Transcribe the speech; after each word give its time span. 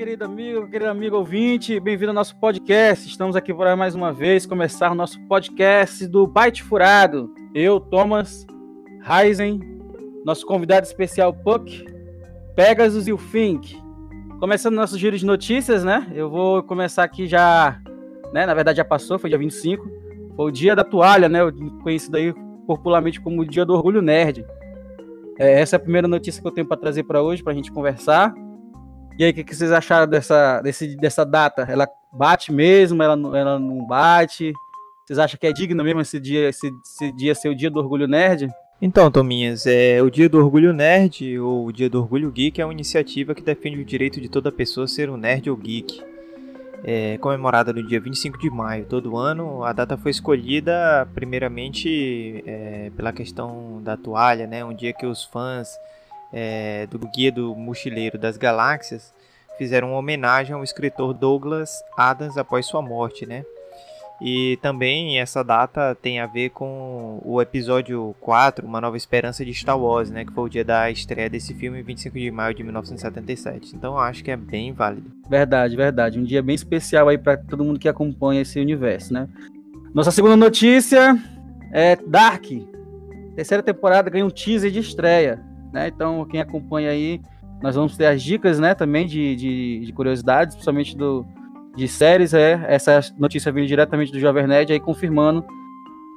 querido 0.00 0.24
amigo, 0.24 0.66
querido 0.66 0.90
amigo 0.90 1.16
ouvinte, 1.16 1.78
bem-vindo 1.78 2.08
ao 2.08 2.14
nosso 2.14 2.34
podcast. 2.36 3.06
Estamos 3.06 3.36
aqui 3.36 3.52
para 3.52 3.76
mais 3.76 3.94
uma 3.94 4.14
vez 4.14 4.46
começar 4.46 4.90
o 4.90 4.94
nosso 4.94 5.20
podcast 5.26 6.06
do 6.06 6.26
Byte 6.26 6.62
Furado. 6.62 7.30
Eu, 7.54 7.78
Thomas, 7.78 8.46
Ryzen, 9.02 9.60
nosso 10.24 10.46
convidado 10.46 10.86
especial 10.86 11.34
Puck, 11.34 11.84
Pegasus 12.56 13.08
e 13.08 13.12
o 13.12 13.18
Fink. 13.18 13.78
Começando 14.38 14.74
nosso 14.74 14.96
giro 14.96 15.18
de 15.18 15.26
notícias, 15.26 15.84
né? 15.84 16.10
Eu 16.14 16.30
vou 16.30 16.62
começar 16.62 17.04
aqui 17.04 17.26
já, 17.26 17.78
né? 18.32 18.46
Na 18.46 18.54
verdade 18.54 18.78
já 18.78 18.84
passou, 18.86 19.18
foi 19.18 19.28
dia 19.28 19.38
25. 19.38 19.86
Foi 20.34 20.46
o 20.46 20.50
dia 20.50 20.74
da 20.74 20.82
toalha, 20.82 21.28
né? 21.28 21.40
Conhecido 21.82 22.16
aí 22.16 22.32
popularmente 22.66 23.20
como 23.20 23.42
o 23.42 23.46
dia 23.46 23.66
do 23.66 23.74
orgulho 23.74 24.00
nerd. 24.00 24.46
É, 25.38 25.60
essa 25.60 25.76
é 25.76 25.78
a 25.78 25.80
primeira 25.80 26.08
notícia 26.08 26.40
que 26.40 26.48
eu 26.48 26.52
tenho 26.52 26.66
para 26.66 26.78
trazer 26.78 27.02
para 27.02 27.20
hoje, 27.20 27.42
para 27.42 27.52
a 27.52 27.56
gente 27.56 27.70
conversar. 27.70 28.32
E 29.18 29.24
aí, 29.24 29.30
o 29.30 29.34
que, 29.34 29.44
que, 29.44 29.54
vocês 29.54 29.70
acharam 29.70 30.06
dessa, 30.06 30.60
desse, 30.62 30.96
dessa 30.96 31.24
data? 31.24 31.66
Ela 31.68 31.88
bate 32.12 32.50
mesmo? 32.52 33.02
Ela, 33.02 33.14
ela 33.36 33.58
não 33.58 33.86
bate? 33.86 34.52
Vocês 35.04 35.18
acham 35.18 35.38
que 35.38 35.46
é 35.46 35.52
digno 35.52 35.82
mesmo 35.82 36.00
esse 36.00 36.18
dia, 36.18 36.48
esse, 36.48 36.72
esse 36.84 37.12
dia 37.12 37.34
ser 37.34 37.48
o 37.48 37.54
dia 37.54 37.70
do 37.70 37.80
orgulho 37.80 38.06
nerd? 38.06 38.48
Então, 38.82 39.10
Tominhas, 39.10 39.66
é, 39.66 40.02
o 40.02 40.08
Dia 40.08 40.26
do 40.26 40.38
Orgulho 40.38 40.72
Nerd, 40.72 41.38
ou 41.38 41.66
o 41.66 41.72
Dia 41.72 41.90
do 41.90 41.98
Orgulho 41.98 42.30
Geek, 42.30 42.62
é 42.62 42.64
uma 42.64 42.72
iniciativa 42.72 43.34
que 43.34 43.42
defende 43.42 43.78
o 43.78 43.84
direito 43.84 44.18
de 44.22 44.26
toda 44.26 44.50
pessoa 44.50 44.88
ser 44.88 45.10
um 45.10 45.18
nerd 45.18 45.50
ou 45.50 45.56
geek. 45.56 46.02
É 46.82 47.18
comemorada 47.18 47.74
no 47.74 47.86
dia 47.86 48.00
25 48.00 48.38
de 48.38 48.48
maio 48.48 48.86
todo 48.86 49.18
ano, 49.18 49.62
a 49.64 49.72
data 49.74 49.98
foi 49.98 50.10
escolhida 50.10 51.06
primeiramente 51.14 52.42
é, 52.46 52.90
pela 52.96 53.12
questão 53.12 53.82
da 53.82 53.98
toalha, 53.98 54.46
né? 54.46 54.64
um 54.64 54.72
dia 54.72 54.94
que 54.94 55.04
os 55.04 55.24
fãs 55.24 55.68
é, 56.32 56.86
do 56.86 56.98
Guia 56.98 57.32
do 57.32 57.54
Mochileiro 57.54 58.18
das 58.18 58.36
Galáxias 58.36 59.12
fizeram 59.60 59.90
uma 59.90 59.98
homenagem 59.98 60.54
ao 60.54 60.64
escritor 60.64 61.12
Douglas 61.12 61.82
Adams 61.96 62.38
após 62.38 62.64
sua 62.64 62.80
morte, 62.80 63.26
né? 63.26 63.44
E 64.20 64.58
também 64.60 65.18
essa 65.18 65.42
data 65.42 65.94
tem 65.94 66.20
a 66.20 66.26
ver 66.26 66.50
com 66.50 67.20
o 67.24 67.40
episódio 67.40 68.14
4, 68.20 68.66
Uma 68.66 68.80
Nova 68.80 68.96
Esperança 68.96 69.44
de 69.44 69.52
Star 69.54 69.78
Wars, 69.78 70.10
né? 70.10 70.26
Que 70.26 70.32
foi 70.32 70.44
o 70.44 70.48
dia 70.48 70.64
da 70.64 70.90
estreia 70.90 71.28
desse 71.28 71.54
filme, 71.54 71.82
25 71.82 72.18
de 72.18 72.30
maio 72.30 72.54
de 72.54 72.62
1977. 72.62 73.74
Então 73.74 73.98
acho 73.98 74.22
que 74.22 74.30
é 74.30 74.36
bem 74.36 74.72
válido. 74.74 75.10
Verdade, 75.28 75.74
verdade. 75.74 76.18
Um 76.18 76.24
dia 76.24 76.42
bem 76.42 76.54
especial 76.54 77.08
aí 77.08 77.16
para 77.16 77.38
todo 77.38 77.64
mundo 77.64 77.78
que 77.78 77.88
acompanha 77.88 78.42
esse 78.42 78.60
universo, 78.60 79.12
né? 79.12 79.26
Nossa 79.94 80.10
segunda 80.10 80.36
notícia 80.36 81.18
é 81.72 81.96
Dark. 81.96 82.44
Terceira 83.34 83.62
temporada 83.62 84.10
ganha 84.10 84.24
um 84.24 84.30
teaser 84.30 84.70
de 84.70 84.80
estreia. 84.80 85.49
Né? 85.72 85.88
Então, 85.88 86.24
quem 86.24 86.40
acompanha 86.40 86.90
aí, 86.90 87.20
nós 87.62 87.74
vamos 87.74 87.96
ter 87.96 88.06
as 88.06 88.22
dicas 88.22 88.58
né, 88.58 88.74
também 88.74 89.06
de, 89.06 89.36
de, 89.36 89.80
de 89.86 89.92
curiosidades, 89.92 90.54
principalmente 90.54 90.96
do, 90.96 91.26
de 91.76 91.86
séries. 91.86 92.34
É, 92.34 92.64
essa 92.68 93.00
notícia 93.18 93.52
veio 93.52 93.66
diretamente 93.66 94.12
do 94.12 94.18
Jovem 94.20 94.46
Nerd, 94.46 94.72
aí 94.72 94.80
confirmando 94.80 95.44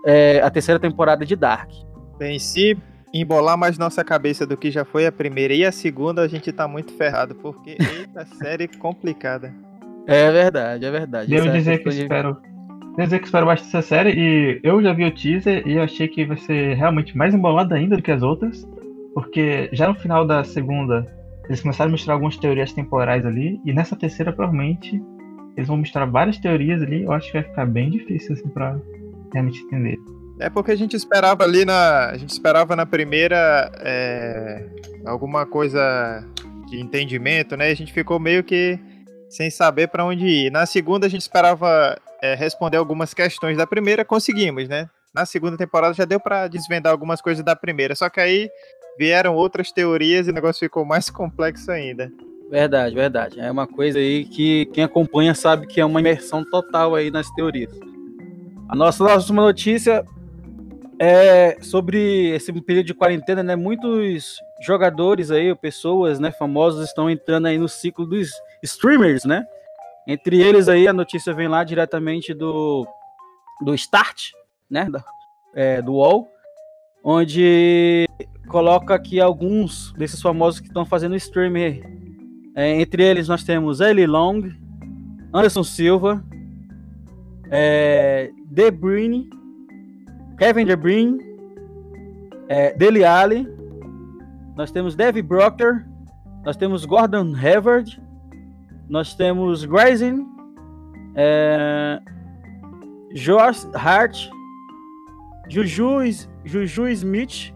é, 0.06 0.42
a 0.42 0.50
terceira 0.50 0.80
temporada 0.80 1.26
de 1.26 1.36
Dark. 1.36 1.70
Bem, 2.18 2.40
se 2.40 2.78
embolar 3.14 3.58
mais 3.58 3.78
nossa 3.78 4.04
cabeça 4.04 4.46
do 4.46 4.58
que 4.58 4.72
já 4.72 4.84
foi 4.84 5.06
a 5.06 5.12
primeira 5.12 5.54
e 5.54 5.64
a 5.64 5.72
segunda, 5.72 6.22
a 6.22 6.28
gente 6.28 6.52
tá 6.52 6.68
muito 6.68 6.94
ferrado, 6.94 7.36
porque 7.36 7.72
eita 7.80 8.26
série 8.42 8.68
complicada. 8.68 9.54
É 10.08 10.32
verdade, 10.32 10.86
é 10.86 10.92
verdade. 10.92 11.30
Devo 11.30 11.50
dizer 11.50 11.80
que 11.80 11.90
espero. 11.90 12.38
Devo 12.96 13.04
dizer 13.04 13.20
que 13.20 13.26
espero 13.26 13.46
bastante 13.46 13.76
essa 13.76 13.88
série 13.88 14.12
e 14.12 14.60
eu 14.64 14.82
já 14.82 14.94
vi 14.94 15.06
o 15.06 15.12
teaser 15.12 15.66
e 15.68 15.80
achei 15.80 16.08
que 16.08 16.26
vai 16.26 16.38
ser 16.38 16.76
realmente 16.76 17.18
mais 17.18 17.34
embolada 17.34 17.76
ainda 17.76 17.96
do 17.96 18.02
que 18.02 18.12
as 18.12 18.22
outras. 18.22 18.68
Porque 19.14 19.70
já 19.72 19.88
no 19.88 19.96
final 19.96 20.26
da 20.26 20.44
segunda, 20.44 21.06
eles 21.46 21.62
começaram 21.62 21.90
a 21.90 21.92
misturar 21.92 22.16
algumas 22.16 22.38
teorias 22.38 22.74
temporais 22.74 23.26
ali, 23.26 23.60
e 23.66 23.74
nessa 23.74 23.96
terceira, 23.96 24.32
provavelmente, 24.32 25.02
eles 25.56 25.68
vão 25.68 25.78
misturar 25.78 26.10
várias 26.10 26.38
teorias 26.38 26.82
ali. 26.82 27.04
Eu 27.04 27.12
acho 27.12 27.28
que 27.28 27.34
vai 27.34 27.44
ficar 27.44 27.66
bem 27.66 27.90
difícil, 27.90 28.34
assim, 28.34 28.50
pra 28.50 28.80
realmente 29.34 29.62
entender. 29.64 29.98
É 30.40 30.50
porque 30.50 30.72
a 30.72 30.76
gente 30.76 30.96
esperava 30.96 31.44
ali 31.44 31.64
na. 31.64 32.10
A 32.10 32.18
gente 32.18 32.32
esperava 32.32 32.76
na 32.76 32.86
primeira 32.86 33.72
é, 33.80 34.66
alguma 35.06 35.46
coisa 35.46 36.26
de 36.68 36.80
entendimento, 36.80 37.56
né? 37.56 37.70
A 37.70 37.76
gente 37.76 37.94
ficou 37.94 38.20
meio 38.20 38.44
que 38.44 38.80
sem 39.30 39.50
saber 39.50 39.88
para 39.88 40.06
onde 40.06 40.26
ir. 40.26 40.52
Na 40.52 40.66
segunda 40.66 41.06
a 41.06 41.10
gente 41.10 41.22
esperava 41.22 41.98
é, 42.22 42.34
responder 42.36 42.78
algumas 42.78 43.14
questões 43.14 43.58
da 43.58 43.68
primeira, 43.68 44.04
conseguimos, 44.04 44.68
né? 44.68 44.90
Na 45.14 45.26
segunda 45.26 45.56
temporada 45.56 45.94
já 45.94 46.06
deu 46.06 46.20
para 46.20 46.48
desvendar 46.48 46.92
algumas 46.92 47.22
coisas 47.22 47.44
da 47.44 47.56
primeira, 47.56 47.96
só 47.96 48.10
que 48.10 48.20
aí 48.20 48.50
vieram 48.98 49.36
outras 49.36 49.72
teorias 49.72 50.28
e 50.28 50.32
o 50.32 50.34
negócio 50.34 50.60
ficou 50.60 50.86
mais 50.86 51.10
complexo 51.10 51.72
ainda. 51.72 52.12
Verdade, 52.50 52.94
verdade. 52.94 53.40
É 53.40 53.52
uma 53.52 53.66
coisa 53.66 53.98
aí 53.98 54.26
que 54.26 54.66
quem 54.68 54.84
acompanha 54.84 55.34
sabe 55.34 55.66
que 55.68 55.82
é 55.82 55.86
uma 55.86 56.00
imersão 56.00 56.44
total 56.44 56.96
aí 56.96 57.10
nas 57.10 57.30
teorias. 57.32 57.72
A 58.70 58.76
nossa 58.76 59.04
próxima 59.04 59.42
notícia 59.42 60.06
é 61.00 61.58
sobre 61.62 62.30
esse 62.30 62.52
período 62.62 62.88
de 62.88 62.94
quarentena, 62.94 63.42
né? 63.42 63.56
Muitos 63.56 64.38
jogadores 64.62 65.32
aí, 65.32 65.54
pessoas, 65.56 66.20
né, 66.20 66.32
famosos 66.32 66.86
estão 66.86 67.10
entrando 67.10 67.48
aí 67.48 67.58
no 67.58 67.68
ciclo 67.68 68.06
dos 68.06 68.30
streamers, 68.62 69.26
né? 69.26 69.46
Entre 70.08 70.42
eles 70.42 70.70
aí 70.70 70.88
a 70.88 70.94
notícia 70.94 71.34
vem 71.34 71.48
lá 71.48 71.64
diretamente 71.64 72.34
do 72.34 72.88
do 73.62 73.74
Start, 73.74 74.32
né? 74.70 74.88
é, 75.54 75.82
do 75.82 75.94
UOL, 75.94 76.28
onde 77.04 78.06
coloca 78.54 78.94
aqui 78.94 79.20
alguns 79.20 79.92
desses 79.94 80.22
famosos 80.22 80.60
que 80.60 80.68
estão 80.68 80.86
fazendo 80.86 81.16
streamer. 81.16 81.84
É, 82.56 82.80
entre 82.80 83.02
eles 83.02 83.28
nós 83.28 83.44
temos 83.44 83.82
Ellie 83.82 84.06
Long, 84.06 84.44
Anderson 85.34 85.64
Silva, 85.64 86.24
é, 87.50 88.32
De 88.46 88.70
Bruyne, 88.70 89.28
Kevin 90.38 90.66
De 90.66 90.76
Bruyne, 90.76 91.18
é, 92.48 92.76
nós 94.56 94.70
temos 94.70 94.96
Dev 94.96 95.20
Brocker, 95.24 95.84
nós 96.46 96.56
temos 96.56 96.86
Gordon 96.86 97.34
Hayward, 97.36 98.00
nós 98.88 99.16
temos 99.16 99.66
Grayson, 99.66 100.28
é, 101.16 102.00
Josh 103.16 103.68
Hart, 103.74 104.30
Juju, 105.50 106.02
Juju 106.46 106.88
Smith, 106.90 107.52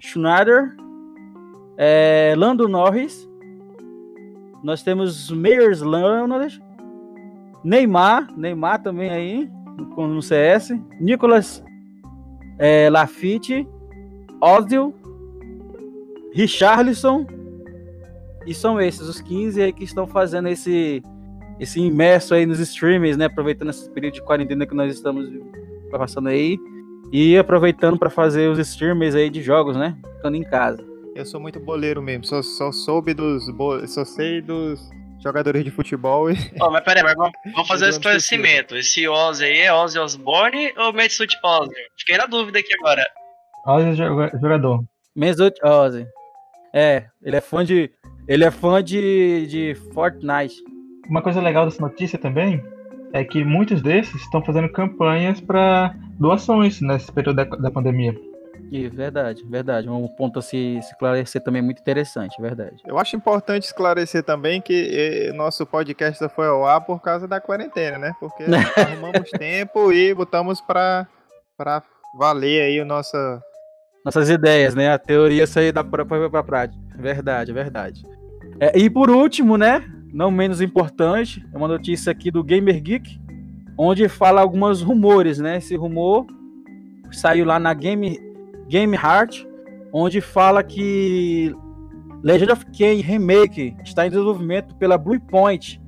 Schneider, 0.00 0.74
é, 1.76 2.34
Lando 2.36 2.68
Norris, 2.68 3.28
nós 4.62 4.82
temos 4.82 5.30
Meyers 5.30 5.80
Leonard, 5.80 6.62
Neymar, 7.62 8.28
Neymar 8.36 8.82
também 8.82 9.10
aí, 9.10 9.50
no 9.96 10.20
CS, 10.20 10.72
Nicolas 11.00 11.62
é, 12.58 12.90
Lafitte, 12.90 13.66
Ozil, 14.40 14.94
Richarlison, 16.32 17.26
e 18.46 18.54
são 18.54 18.80
esses 18.80 19.06
os 19.06 19.20
15 19.20 19.62
aí 19.62 19.72
que 19.72 19.84
estão 19.84 20.06
fazendo 20.06 20.48
esse 20.48 21.02
esse 21.58 21.78
imerso 21.78 22.32
aí 22.32 22.46
nos 22.46 22.58
streamers, 22.58 23.18
né, 23.18 23.26
aproveitando 23.26 23.68
esse 23.68 23.88
período 23.90 24.14
de 24.14 24.22
quarentena 24.22 24.66
que 24.66 24.74
nós 24.74 24.94
estamos 24.94 25.28
passando 25.90 26.28
aí 26.28 26.58
e 27.12 27.36
aproveitando 27.36 27.98
para 27.98 28.10
fazer 28.10 28.48
os 28.48 28.58
streamers 28.58 29.14
aí 29.14 29.28
de 29.28 29.42
jogos, 29.42 29.76
né? 29.76 29.96
Ficando 30.16 30.36
em 30.36 30.44
casa. 30.44 30.84
Eu 31.14 31.26
sou 31.26 31.40
muito 31.40 31.58
boleiro 31.58 32.00
mesmo, 32.00 32.24
só, 32.24 32.42
só 32.42 32.70
soube 32.70 33.12
dos. 33.14 33.48
Bo... 33.50 33.86
Só 33.86 34.04
sei 34.04 34.40
dos 34.40 34.80
jogadores 35.22 35.64
de 35.64 35.70
futebol 35.70 36.30
e. 36.30 36.34
Oh, 36.60 36.70
mas 36.70 36.84
peraí, 36.84 37.02
mas 37.02 37.14
vamos, 37.14 37.32
vamos 37.52 37.68
fazer 37.68 37.86
um 37.86 37.90
esclarecimento. 37.90 38.76
Esse 38.76 39.08
Ozzy 39.08 39.44
aí 39.44 39.58
é 39.58 39.72
Ozzy 39.72 39.98
Osbourne 39.98 40.72
ou 40.78 40.92
Mesut 40.92 41.34
Ozzy? 41.44 41.74
Fiquei 41.98 42.16
na 42.16 42.26
dúvida 42.26 42.60
aqui 42.60 42.72
agora. 42.74 43.04
Ozzy 43.66 43.96
jogador. 44.40 44.84
Mesut 45.14 45.54
Ozzy. 45.64 46.06
É, 46.72 47.06
ele 47.22 47.36
é 47.36 47.40
fã 47.40 47.64
de. 47.64 47.90
Ele 48.28 48.44
é 48.44 48.50
fã 48.50 48.82
de, 48.82 49.46
de 49.48 49.74
Fortnite. 49.92 50.62
Uma 51.08 51.20
coisa 51.20 51.40
legal 51.40 51.64
dessa 51.64 51.82
notícia 51.82 52.16
também 52.16 52.62
é 53.12 53.24
que 53.24 53.44
muitos 53.44 53.82
desses 53.82 54.14
estão 54.22 54.42
fazendo 54.42 54.70
campanhas 54.70 55.40
para 55.40 55.94
doações 56.18 56.80
nesse 56.80 57.10
período 57.12 57.36
da, 57.36 57.44
da 57.44 57.70
pandemia. 57.70 58.14
E 58.70 58.88
verdade, 58.88 59.44
verdade. 59.44 59.88
Um 59.88 60.06
ponto 60.06 60.38
a 60.38 60.42
se, 60.42 60.78
se 60.80 60.92
esclarecer 60.92 61.42
também 61.42 61.60
muito 61.60 61.80
interessante, 61.80 62.40
verdade. 62.40 62.76
Eu 62.86 62.98
acho 62.98 63.16
importante 63.16 63.64
esclarecer 63.64 64.22
também 64.22 64.60
que 64.60 65.32
nosso 65.34 65.66
podcast 65.66 66.28
foi 66.28 66.46
ao 66.46 66.64
ar 66.64 66.80
por 66.80 67.00
causa 67.02 67.26
da 67.26 67.40
quarentena, 67.40 67.98
né? 67.98 68.12
Porque 68.20 68.44
arrumamos 68.76 69.30
tempo 69.30 69.92
e 69.92 70.14
botamos 70.14 70.60
para 70.60 71.06
para 71.56 71.82
valer 72.16 72.62
aí 72.62 72.80
o 72.80 72.86
nosso 72.86 73.16
nossas 74.04 74.30
ideias, 74.30 74.74
né? 74.74 74.92
A 74.92 74.98
teoria 74.98 75.46
sair 75.46 75.72
da 75.72 75.82
própria 75.82 76.30
para 76.30 76.42
prática. 76.42 76.80
Verdade, 76.96 77.52
verdade. 77.52 78.06
É, 78.60 78.78
e 78.78 78.88
por 78.88 79.10
último, 79.10 79.58
né? 79.58 79.84
Não 80.12 80.30
menos 80.30 80.60
importante, 80.60 81.44
é 81.52 81.56
uma 81.56 81.68
notícia 81.68 82.10
aqui 82.10 82.30
do 82.30 82.42
Gamer 82.42 82.80
Geek, 82.80 83.20
onde 83.78 84.08
fala 84.08 84.40
alguns 84.40 84.82
rumores, 84.82 85.38
né? 85.38 85.58
Esse 85.58 85.76
rumor 85.76 86.26
saiu 87.10 87.44
lá 87.44 87.58
na 87.58 87.72
Game, 87.74 88.18
Game 88.68 88.94
Heart, 88.94 89.44
onde 89.92 90.20
fala 90.20 90.62
que 90.62 91.54
Legend 92.22 92.52
of 92.52 92.66
Kain 92.66 93.00
Remake 93.00 93.74
está 93.84 94.06
em 94.06 94.10
desenvolvimento 94.10 94.74
pela 94.76 94.98
Bluepoint. 94.98 95.80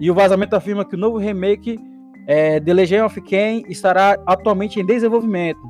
E 0.00 0.10
o 0.10 0.14
vazamento 0.14 0.56
afirma 0.56 0.84
que 0.84 0.94
o 0.94 0.98
novo 0.98 1.18
remake 1.18 1.78
é, 2.26 2.60
The 2.60 2.72
Legend 2.72 3.02
of 3.02 3.20
Kain 3.22 3.64
estará 3.68 4.18
atualmente 4.26 4.80
em 4.80 4.86
desenvolvimento. 4.86 5.60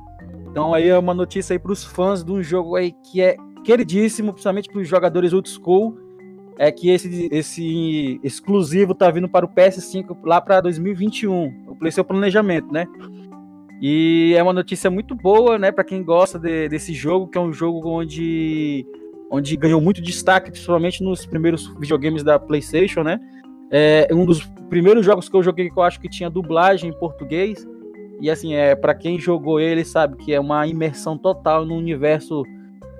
Então 0.50 0.74
aí 0.74 0.88
é 0.88 0.98
uma 0.98 1.14
notícia 1.14 1.54
aí 1.54 1.58
para 1.58 1.72
os 1.72 1.84
fãs 1.84 2.24
de 2.24 2.32
um 2.32 2.42
jogo 2.42 2.76
aí 2.76 2.92
que 2.92 3.20
é 3.20 3.36
queridíssimo, 3.64 4.32
principalmente 4.32 4.68
para 4.68 4.80
os 4.80 4.88
jogadores 4.88 5.32
old 5.32 5.48
school, 5.48 5.98
é 6.58 6.72
que 6.72 6.90
esse, 6.90 7.28
esse 7.30 8.20
exclusivo 8.22 8.92
tá 8.92 9.08
vindo 9.10 9.28
para 9.28 9.46
o 9.46 9.48
PS5 9.48 10.16
lá 10.24 10.40
para 10.40 10.60
2021. 10.60 11.76
O 11.80 11.90
seu 11.92 12.04
planejamento, 12.04 12.72
né? 12.72 12.84
E 13.80 14.34
é 14.36 14.42
uma 14.42 14.52
notícia 14.52 14.90
muito 14.90 15.14
boa, 15.14 15.56
né, 15.56 15.70
para 15.70 15.84
quem 15.84 16.02
gosta 16.02 16.36
de, 16.36 16.68
desse 16.68 16.92
jogo, 16.92 17.28
que 17.28 17.38
é 17.38 17.40
um 17.40 17.52
jogo 17.52 17.88
onde 17.88 18.84
onde 19.30 19.56
ganhou 19.56 19.80
muito 19.80 20.00
destaque, 20.00 20.50
principalmente 20.50 21.02
nos 21.02 21.26
primeiros 21.26 21.68
videogames 21.78 22.22
da 22.22 22.38
PlayStation, 22.38 23.02
né? 23.02 23.20
É 23.70 24.08
um 24.10 24.24
dos 24.24 24.42
primeiros 24.70 25.04
jogos 25.04 25.28
que 25.28 25.36
eu 25.36 25.42
joguei 25.42 25.70
que 25.70 25.78
eu 25.78 25.82
acho 25.82 26.00
que 26.00 26.08
tinha 26.08 26.30
dublagem 26.30 26.90
em 26.90 26.98
português. 26.98 27.66
E 28.20 28.30
assim, 28.30 28.54
é 28.54 28.74
para 28.74 28.94
quem 28.94 29.20
jogou 29.20 29.60
ele 29.60 29.84
sabe 29.84 30.16
que 30.16 30.32
é 30.32 30.40
uma 30.40 30.66
imersão 30.66 31.16
total 31.16 31.66
no 31.66 31.76
universo 31.76 32.42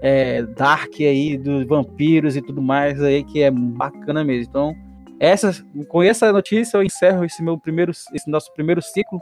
é, 0.01 0.43
dark 0.43 0.93
aí 1.01 1.37
dos 1.37 1.67
vampiros 1.67 2.37
e 2.37 2.43
tudo 2.43 2.63
mais 2.63 3.03
aí 3.03 3.25
que 3.25 3.43
é 3.43 3.51
bacana 3.51 4.25
mesmo. 4.25 4.47
Então, 4.49 4.75
essa 5.21 5.53
com 5.89 6.03
essa 6.03 6.33
notícia 6.33 6.77
eu 6.77 6.83
encerro 6.83 7.25
esse 7.25 7.43
meu 7.43 7.59
primeiro 7.59 7.91
esse 7.91 8.31
nosso 8.31 8.53
primeiro 8.55 8.81
ciclo 8.81 9.21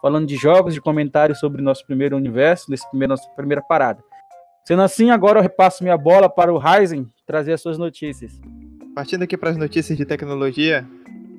falando 0.00 0.26
de 0.26 0.36
jogos, 0.36 0.74
de 0.74 0.80
comentários 0.80 1.38
sobre 1.38 1.62
nosso 1.62 1.86
primeiro 1.86 2.16
universo, 2.16 2.68
desse 2.68 2.88
primeiro 2.90 3.12
nossa 3.12 3.28
primeira 3.30 3.62
parada. 3.62 4.02
Sendo 4.64 4.82
assim, 4.82 5.10
agora 5.10 5.38
eu 5.38 5.42
repasso 5.42 5.82
minha 5.82 5.96
bola 5.96 6.28
para 6.28 6.52
o 6.52 6.58
Ryzen 6.58 7.08
trazer 7.26 7.52
as 7.52 7.60
suas 7.60 7.78
notícias. 7.78 8.40
Partindo 8.94 9.22
aqui 9.22 9.36
para 9.36 9.50
as 9.50 9.56
notícias 9.56 9.96
de 9.96 10.04
tecnologia, 10.04 10.86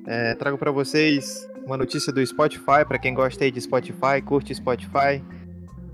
é, 0.06 0.34
trago 0.34 0.58
para 0.58 0.70
vocês 0.70 1.48
uma 1.64 1.76
notícia 1.76 2.12
do 2.12 2.24
Spotify, 2.26 2.84
para 2.86 2.98
quem 2.98 3.14
gosta 3.14 3.44
aí 3.44 3.50
de 3.50 3.60
Spotify, 3.60 4.20
curte 4.24 4.54
Spotify. 4.54 5.22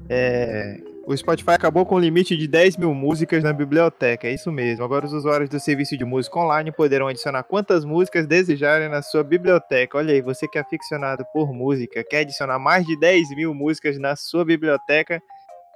É, 0.09 0.81
o 1.07 1.17
Spotify 1.17 1.53
acabou 1.53 1.87
com 1.87 1.95
o 1.95 1.99
limite 1.99 2.37
de 2.37 2.47
10 2.47 2.77
mil 2.77 2.95
músicas 2.95 3.43
na 3.43 3.53
biblioteca, 3.53 4.29
é 4.29 4.35
isso 4.35 4.53
mesmo. 4.53 4.85
Agora 4.85 5.07
os 5.07 5.13
usuários 5.13 5.49
do 5.49 5.59
serviço 5.59 5.97
de 5.97 6.05
música 6.05 6.39
online 6.39 6.71
poderão 6.71 7.09
adicionar 7.09 7.43
quantas 7.43 7.85
músicas 7.85 8.27
desejarem 8.27 8.89
na 8.89 9.03
sua 9.03 9.25
biblioteca. 9.25 9.99
Olha 9.99 10.13
aí, 10.13 10.21
você 10.21 10.47
que 10.47 10.59
é 10.59 10.61
aficionado 10.61 11.25
por 11.33 11.53
música, 11.53 12.05
quer 12.05 12.21
adicionar 12.21 12.59
mais 12.59 12.85
de 12.85 12.99
10 12.99 13.31
mil 13.31 13.55
músicas 13.55 13.99
na 13.99 14.15
sua 14.15 14.45
biblioteca, 14.45 15.21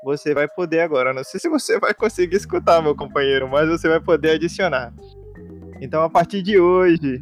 você 0.04 0.34
vai 0.34 0.46
poder 0.46 0.80
agora. 0.80 1.14
Não 1.14 1.24
sei 1.24 1.40
se 1.40 1.48
você 1.48 1.80
vai 1.80 1.94
conseguir 1.94 2.36
escutar, 2.36 2.82
meu 2.82 2.94
companheiro, 2.94 3.48
mas 3.48 3.68
você 3.68 3.88
vai 3.88 4.00
poder 4.00 4.32
adicionar. 4.32 4.92
Então, 5.80 6.02
a 6.02 6.10
partir 6.10 6.42
de 6.42 6.58
hoje. 6.58 7.20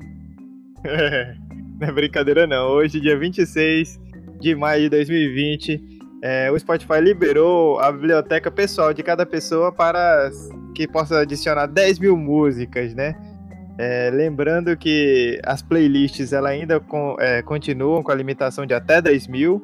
não 1.80 1.88
é 1.88 1.92
brincadeira, 1.92 2.46
não. 2.46 2.68
Hoje, 2.72 3.00
dia 3.00 3.16
26 3.16 4.00
de 4.40 4.54
maio 4.56 4.82
de 4.82 4.88
2020, 4.90 5.91
é, 6.22 6.48
o 6.52 6.58
Spotify 6.58 7.00
liberou 7.00 7.80
a 7.80 7.90
biblioteca 7.90 8.48
pessoal 8.48 8.94
de 8.94 9.02
cada 9.02 9.26
pessoa 9.26 9.72
para 9.72 10.30
que 10.72 10.86
possa 10.86 11.18
adicionar 11.18 11.66
10 11.66 11.98
mil 11.98 12.16
músicas, 12.16 12.94
né? 12.94 13.16
É, 13.76 14.08
lembrando 14.12 14.76
que 14.76 15.40
as 15.44 15.60
playlists 15.62 16.32
ela 16.32 16.50
ainda 16.50 16.78
com, 16.78 17.16
é, 17.18 17.42
continuam 17.42 18.04
com 18.04 18.12
a 18.12 18.14
limitação 18.14 18.64
de 18.64 18.72
até 18.72 19.02
10 19.02 19.26
mil. 19.26 19.60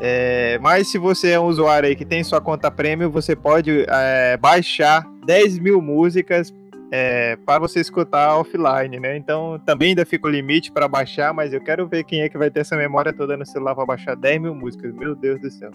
É, 0.00 0.58
mas 0.60 0.88
se 0.88 0.98
você 0.98 1.30
é 1.30 1.40
um 1.40 1.46
usuário 1.46 1.88
aí 1.88 1.94
que 1.94 2.04
tem 2.04 2.24
sua 2.24 2.40
conta 2.40 2.72
premium, 2.72 3.08
você 3.08 3.36
pode 3.36 3.84
é, 3.88 4.36
baixar 4.36 5.06
10 5.24 5.60
mil 5.60 5.80
músicas 5.80 6.52
é, 6.96 7.34
para 7.44 7.58
você 7.58 7.80
escutar 7.80 8.38
offline, 8.38 9.00
né? 9.00 9.16
Então 9.16 9.60
também 9.66 9.88
ainda 9.88 10.06
fica 10.06 10.28
o 10.28 10.30
limite 10.30 10.70
para 10.70 10.86
baixar, 10.86 11.34
mas 11.34 11.52
eu 11.52 11.60
quero 11.60 11.88
ver 11.88 12.04
quem 12.04 12.20
é 12.20 12.28
que 12.28 12.38
vai 12.38 12.48
ter 12.48 12.60
essa 12.60 12.76
memória 12.76 13.12
toda 13.12 13.36
no 13.36 13.44
celular 13.44 13.74
para 13.74 13.84
baixar 13.84 14.14
10 14.14 14.40
mil 14.40 14.54
músicas. 14.54 14.94
Meu 14.94 15.16
Deus 15.16 15.40
do 15.40 15.50
céu. 15.50 15.72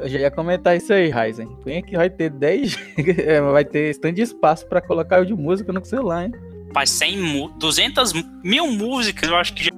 Eu 0.00 0.08
já 0.08 0.18
ia 0.18 0.30
comentar 0.32 0.76
isso 0.76 0.92
aí, 0.92 1.12
Ryzen. 1.12 1.56
Quem 1.62 1.76
é 1.76 1.82
que 1.82 1.96
vai 1.96 2.10
ter 2.10 2.28
10. 2.28 2.76
É, 3.24 3.40
vai 3.40 3.64
ter 3.64 3.90
stand 3.90 4.14
de 4.14 4.22
espaço 4.22 4.66
para 4.66 4.80
colocar 4.80 5.24
de 5.24 5.32
música 5.32 5.72
no 5.72 5.84
celular, 5.84 6.24
hein? 6.24 6.32
Faz 6.74 6.90
100, 6.90 7.52
200 7.56 8.12
mil 8.42 8.66
músicas, 8.66 9.28
eu 9.28 9.36
acho 9.36 9.54
que 9.54 9.62
já, 9.62 9.70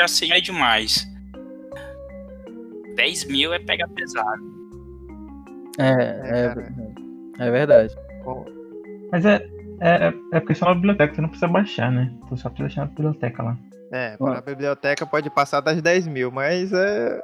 já 0.00 0.08
seria 0.08 0.40
demais. 0.42 1.06
10 2.96 3.24
mil 3.26 3.52
é 3.52 3.60
pegar 3.60 3.86
pesado. 3.88 4.42
É, 5.78 5.84
é, 5.84 7.44
é, 7.44 7.46
é 7.46 7.50
verdade. 7.52 7.94
Mas 9.12 9.24
é, 9.24 9.57
é, 9.80 10.12
é 10.32 10.40
porque 10.40 10.54
só 10.54 10.66
na 10.66 10.74
biblioteca, 10.74 11.14
você 11.14 11.20
não 11.20 11.28
precisa 11.28 11.48
baixar, 11.48 11.92
né? 11.92 12.12
Tu 12.28 12.36
só 12.36 12.48
precisa 12.48 12.68
deixar 12.68 12.80
na 12.82 12.86
biblioteca 12.88 13.42
lá. 13.42 13.56
É, 13.92 14.16
na 14.20 14.40
biblioteca 14.40 15.06
pode 15.06 15.30
passar 15.30 15.60
das 15.60 15.80
10 15.80 16.06
mil, 16.08 16.30
mas 16.30 16.72
é. 16.72 17.20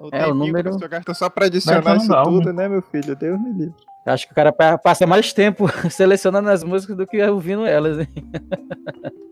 O 0.00 0.08
é, 0.12 0.26
o 0.26 0.34
número. 0.34 0.70
Que 0.70 0.78
você 0.78 0.88
gasta 0.88 1.14
só 1.14 1.28
pra 1.28 1.46
adicionar 1.46 1.96
isso 1.96 2.08
dá, 2.08 2.22
tudo, 2.22 2.52
né, 2.52 2.68
meu 2.68 2.82
filho? 2.82 3.16
Deus 3.16 3.40
me 3.40 3.52
livre. 3.52 3.74
Acho 4.06 4.26
que 4.26 4.32
o 4.32 4.34
cara 4.34 4.52
passa 4.52 5.06
mais 5.06 5.32
tempo 5.32 5.66
selecionando 5.90 6.48
as 6.48 6.64
músicas 6.64 6.96
do 6.96 7.06
que 7.06 7.22
ouvindo 7.22 7.66
elas, 7.66 7.98
hein? 7.98 8.08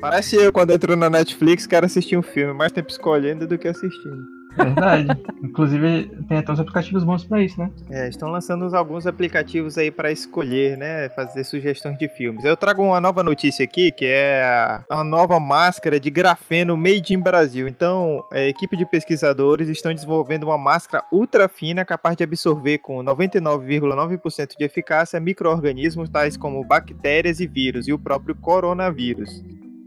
Parece 0.00 0.37
eu 0.37 0.53
quando 0.53 0.73
entro 0.73 0.97
na 0.97 1.08
Netflix, 1.08 1.67
quero 1.67 1.87
assistir 1.87 2.17
um 2.17 2.23
filme, 2.23 2.53
mais 2.53 2.73
tempo 2.73 2.91
escolhendo 2.91 3.47
do 3.47 3.56
que 3.56 3.69
assistindo. 3.69 4.35
Verdade. 4.56 5.08
Inclusive, 5.43 6.11
tem 6.29 6.38
até 6.38 6.53
uns 6.53 6.61
aplicativos 6.61 7.05
bons 7.05 7.25
para 7.25 7.43
isso, 7.43 7.58
né? 7.61 7.70
É, 7.91 8.08
estão 8.08 8.31
lançando 8.31 8.75
alguns 8.75 9.06
aplicativos 9.06 9.76
aí 9.79 9.91
para 9.91 10.11
escolher, 10.11 10.76
né? 10.76 11.08
Fazer 11.11 11.44
sugestões 11.44 11.99
de 11.99 12.08
filmes. 12.08 12.44
Eu 12.44 12.56
trago 12.56 12.82
uma 12.82 13.00
nova 13.00 13.23
notícia 13.23 13.64
aqui, 13.64 13.93
que 13.93 14.06
é 14.06 14.43
a 14.88 15.05
nova 15.05 15.38
máscara 15.38 16.00
de 16.00 16.11
grafeno 16.11 16.76
made 16.76 17.14
in 17.14 17.20
Brasil. 17.20 17.69
Então, 17.69 18.25
a 18.32 18.41
equipe 18.41 18.76
de 18.76 18.87
pesquisadores 18.87 19.69
estão 19.69 19.93
desenvolvendo 19.93 20.44
uma 20.44 20.58
máscara 20.58 21.05
ultra 21.12 21.49
fina 21.49 21.85
capaz 21.85 22.17
de 22.17 22.25
absorver 22.25 22.79
com 22.79 23.03
99,9% 23.05 24.56
de 24.58 24.64
eficácia 24.64 25.20
micro-organismos 25.20 26.08
tais 26.08 26.37
como 26.37 26.64
bactérias 26.64 27.41
e 27.41 27.47
vírus 27.47 27.88
e 27.88 27.93
o 27.93 27.99
próprio 27.99 28.35
coronavírus. 28.35 29.43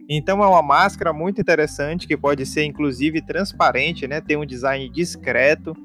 Então 0.09 0.43
é 0.43 0.47
uma 0.47 0.63
máscara 0.63 1.13
muito 1.13 1.39
interessante 1.39 2.07
que 2.07 2.17
pode 2.17 2.43
ser 2.45 2.63
inclusive 2.63 3.21
transparente, 3.21 4.07
né? 4.07 4.19
Tem 4.19 4.35
um 4.35 4.45
design 4.45 4.89
discreto, 4.89 5.75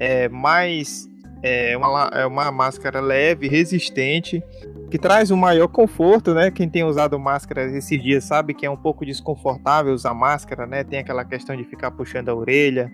é 0.00 0.28
mais 0.28 1.08
é 1.42 1.76
uma, 1.76 2.10
é 2.12 2.26
uma 2.26 2.52
máscara 2.52 3.00
leve, 3.00 3.48
resistente, 3.48 4.42
que 4.90 4.98
traz 4.98 5.30
um 5.30 5.36
maior 5.36 5.68
conforto, 5.68 6.34
né? 6.34 6.50
Quem 6.50 6.68
tem 6.68 6.84
usado 6.84 7.18
máscara 7.18 7.64
esses 7.64 8.02
dias 8.02 8.24
sabe 8.24 8.52
que 8.52 8.66
é 8.66 8.70
um 8.70 8.76
pouco 8.76 9.06
desconfortável 9.06 9.94
usar 9.94 10.12
máscara, 10.12 10.66
né? 10.66 10.84
Tem 10.84 10.98
aquela 10.98 11.24
questão 11.24 11.56
de 11.56 11.64
ficar 11.64 11.92
puxando 11.92 12.28
a 12.28 12.34
orelha. 12.34 12.92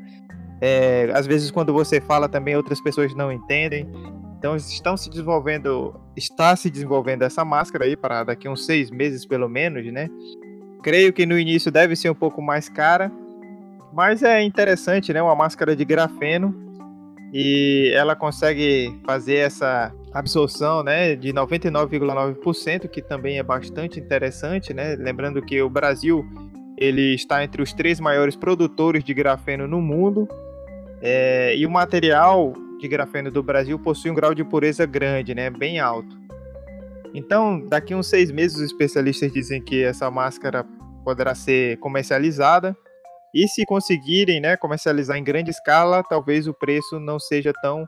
É, 0.61 1.11
às 1.15 1.27
vezes 1.27 1.51
quando 1.51 1.73
você 1.73 2.01
fala 2.01 2.29
também 2.29 2.55
outras 2.55 2.81
pessoas 2.81 3.15
não 3.15 3.33
entendem. 3.33 3.91
Então 4.39 4.55
estão 4.55 4.97
se 4.97 5.09
desenvolvendo, 5.09 5.99
está 6.15 6.55
se 6.55 6.71
desenvolvendo 6.71 7.23
essa 7.23 7.45
máscara 7.45 7.87
aí 7.87 7.97
para 7.97 8.23
daqui 8.23 8.49
uns 8.49 8.65
seis 8.65 8.91
meses 8.91 9.25
pelo 9.27 9.49
menos, 9.49 9.85
né? 9.91 10.09
Creio 10.87 11.13
que 11.13 11.27
no 11.27 11.37
início 11.37 11.69
deve 11.69 11.97
ser 11.97 12.09
um 12.11 12.15
pouco 12.15 12.41
mais 12.41 12.69
cara, 12.69 13.11
mas 13.93 14.23
é 14.23 14.41
interessante, 14.45 15.13
né? 15.13 15.21
Uma 15.21 15.35
máscara 15.35 15.75
de 15.75 15.85
grafeno 15.85 16.55
e 17.33 17.91
ela 17.93 18.15
consegue 18.15 18.97
fazer 19.05 19.39
essa 19.39 19.93
absorção, 20.15 20.85
né, 20.85 21.17
de 21.17 21.33
99,9%, 21.33 22.87
que 22.89 23.03
também 23.03 23.37
é 23.37 23.43
bastante 23.43 23.99
interessante, 23.99 24.73
né? 24.73 24.95
Lembrando 24.95 25.43
que 25.43 25.61
o 25.61 25.69
Brasil 25.69 26.25
ele 26.79 27.17
está 27.17 27.43
entre 27.43 27.61
os 27.61 27.73
três 27.73 27.99
maiores 27.99 28.37
produtores 28.37 29.03
de 29.03 29.13
grafeno 29.13 29.67
no 29.67 29.83
mundo 29.83 30.29
é, 31.03 31.53
e 31.57 31.67
o 31.67 31.71
material 31.71 32.53
de 32.79 32.87
grafeno 32.87 33.29
do 33.29 33.43
Brasil 33.43 33.77
possui 33.77 34.13
um 34.13 34.15
grau 34.15 34.33
de 34.33 34.45
pureza 34.45 34.87
grande, 34.87 35.35
né, 35.35 35.51
bem 35.51 35.81
alto. 35.81 36.17
Então, 37.13 37.59
daqui 37.67 37.93
uns 37.93 38.07
seis 38.07 38.31
meses, 38.31 38.59
os 38.59 38.63
especialistas 38.63 39.33
dizem 39.33 39.61
que 39.61 39.83
essa 39.83 40.11
máscara 40.11 40.65
poderá 41.07 41.37
ser 41.37 41.79
comercializada. 41.79 42.77
E 43.33 43.47
se 43.47 43.65
conseguirem 43.65 44.41
né, 44.41 44.57
comercializar 44.57 45.17
em 45.17 45.23
grande 45.23 45.51
escala, 45.51 46.03
talvez 46.03 46.49
o 46.49 46.55
preço 46.55 46.99
não 46.99 47.21
seja 47.21 47.53
tão, 47.63 47.87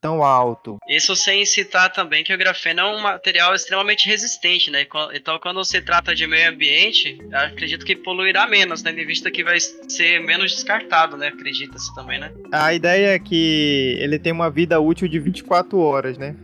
tão 0.00 0.22
alto. 0.22 0.76
Isso 0.88 1.16
sem 1.16 1.44
citar 1.44 1.92
também 1.92 2.22
que 2.22 2.32
o 2.32 2.38
grafeno 2.38 2.82
é 2.82 2.84
um 2.84 3.00
material 3.00 3.52
extremamente 3.52 4.06
resistente, 4.06 4.70
né? 4.70 4.86
Então, 5.14 5.40
quando 5.40 5.64
se 5.64 5.80
trata 5.82 6.14
de 6.14 6.24
meio 6.26 6.50
ambiente, 6.50 7.18
acredito 7.32 7.84
que 7.84 7.96
poluirá 7.96 8.46
menos, 8.46 8.80
né? 8.82 8.92
Em 8.92 9.06
vista 9.06 9.28
que 9.28 9.42
vai 9.42 9.58
ser 9.58 10.20
menos 10.20 10.52
descartado, 10.52 11.16
né? 11.16 11.28
Acredita-se 11.28 11.92
também, 11.96 12.20
né? 12.20 12.32
A 12.52 12.72
ideia 12.72 13.14
é 13.14 13.18
que 13.18 13.96
ele 13.98 14.20
tem 14.20 14.32
uma 14.32 14.50
vida 14.50 14.78
útil 14.78 15.08
de 15.08 15.18
24 15.18 15.80
horas, 15.80 16.16
né? 16.16 16.36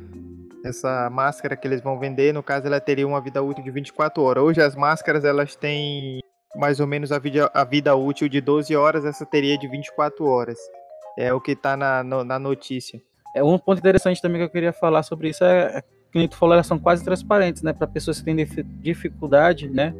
Essa 0.65 1.09
máscara 1.11 1.57
que 1.57 1.67
eles 1.67 1.81
vão 1.81 1.99
vender, 1.99 2.33
no 2.33 2.43
caso, 2.43 2.67
ela 2.67 2.81
teria 2.81 3.07
uma 3.07 3.21
vida 3.21 3.43
útil 3.43 3.65
de 3.65 3.71
24 3.71 4.23
horas. 4.23 4.43
Hoje 4.43 4.61
as 4.61 4.75
máscaras 4.75 5.25
elas 5.25 5.57
têm 5.57 6.21
mais 6.57 6.81
ou 6.81 6.87
menos 6.87 7.11
a 7.13 7.19
vida, 7.19 7.51
a 7.53 7.65
vida 7.65 7.95
útil 7.97 8.29
de 8.29 8.41
12 8.41 8.75
horas, 8.77 9.05
essa 9.05 9.25
teria 9.25 9.57
de 9.59 9.67
24 9.69 10.25
horas. 10.25 10.59
É 11.19 11.33
o 11.33 11.41
que 11.41 11.53
está 11.53 11.77
na, 11.77 12.03
no, 12.03 12.25
na 12.25 12.39
notícia. 12.39 13.01
É 13.35 13.43
um 13.43 13.59
ponto 13.59 13.79
interessante 13.79 14.21
também 14.21 14.39
que 14.39 14.45
eu 14.45 14.51
queria 14.51 14.73
falar 14.73 15.03
sobre 15.03 15.31
isso 15.31 15.43
é 15.45 15.83
que 16.13 16.19
nem 16.19 16.29
tu 16.29 16.37
falou, 16.37 16.53
elas 16.53 16.67
são 16.67 16.79
quase 16.79 17.03
transparentes, 17.03 17.63
né? 17.63 17.73
Para 17.73 17.87
pessoas 17.87 18.19
que 18.19 18.25
têm 18.27 18.37
dif- 18.37 18.63
dificuldade, 18.63 19.69
né? 19.69 19.95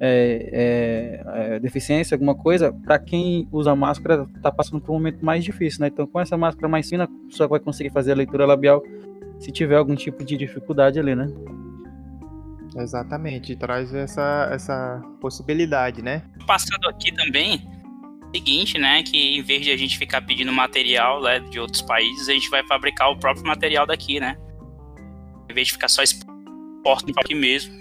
É, 0.00 0.50
é, 0.52 1.54
é, 1.56 1.58
deficiência, 1.58 2.14
alguma 2.14 2.36
coisa, 2.36 2.72
para 2.72 2.96
quem 3.00 3.48
usa 3.50 3.74
máscara, 3.74 4.24
tá 4.40 4.52
passando 4.52 4.80
por 4.80 4.92
um 4.92 4.94
momento 4.94 5.24
mais 5.24 5.42
difícil, 5.42 5.80
né? 5.80 5.88
Então, 5.88 6.06
com 6.06 6.20
essa 6.20 6.36
máscara 6.36 6.68
mais 6.68 6.88
fina, 6.88 7.04
a 7.04 7.28
pessoa 7.28 7.48
vai 7.48 7.58
conseguir 7.58 7.90
fazer 7.90 8.12
a 8.12 8.14
leitura 8.14 8.46
labial 8.46 8.80
se 9.38 9.52
tiver 9.52 9.76
algum 9.76 9.94
tipo 9.94 10.24
de 10.24 10.36
dificuldade 10.36 10.98
ali, 10.98 11.14
né? 11.14 11.26
Exatamente, 12.76 13.56
traz 13.56 13.92
essa, 13.94 14.48
essa 14.52 15.02
possibilidade, 15.20 16.02
né? 16.02 16.22
Passando 16.46 16.88
aqui 16.88 17.12
também, 17.12 17.68
seguinte, 18.34 18.78
né, 18.78 19.02
que 19.02 19.38
em 19.38 19.42
vez 19.42 19.62
de 19.62 19.70
a 19.70 19.76
gente 19.76 19.98
ficar 19.98 20.22
pedindo 20.22 20.52
material 20.52 21.22
né, 21.22 21.40
de 21.40 21.58
outros 21.58 21.82
países, 21.82 22.28
a 22.28 22.32
gente 22.32 22.48
vai 22.50 22.64
fabricar 22.66 23.10
o 23.10 23.18
próprio 23.18 23.46
material 23.46 23.86
daqui, 23.86 24.20
né? 24.20 24.36
Em 25.50 25.54
vez 25.54 25.68
de 25.68 25.72
ficar 25.72 25.88
só 25.88 26.02
exportando 26.02 27.18
aqui 27.18 27.34
mesmo. 27.34 27.74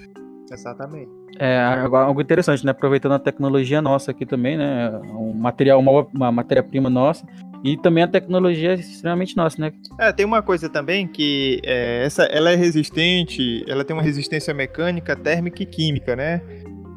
Exatamente. 0.50 1.12
É 1.38 1.60
agora, 1.60 2.06
algo 2.06 2.22
interessante, 2.22 2.66
né? 2.66 2.72
Aproveitando 2.72 3.12
a 3.12 3.20
tecnologia 3.20 3.82
nossa 3.82 4.12
aqui 4.12 4.26
também, 4.26 4.58
né? 4.58 4.90
Um 5.10 5.34
material, 5.34 5.80
uma, 5.80 6.08
uma 6.14 6.32
matéria-prima 6.32 6.90
nossa. 6.90 7.28
E 7.64 7.76
também 7.78 8.04
a 8.04 8.08
tecnologia 8.08 8.72
é 8.72 8.76
extremamente 8.76 9.36
nossa, 9.36 9.60
né? 9.60 9.74
É, 10.00 10.12
tem 10.12 10.26
uma 10.26 10.42
coisa 10.42 10.70
também 10.70 11.08
que 11.08 11.60
é, 11.66 12.04
essa, 12.06 12.24
ela 12.24 12.52
é 12.52 12.56
resistente, 12.56 13.66
ela 13.68 13.84
tem 13.84 13.96
uma 13.96 14.04
resistência 14.04 14.54
mecânica, 14.54 15.16
térmica 15.16 15.64
e 15.64 15.66
química, 15.66 16.16
né? 16.16 16.42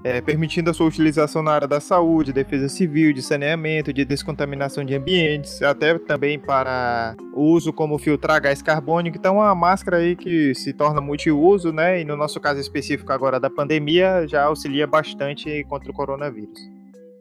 É, 0.02 0.18
permitindo 0.22 0.70
a 0.70 0.72
sua 0.72 0.86
utilização 0.86 1.42
na 1.42 1.52
área 1.52 1.68
da 1.68 1.78
saúde, 1.78 2.32
defesa 2.32 2.70
civil, 2.70 3.12
de 3.12 3.20
saneamento, 3.20 3.92
de 3.92 4.02
descontaminação 4.02 4.82
de 4.82 4.94
ambientes, 4.94 5.60
até 5.60 5.98
também 5.98 6.38
para 6.38 7.14
uso 7.34 7.70
como 7.70 7.98
filtrar 7.98 8.40
gás 8.40 8.62
carbônico. 8.62 9.18
Então, 9.18 9.36
é 9.36 9.44
uma 9.44 9.54
máscara 9.54 9.98
aí 9.98 10.16
que 10.16 10.54
se 10.54 10.72
torna 10.72 11.02
multiuso, 11.02 11.70
né? 11.70 12.00
E 12.00 12.04
no 12.04 12.16
nosso 12.16 12.40
caso 12.40 12.58
específico 12.58 13.12
agora 13.12 13.38
da 13.38 13.50
pandemia, 13.50 14.26
já 14.26 14.44
auxilia 14.44 14.86
bastante 14.86 15.64
contra 15.64 15.90
o 15.90 15.94
coronavírus. 15.94 16.58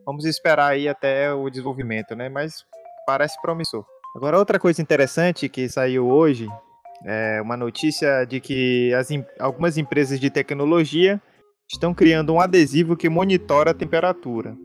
Vamos 0.06 0.24
esperar 0.24 0.72
aí 0.72 0.88
até 0.88 1.34
o 1.34 1.50
desenvolvimento, 1.50 2.16
né? 2.16 2.30
Mas 2.30 2.64
parece 3.10 3.42
promissor. 3.42 3.84
Agora, 4.16 4.38
outra 4.38 4.60
coisa 4.60 4.84
interessante 4.84 5.50
que 5.50 5.68
saiu 5.68 6.08
hoje 6.08 6.48
é 7.04 7.42
uma 7.42 7.58
notícia 7.58 8.24
de 8.24 8.40
que 8.40 8.94
as, 8.94 9.10
algumas 9.40 9.80
empresas 9.80 10.20
de 10.20 10.30
tecnologia 10.30 11.20
estão 11.68 11.92
criando 11.92 12.32
um 12.32 12.40
adesivo 12.40 12.96
que 12.96 13.10
monitora 13.10 13.72
a 13.72 13.74
temperatura. 13.74 14.56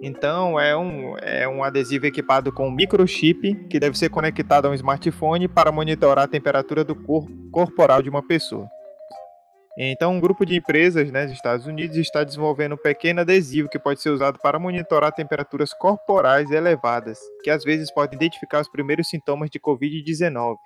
Então, 0.00 0.58
é 0.58 0.74
um, 0.74 1.18
é 1.18 1.46
um 1.46 1.62
adesivo 1.62 2.06
equipado 2.06 2.50
com 2.50 2.68
um 2.68 2.70
microchip 2.70 3.54
que 3.68 3.78
deve 3.78 3.98
ser 3.98 4.08
conectado 4.08 4.66
a 4.66 4.70
um 4.70 4.74
smartphone 4.74 5.48
para 5.48 5.70
monitorar 5.70 6.24
a 6.24 6.28
temperatura 6.28 6.82
do 6.82 6.94
cor 6.94 7.26
corporal 7.52 8.00
de 8.00 8.08
uma 8.08 8.26
pessoa. 8.26 8.66
Então, 9.78 10.14
um 10.14 10.20
grupo 10.20 10.46
de 10.46 10.56
empresas 10.56 11.10
né, 11.10 11.24
dos 11.24 11.34
Estados 11.34 11.66
Unidos 11.66 11.98
está 11.98 12.24
desenvolvendo 12.24 12.74
um 12.74 12.78
pequeno 12.78 13.20
adesivo 13.20 13.68
que 13.68 13.78
pode 13.78 14.00
ser 14.00 14.08
usado 14.08 14.38
para 14.42 14.58
monitorar 14.58 15.12
temperaturas 15.12 15.74
corporais 15.74 16.50
elevadas, 16.50 17.18
que 17.42 17.50
às 17.50 17.62
vezes 17.62 17.92
podem 17.92 18.16
identificar 18.16 18.62
os 18.62 18.70
primeiros 18.70 19.08
sintomas 19.08 19.50
de 19.50 19.60
Covid-19. 19.60 20.56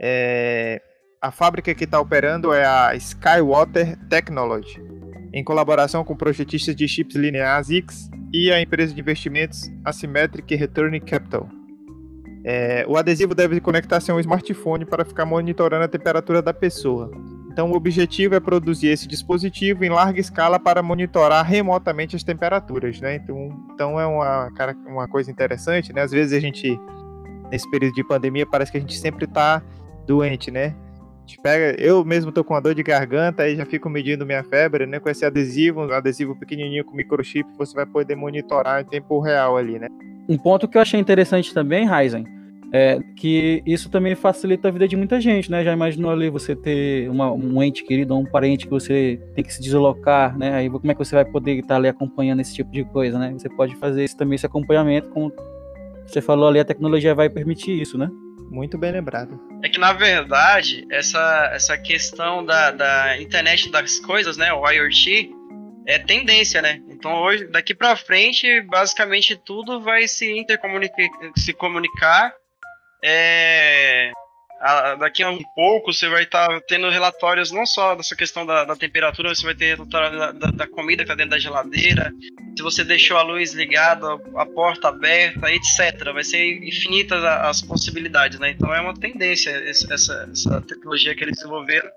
É, 0.00 0.80
a 1.20 1.32
fábrica 1.32 1.74
que 1.74 1.82
está 1.82 1.98
operando 1.98 2.52
é 2.52 2.64
a 2.64 2.94
Skywater 2.94 3.98
Technology, 4.08 4.80
em 5.32 5.42
colaboração 5.42 6.04
com 6.04 6.16
projetistas 6.16 6.76
de 6.76 6.86
chips 6.86 7.16
lineares 7.16 7.70
X 7.70 8.08
e 8.32 8.52
a 8.52 8.60
empresa 8.60 8.94
de 8.94 9.00
investimentos 9.00 9.68
Asymmetric 9.84 10.54
Return 10.54 11.00
Capital. 11.00 11.48
É, 12.44 12.84
o 12.86 12.96
adesivo 12.96 13.34
deve 13.34 13.58
conectar-se 13.60 14.12
a 14.12 14.14
um 14.14 14.20
smartphone 14.20 14.84
para 14.84 15.04
ficar 15.04 15.24
monitorando 15.24 15.84
a 15.84 15.88
temperatura 15.88 16.40
da 16.40 16.52
pessoa. 16.52 17.10
Então, 17.54 17.70
o 17.70 17.76
objetivo 17.76 18.34
é 18.34 18.40
produzir 18.40 18.88
esse 18.88 19.06
dispositivo 19.06 19.84
em 19.84 19.88
larga 19.88 20.18
escala 20.18 20.58
para 20.58 20.82
monitorar 20.82 21.46
remotamente 21.46 22.16
as 22.16 22.24
temperaturas, 22.24 23.00
né? 23.00 23.14
Então, 23.14 23.48
então 23.72 24.00
é 24.00 24.04
uma, 24.04 24.50
cara- 24.56 24.76
uma 24.84 25.06
coisa 25.06 25.30
interessante, 25.30 25.92
né? 25.92 26.02
Às 26.02 26.10
vezes 26.10 26.32
a 26.32 26.40
gente, 26.40 26.76
nesse 27.52 27.70
período 27.70 27.94
de 27.94 28.02
pandemia, 28.02 28.44
parece 28.44 28.72
que 28.72 28.78
a 28.78 28.80
gente 28.80 28.98
sempre 28.98 29.28
tá 29.28 29.62
doente, 30.04 30.50
né? 30.50 30.74
Pega, 31.44 31.80
eu 31.80 32.04
mesmo 32.04 32.32
tô 32.32 32.42
com 32.42 32.54
uma 32.54 32.60
dor 32.60 32.74
de 32.74 32.82
garganta, 32.82 33.44
aí 33.44 33.54
já 33.54 33.64
fico 33.64 33.88
medindo 33.88 34.26
minha 34.26 34.42
febre, 34.42 34.84
né? 34.84 34.98
Com 34.98 35.08
esse 35.08 35.24
adesivo, 35.24 35.86
um 35.86 35.92
adesivo 35.92 36.34
pequenininho 36.34 36.84
com 36.84 36.96
microchip, 36.96 37.48
você 37.56 37.72
vai 37.72 37.86
poder 37.86 38.16
monitorar 38.16 38.80
em 38.82 38.84
tempo 38.84 39.20
real 39.20 39.56
ali, 39.56 39.78
né? 39.78 39.86
Um 40.28 40.36
ponto 40.36 40.66
que 40.66 40.76
eu 40.76 40.82
achei 40.82 40.98
interessante 40.98 41.54
também, 41.54 41.88
Ryzen, 41.88 42.26
é 42.76 42.98
que 43.14 43.62
isso 43.64 43.88
também 43.88 44.16
facilita 44.16 44.66
a 44.66 44.70
vida 44.72 44.88
de 44.88 44.96
muita 44.96 45.20
gente, 45.20 45.48
né? 45.48 45.62
Já 45.62 45.72
imaginou 45.72 46.10
ali 46.10 46.28
você 46.28 46.56
ter 46.56 47.08
uma- 47.08 47.32
um 47.32 47.62
ente 47.62 47.84
querido, 47.84 48.14
ou 48.14 48.20
um 48.20 48.26
parente 48.26 48.64
que 48.64 48.70
você 48.70 49.20
tem 49.32 49.44
que 49.44 49.54
se 49.54 49.62
deslocar, 49.62 50.36
né? 50.36 50.54
Aí 50.56 50.68
como 50.68 50.90
é 50.90 50.92
que 50.92 50.98
você 50.98 51.14
vai 51.14 51.24
poder 51.24 51.56
estar 51.56 51.76
ali 51.76 51.86
acompanhando 51.86 52.40
esse 52.40 52.52
tipo 52.52 52.72
de 52.72 52.82
coisa, 52.84 53.16
né? 53.16 53.32
Você 53.32 53.48
pode 53.48 53.76
fazer 53.76 54.02
isso 54.02 54.16
também, 54.16 54.34
esse 54.34 54.44
acompanhamento, 54.44 55.08
como 55.10 55.32
você 56.04 56.20
falou 56.20 56.48
ali, 56.48 56.58
a 56.58 56.64
tecnologia 56.64 57.14
vai 57.14 57.30
permitir 57.30 57.80
isso, 57.80 57.96
né? 57.96 58.10
Muito 58.50 58.76
bem 58.76 58.90
lembrado. 58.90 59.40
É 59.62 59.68
que, 59.68 59.78
na 59.78 59.92
verdade, 59.92 60.84
essa, 60.90 61.50
essa 61.54 61.78
questão 61.78 62.44
da, 62.44 62.72
da 62.72 63.20
internet 63.20 63.70
das 63.70 64.00
coisas, 64.00 64.36
né, 64.36 64.52
o 64.52 64.68
IoT, 64.68 65.30
é 65.86 65.98
tendência, 65.98 66.60
né? 66.60 66.80
Então, 66.90 67.14
hoje, 67.22 67.46
daqui 67.46 67.72
pra 67.74 67.94
frente, 67.94 68.60
basicamente 68.62 69.40
tudo 69.44 69.80
vai 69.80 70.08
se 70.08 70.28
intercomunicar, 70.38 71.08
se 71.36 71.52
comunicar. 71.52 72.32
É, 73.06 74.10
a- 74.62 74.94
daqui 74.94 75.22
a 75.22 75.28
um 75.30 75.42
pouco 75.54 75.92
você 75.92 76.08
vai 76.08 76.22
estar 76.22 76.48
tendo 76.62 76.88
relatórios 76.88 77.50
não 77.50 77.66
só 77.66 77.94
dessa 77.94 78.16
questão 78.16 78.46
da, 78.46 78.64
da 78.64 78.74
temperatura, 78.74 79.34
você 79.34 79.44
vai 79.44 79.54
ter 79.54 79.74
relatório 79.76 80.18
da, 80.18 80.32
da- 80.32 80.50
da 80.50 80.66
comida 80.66 81.02
que 81.02 81.08
tá 81.08 81.14
dentro 81.14 81.32
da 81.32 81.38
geladeira, 81.38 82.10
se 82.56 82.62
você 82.62 82.82
deixou 82.82 83.18
a 83.18 83.22
luz 83.22 83.52
ligada, 83.52 84.06
a 84.36 84.46
porta 84.46 84.88
aberta, 84.88 85.52
etc. 85.52 86.12
Vai 86.14 86.24
ser 86.24 86.42
infinitas 86.66 87.22
as 87.22 87.60
possibilidades, 87.60 88.38
né? 88.38 88.50
Então 88.50 88.74
é 88.74 88.80
uma 88.80 88.94
tendência 88.98 89.50
essa, 89.50 90.26
essa 90.32 90.60
tecnologia 90.62 91.14
que 91.14 91.24
eles 91.24 91.36
desenvolveram 91.36 91.90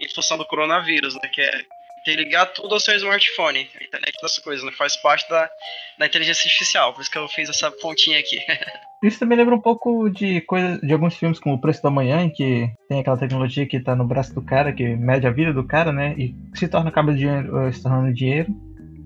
em 0.00 0.08
função 0.14 0.38
do 0.38 0.46
coronavírus, 0.46 1.14
né? 1.16 1.28
Que 1.34 1.42
é 1.42 1.60
interligar 2.00 2.46
tudo 2.52 2.72
ao 2.74 2.80
seu 2.80 2.94
smartphone, 2.96 3.68
a 3.80 3.84
internet 3.84 4.14
das 4.22 4.38
coisas, 4.38 4.64
né? 4.64 4.70
Faz 4.72 4.96
parte 4.96 5.28
da, 5.28 5.50
da 5.98 6.06
inteligência 6.06 6.46
artificial, 6.46 6.94
por 6.94 7.02
isso 7.02 7.10
que 7.10 7.18
eu 7.18 7.28
fiz 7.28 7.48
essa 7.50 7.70
pontinha 7.70 8.18
aqui. 8.20 8.38
Isso 9.06 9.20
também 9.20 9.38
lembra 9.38 9.54
um 9.54 9.60
pouco 9.60 10.08
de 10.08 10.40
coisa 10.40 10.80
de 10.84 10.92
alguns 10.92 11.14
filmes 11.14 11.38
como 11.38 11.54
O 11.54 11.60
Preço 11.60 11.80
da 11.80 11.90
Manhã, 11.90 12.22
em 12.22 12.30
que 12.30 12.68
tem 12.88 12.98
aquela 12.98 13.16
tecnologia 13.16 13.64
que 13.64 13.78
tá 13.78 13.94
no 13.94 14.04
braço 14.04 14.34
do 14.34 14.42
cara, 14.42 14.72
que 14.72 14.96
mede 14.96 15.28
a 15.28 15.30
vida 15.30 15.52
do 15.52 15.62
cara, 15.62 15.92
né? 15.92 16.12
E 16.18 16.34
se 16.54 16.66
torna 16.66 16.90
cabo 16.90 17.14
de 17.14 17.24
eh, 17.24 17.72
se 17.72 17.84
tornando 17.84 18.12
dinheiro. 18.12 18.52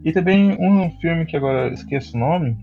E 0.02 0.10
também 0.10 0.56
um 0.58 0.90
filme 1.02 1.26
que 1.26 1.36
agora 1.36 1.70
esqueço 1.74 2.16
o 2.16 2.20
nome, 2.20 2.56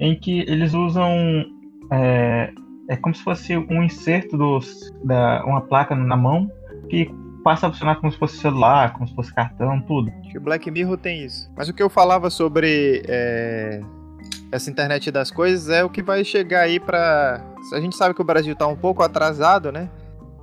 em 0.00 0.18
que 0.18 0.40
eles 0.48 0.72
usam. 0.72 1.44
É, 1.92 2.50
é 2.88 2.96
como 2.96 3.14
se 3.14 3.22
fosse 3.22 3.54
um 3.54 3.82
inserto 3.82 4.38
dos, 4.38 4.90
da, 5.04 5.44
uma 5.44 5.60
placa 5.60 5.94
na 5.94 6.16
mão 6.16 6.50
que 6.88 7.10
passa 7.44 7.66
a 7.66 7.70
funcionar 7.70 7.96
como 7.96 8.10
se 8.10 8.18
fosse 8.18 8.38
celular, 8.38 8.94
como 8.94 9.06
se 9.06 9.14
fosse 9.14 9.34
cartão, 9.34 9.82
tudo. 9.82 10.10
Acho 10.20 10.30
que 10.30 10.38
o 10.38 10.40
Black 10.40 10.70
Mirror 10.70 10.96
tem 10.96 11.26
isso. 11.26 11.52
Mas 11.54 11.68
o 11.68 11.74
que 11.74 11.82
eu 11.82 11.90
falava 11.90 12.30
sobre 12.30 13.02
é, 13.06 13.82
essa 14.50 14.70
internet 14.70 15.10
das 15.10 15.30
coisas 15.30 15.68
é 15.68 15.84
o 15.84 15.90
que 15.90 16.02
vai 16.02 16.24
chegar 16.24 16.60
aí 16.62 16.80
pra. 16.80 17.44
A 17.72 17.80
gente 17.80 17.96
sabe 17.96 18.14
que 18.14 18.22
o 18.22 18.24
Brasil 18.24 18.54
tá 18.56 18.66
um 18.66 18.76
pouco 18.76 19.02
atrasado, 19.02 19.70
né? 19.70 19.90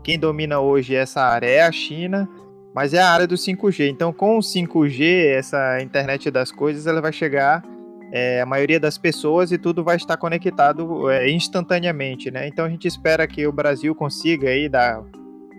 Quem 0.03 0.19
domina 0.19 0.59
hoje 0.59 0.95
essa 0.95 1.21
área 1.21 1.47
é 1.47 1.61
a 1.63 1.71
China, 1.71 2.29
mas 2.73 2.93
é 2.93 3.01
a 3.01 3.09
área 3.09 3.25
do 3.25 3.35
5G. 3.35 3.89
Então, 3.89 4.13
com 4.13 4.37
o 4.37 4.41
5G, 4.41 5.33
essa 5.33 5.81
internet 5.81 6.29
das 6.29 6.51
coisas, 6.51 6.85
ela 6.85 7.01
vai 7.01 7.11
chegar 7.11 7.63
é, 8.11 8.41
a 8.41 8.45
maioria 8.45 8.79
das 8.79 8.97
pessoas 8.99 9.51
e 9.51 9.57
tudo 9.57 9.83
vai 9.83 9.95
estar 9.95 10.15
conectado 10.17 11.09
é, 11.09 11.29
instantaneamente, 11.31 12.29
né? 12.29 12.47
Então, 12.47 12.65
a 12.65 12.69
gente 12.69 12.87
espera 12.87 13.25
que 13.25 13.47
o 13.47 13.51
Brasil 13.51 13.95
consiga 13.95 14.49
aí 14.49 14.69
dar 14.69 15.03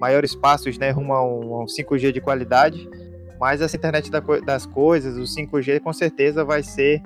maiores 0.01 0.37
passos, 0.37 0.79
né, 0.79 0.91
rumo 0.91 1.13
a 1.15 1.27
um, 1.27 1.55
a 1.55 1.63
um 1.63 1.67
5G 1.67 2.13
de 2.13 2.21
qualidade. 2.21 2.89
Mas 3.41 3.61
essa 3.61 3.77
internet 3.77 4.11
da 4.11 4.21
das 4.21 4.65
coisas, 4.65 5.17
o 5.17 5.23
5G, 5.23 5.81
com 5.81 5.93
certeza 5.93 6.45
vai 6.45 6.63
ser 6.63 7.03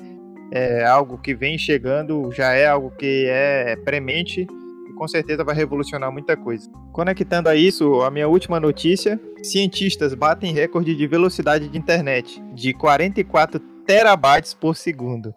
é, 0.52 0.84
algo 0.84 1.18
que 1.18 1.34
vem 1.34 1.56
chegando, 1.56 2.30
já 2.32 2.52
é 2.52 2.66
algo 2.66 2.90
que 2.90 3.26
é 3.28 3.76
premente 3.76 4.46
e 4.88 4.92
com 4.94 5.06
certeza 5.06 5.44
vai 5.44 5.54
revolucionar 5.54 6.10
muita 6.10 6.36
coisa. 6.36 6.70
Conectando 6.92 7.48
a 7.48 7.54
isso, 7.54 8.02
a 8.02 8.10
minha 8.10 8.28
última 8.28 8.58
notícia: 8.58 9.20
cientistas 9.42 10.14
batem 10.14 10.52
recorde 10.52 10.94
de 10.94 11.06
velocidade 11.06 11.68
de 11.68 11.78
internet 11.78 12.42
de 12.52 12.72
44 12.74 13.60
terabytes 13.86 14.54
por 14.54 14.76
segundo. 14.76 15.34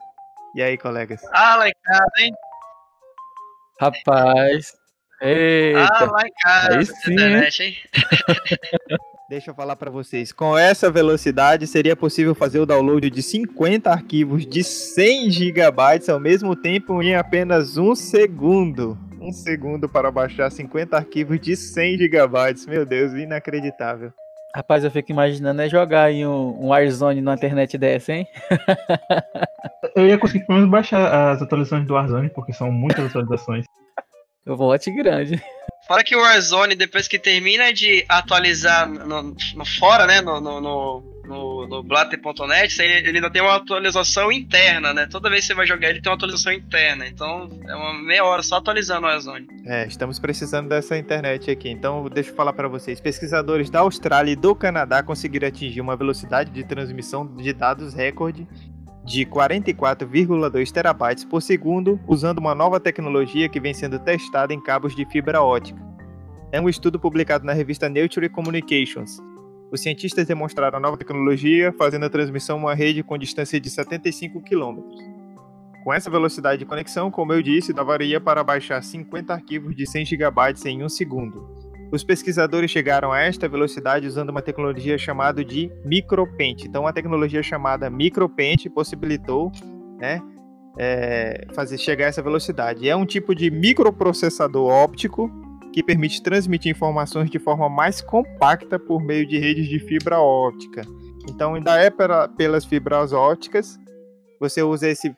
E 0.56 0.62
aí, 0.62 0.78
colegas? 0.78 1.22
Ah, 1.32 1.56
lá 1.56 1.68
em 1.68 1.74
casa, 1.84 2.12
hein? 2.20 2.32
Rapaz. 3.80 4.74
Ah, 5.22 5.28
Eita. 5.28 6.12
lá 6.12 6.22
em 6.28 6.34
casa, 6.44 6.78
Aí 6.78 6.86
sim, 6.86 7.14
internet, 7.14 7.64
hein? 7.64 7.76
Deixa 9.30 9.52
eu 9.52 9.56
falar 9.56 9.76
para 9.76 9.90
vocês. 9.90 10.32
Com 10.32 10.58
essa 10.58 10.92
velocidade, 10.92 11.66
seria 11.66 11.96
possível 11.96 12.36
fazer 12.36 12.60
o 12.60 12.66
download 12.66 13.10
de 13.10 13.24
50 13.24 13.90
arquivos 13.90 14.46
de 14.46 14.64
100 14.64 15.32
gigabytes 15.32 16.10
ao 16.10 16.20
mesmo 16.20 16.56
tempo 16.56 17.02
em 17.02 17.16
apenas 17.16 17.78
um 17.78 17.96
segundo. 17.96 18.98
um 19.22 19.32
segundo 19.32 19.88
para 19.88 20.12
baixar 20.12 20.52
50 20.52 20.98
arquivos 20.98 21.40
de 21.40 21.56
100 21.56 21.98
GB. 21.98 22.68
Meu 22.68 22.86
Deus, 22.86 23.14
inacreditável. 23.14 24.12
Rapaz, 24.56 24.84
eu 24.84 24.92
fico 24.92 25.12
imaginando 25.12 25.62
é 25.62 25.70
jogar 25.70 26.12
em 26.12 26.28
um, 26.28 26.66
um 26.66 26.68
Warzone 26.68 27.22
na 27.22 27.34
internet 27.34 27.76
dessa, 27.78 28.14
hein? 28.14 28.28
Eu 29.96 30.08
ia 30.08 30.18
conseguir 30.18 30.46
pelo 30.46 30.58
menos 30.58 30.72
baixar 30.72 31.32
as 31.32 31.42
atualizações 31.42 31.86
do 31.86 31.94
Warzone, 31.94 32.30
porque 32.30 32.54
são 32.54 32.72
muitas 32.72 33.06
atualizações. 33.06 33.66
Eu 34.46 34.58
vou 34.58 34.68
lote 34.68 34.92
grande. 34.92 35.42
Fora 35.88 36.04
que 36.04 36.16
o 36.16 36.22
Warzone, 36.22 36.76
depois 36.76 37.08
que 37.08 37.20
termina 37.20 37.74
de 37.74 38.06
atualizar 38.08 38.90
no, 38.90 39.36
no 39.56 39.66
fora, 39.66 40.08
né? 40.08 40.22
No, 40.22 40.40
no, 40.40 40.62
no, 41.26 41.68
no, 41.68 41.84
Blatter.net, 41.84 42.82
ele, 42.82 43.10
ele 43.10 43.18
ainda 43.18 43.30
tem 43.30 43.42
uma 43.42 43.56
atualização 43.56 44.32
interna, 44.32 44.94
né? 44.94 45.08
Toda 45.08 45.30
vez 45.30 45.42
que 45.42 45.48
você 45.48 45.54
vai 45.54 45.68
jogar, 45.68 45.90
ele 45.90 46.02
tem 46.02 46.10
uma 46.10 46.16
atualização 46.16 46.54
interna. 46.54 47.06
Então 47.06 47.50
é 47.68 47.76
uma 47.76 47.94
meia 48.02 48.24
hora 48.24 48.42
só 48.42 48.58
atualizando 48.58 49.08
o 49.08 49.10
Warzone. 49.10 49.48
É, 49.66 49.86
estamos 49.86 50.20
precisando 50.20 50.70
dessa 50.70 50.98
internet 50.98 51.52
aqui. 51.52 51.70
Então, 51.70 52.08
deixa 52.10 52.30
eu 52.30 52.36
falar 52.36 52.54
para 52.54 52.70
vocês. 52.70 53.02
Pesquisadores 53.02 53.70
da 53.70 53.80
Austrália 53.80 54.32
e 54.32 54.36
do 54.38 54.56
Canadá 54.56 55.04
conseguiram 55.04 55.50
atingir 55.50 55.82
uma 55.82 55.98
velocidade 55.98 56.50
de 56.52 56.64
transmissão 56.64 57.28
de 57.36 57.52
dados 57.52 57.94
recorde 57.94 58.48
de 59.04 59.26
44,2 59.26 60.72
terabytes 60.72 61.26
por 61.26 61.42
segundo 61.42 62.00
usando 62.08 62.40
uma 62.40 62.56
nova 62.56 62.80
tecnologia 62.80 63.50
que 63.50 63.60
vem 63.60 63.74
sendo 63.74 64.00
testada 64.00 64.54
em 64.54 64.62
cabos 64.62 64.96
de 64.96 65.06
fibra 65.06 65.42
ótica. 65.42 65.82
É 66.52 66.62
um 66.62 66.70
estudo 66.70 67.00
publicado 67.00 67.46
na 67.46 67.54
revista 67.54 67.90
Nature 67.90 68.30
Communications. 68.30 69.18
Os 69.72 69.82
cientistas 69.82 70.28
demonstraram 70.28 70.78
a 70.78 70.80
nova 70.80 70.98
tecnologia 70.98 71.74
fazendo 71.78 72.06
a 72.06 72.10
transmissão 72.10 72.58
uma 72.58 72.76
rede 72.76 73.04
com 73.04 73.18
distância 73.18 73.60
de 73.60 73.70
75 73.70 74.42
km. 74.42 74.82
Com 75.84 75.94
essa 75.94 76.10
velocidade 76.10 76.60
de 76.60 76.66
conexão, 76.66 77.12
como 77.12 77.34
eu 77.34 77.42
disse, 77.42 77.74
daria 77.74 78.22
para 78.22 78.44
baixar 78.44 78.82
50 78.82 79.34
arquivos 79.34 79.76
de 79.76 79.86
100 79.86 80.06
GB 80.06 80.54
em 80.68 80.84
um 80.84 80.88
segundo. 80.88 81.63
Os 81.94 82.04
pesquisadores 82.04 82.72
chegaram 82.72 83.12
a 83.12 83.22
esta 83.22 83.48
velocidade 83.48 84.08
usando 84.08 84.32
uma 84.32 84.42
tecnologia 84.42 84.98
chamada 84.98 85.46
de 85.46 85.72
micropente. 85.86 86.68
Então, 86.68 86.88
a 86.88 86.92
tecnologia 86.92 87.44
chamada 87.44 87.88
micropente 87.88 88.68
possibilitou 88.68 89.52
né, 90.00 90.20
é, 90.80 91.46
fazer 91.54 91.78
chegar 91.78 92.06
a 92.06 92.08
essa 92.08 92.24
velocidade. 92.24 92.90
É 92.90 92.96
um 92.96 93.06
tipo 93.06 93.36
de 93.36 93.52
microprocessador 93.52 94.72
óptico 94.72 95.30
que 95.72 95.84
permite 95.84 96.24
transmitir 96.24 96.72
informações 96.72 97.30
de 97.30 97.38
forma 97.38 97.70
mais 97.70 98.02
compacta 98.02 98.80
por 98.80 99.00
meio 99.00 99.28
de 99.28 99.38
redes 99.38 99.68
de 99.68 99.78
fibra 99.78 100.20
óptica. 100.20 100.82
Então, 101.30 101.54
ainda 101.54 101.78
é 101.78 101.92
pela, 101.92 102.28
pelas 102.28 102.66
fibras 102.66 103.14
ópticas, 103.14 103.78
você 104.40 104.64
usa 104.64 104.90
esse, 104.90 105.14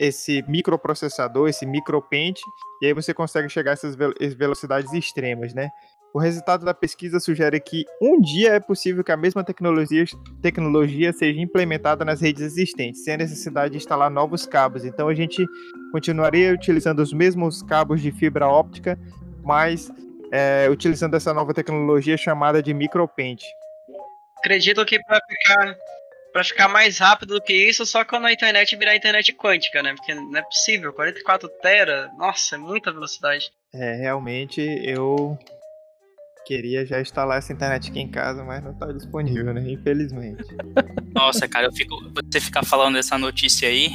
esse 0.00 0.44
microprocessador, 0.48 1.48
esse 1.48 1.64
micropente, 1.64 2.42
e 2.82 2.86
aí 2.86 2.92
você 2.92 3.14
consegue 3.14 3.48
chegar 3.48 3.70
a 3.70 3.74
essas 3.74 3.94
velocidades 4.36 4.92
extremas, 4.92 5.54
né? 5.54 5.70
O 6.12 6.18
resultado 6.18 6.64
da 6.64 6.72
pesquisa 6.72 7.20
sugere 7.20 7.60
que 7.60 7.84
um 8.00 8.20
dia 8.20 8.54
é 8.54 8.60
possível 8.60 9.04
que 9.04 9.12
a 9.12 9.16
mesma 9.16 9.44
tecnologia, 9.44 10.04
tecnologia 10.40 11.12
seja 11.12 11.38
implementada 11.38 12.04
nas 12.04 12.20
redes 12.20 12.42
existentes, 12.42 13.04
sem 13.04 13.14
a 13.14 13.18
necessidade 13.18 13.72
de 13.72 13.76
instalar 13.76 14.10
novos 14.10 14.46
cabos. 14.46 14.84
Então 14.84 15.08
a 15.08 15.14
gente 15.14 15.44
continuaria 15.92 16.52
utilizando 16.52 17.00
os 17.00 17.12
mesmos 17.12 17.62
cabos 17.62 18.00
de 18.00 18.10
fibra 18.10 18.48
óptica, 18.48 18.98
mas 19.44 19.90
é, 20.32 20.68
utilizando 20.70 21.14
essa 21.14 21.34
nova 21.34 21.52
tecnologia 21.52 22.16
chamada 22.16 22.62
de 22.62 22.72
micropente. 22.72 23.46
Acredito 24.38 24.84
que 24.86 24.98
para 25.02 25.20
ficar 25.20 25.76
para 26.32 26.44
ficar 26.44 26.68
mais 26.68 26.98
rápido 26.98 27.34
do 27.34 27.42
que 27.42 27.52
isso, 27.52 27.86
só 27.86 28.04
quando 28.04 28.26
a 28.26 28.32
internet 28.32 28.76
virar 28.76 28.94
internet 28.94 29.32
quântica, 29.32 29.82
né? 29.82 29.94
Porque 29.94 30.14
não 30.14 30.36
é 30.36 30.42
possível, 30.42 30.92
44 30.92 31.48
tera, 31.60 32.10
nossa, 32.16 32.54
é 32.54 32.58
muita 32.58 32.92
velocidade. 32.92 33.50
É, 33.72 33.94
realmente 33.94 34.60
eu 34.84 35.38
queria 36.48 36.86
já 36.86 36.98
instalar 36.98 37.36
essa 37.36 37.52
internet 37.52 37.90
aqui 37.90 38.00
em 38.00 38.08
casa, 38.08 38.42
mas 38.42 38.64
não 38.64 38.72
tá 38.72 38.90
disponível, 38.90 39.52
né? 39.52 39.70
Infelizmente. 39.70 40.42
Nossa, 41.14 41.46
cara, 41.46 41.66
eu 41.66 41.72
fico. 41.72 41.94
Você 42.24 42.40
ficar 42.40 42.64
falando 42.64 42.94
dessa 42.94 43.18
notícia 43.18 43.68
aí, 43.68 43.92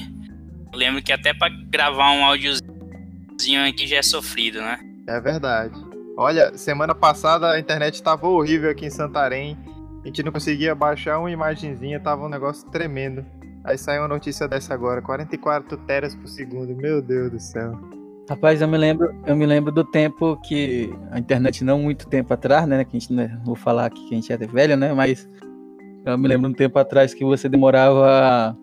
eu 0.72 0.78
lembro 0.78 1.02
que 1.02 1.12
até 1.12 1.34
para 1.34 1.52
gravar 1.72 2.12
um 2.12 2.24
áudiozinho 2.24 3.68
aqui 3.68 3.88
já 3.88 3.98
é 3.98 4.04
sofrido, 4.04 4.62
né? 4.62 4.78
É 5.08 5.20
verdade. 5.20 5.74
Olha, 6.16 6.56
semana 6.56 6.94
passada 6.94 7.50
a 7.50 7.60
internet 7.60 7.96
estava 7.96 8.28
horrível 8.28 8.70
aqui 8.70 8.86
em 8.86 8.92
Santarém. 8.92 9.58
A 10.04 10.08
gente 10.08 10.22
não 10.22 10.32
conseguia 10.32 10.76
baixar 10.76 11.18
uma 11.18 11.32
imagenzinha, 11.32 12.00
tava 12.00 12.24
um 12.24 12.30
negócio 12.30 12.70
tremendo. 12.70 13.26
Aí 13.64 13.80
saiu 13.80 14.04
uma 14.04 14.10
notícia 14.10 14.48
dessa 14.48 14.76
agora, 14.76 15.02
44 15.02 15.76
teras 15.88 16.16
por 16.16 16.28
segundo. 16.28 16.76
Meu 16.76 17.02
Deus 17.02 17.32
do 17.32 17.40
céu. 17.40 18.03
Rapaz, 18.30 18.62
eu 18.62 18.68
me 18.68 18.78
lembro, 18.78 19.14
eu 19.26 19.36
me 19.36 19.46
lembro 19.46 19.72
do 19.72 19.84
tempo 19.84 20.38
que 20.38 20.90
a 21.12 21.20
internet 21.20 21.64
não 21.64 21.80
muito 21.80 22.08
tempo 22.08 22.34
atrás, 22.34 22.66
né, 22.66 22.84
que 22.86 22.96
a 22.96 23.00
gente 23.00 23.12
né, 23.12 23.38
vou 23.44 23.56
falar 23.56 23.88
aqui 23.88 24.08
que 24.08 24.14
a 24.14 24.18
gente 24.18 24.32
é 24.32 24.38
velho, 24.38 24.78
né, 24.78 24.94
mas 24.94 25.30
eu 26.06 26.18
me 26.18 26.28
lembro 26.28 26.50
um 26.50 26.54
tempo 26.54 26.80
atrás 26.80 27.14
que 27.14 27.26
você 27.26 27.50
demorava 27.50 28.58